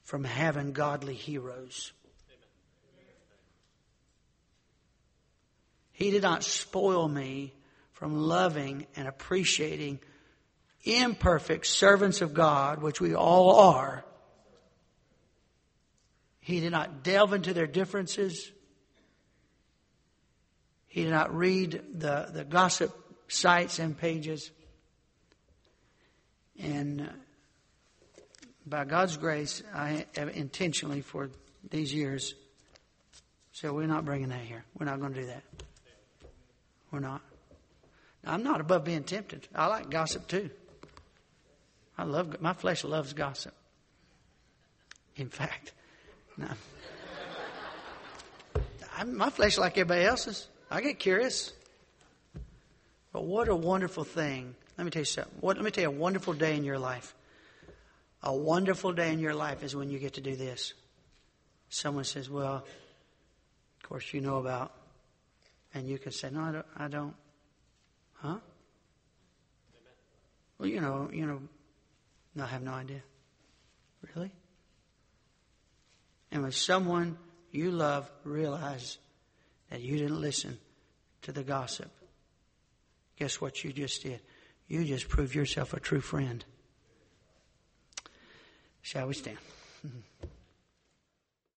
from 0.02 0.24
having 0.24 0.72
godly 0.72 1.14
heroes. 1.14 1.92
He 5.92 6.10
did 6.10 6.22
not 6.22 6.44
spoil 6.44 7.08
me 7.08 7.54
from 7.92 8.14
loving 8.14 8.86
and 8.96 9.08
appreciating 9.08 9.98
imperfect 10.84 11.66
servants 11.66 12.20
of 12.20 12.34
God, 12.34 12.82
which 12.82 13.00
we 13.00 13.14
all 13.14 13.58
are. 13.58 14.04
He 16.40 16.60
did 16.60 16.70
not 16.70 17.02
delve 17.02 17.32
into 17.32 17.54
their 17.54 17.66
differences. 17.66 18.50
He 20.86 21.02
did 21.02 21.10
not 21.10 21.34
read 21.34 21.82
the, 21.94 22.28
the 22.30 22.44
gossip 22.44 22.94
sites 23.28 23.78
and 23.78 23.96
pages. 23.96 24.50
And 26.58 27.02
uh, 27.02 27.04
by 28.66 28.84
God's 28.84 29.16
grace, 29.16 29.62
I 29.74 30.06
intentionally 30.16 31.00
for 31.00 31.30
these 31.70 31.92
years 31.92 32.34
said, 33.52 33.72
we're 33.72 33.86
not 33.86 34.04
bringing 34.04 34.28
that 34.28 34.42
here. 34.42 34.64
We're 34.78 34.84
not 34.86 35.00
going 35.00 35.14
to 35.14 35.20
do 35.20 35.26
that. 35.28 35.42
We're 36.90 37.00
not. 37.00 37.22
Now, 38.22 38.34
I'm 38.34 38.42
not 38.42 38.60
above 38.60 38.84
being 38.84 39.02
tempted. 39.02 39.48
I 39.54 39.66
like 39.66 39.88
gossip 39.88 40.28
too. 40.28 40.50
I 41.96 42.04
love, 42.04 42.40
my 42.40 42.52
flesh 42.52 42.84
loves 42.84 43.14
gossip. 43.14 43.54
In 45.16 45.30
fact, 45.30 45.72
no. 46.36 46.48
my 49.06 49.30
flesh 49.30 49.56
like 49.56 49.72
everybody 49.72 50.04
else's. 50.04 50.48
I 50.70 50.82
get 50.82 50.98
curious. 50.98 51.52
But 53.16 53.24
what 53.24 53.48
a 53.48 53.56
wonderful 53.56 54.04
thing. 54.04 54.54
Let 54.76 54.84
me 54.84 54.90
tell 54.90 55.00
you 55.00 55.06
something. 55.06 55.32
What, 55.40 55.56
let 55.56 55.64
me 55.64 55.70
tell 55.70 55.80
you 55.80 55.88
a 55.88 55.90
wonderful 55.90 56.34
day 56.34 56.54
in 56.54 56.64
your 56.64 56.78
life. 56.78 57.14
A 58.22 58.36
wonderful 58.36 58.92
day 58.92 59.10
in 59.10 59.20
your 59.20 59.32
life 59.32 59.62
is 59.62 59.74
when 59.74 59.88
you 59.88 59.98
get 59.98 60.12
to 60.14 60.20
do 60.20 60.36
this. 60.36 60.74
Someone 61.70 62.04
says, 62.04 62.28
Well, 62.28 62.56
of 62.56 63.88
course, 63.88 64.12
you 64.12 64.20
know 64.20 64.36
about. 64.36 64.74
And 65.72 65.88
you 65.88 65.98
can 65.98 66.12
say, 66.12 66.28
No, 66.30 66.42
I 66.42 66.52
don't. 66.52 66.66
I 66.76 66.88
don't. 66.88 67.14
Huh? 68.16 68.36
Well, 70.58 70.68
you 70.68 70.82
know, 70.82 71.08
you 71.10 71.24
know, 71.24 71.40
no, 72.34 72.44
I 72.44 72.48
have 72.48 72.62
no 72.62 72.72
idea. 72.72 73.00
Really? 74.14 74.30
And 76.30 76.42
when 76.42 76.52
someone 76.52 77.16
you 77.50 77.70
love 77.70 78.10
realizes 78.24 78.98
that 79.70 79.80
you 79.80 79.96
didn't 79.96 80.20
listen 80.20 80.58
to 81.22 81.32
the 81.32 81.42
gossip, 81.42 81.90
Guess 83.16 83.40
what 83.40 83.64
you 83.64 83.72
just 83.72 84.02
did? 84.02 84.20
You 84.68 84.84
just 84.84 85.08
proved 85.08 85.34
yourself 85.34 85.72
a 85.72 85.80
true 85.80 86.00
friend. 86.00 86.44
Shall 88.82 89.08
we 89.08 89.14
stand? 89.14 89.38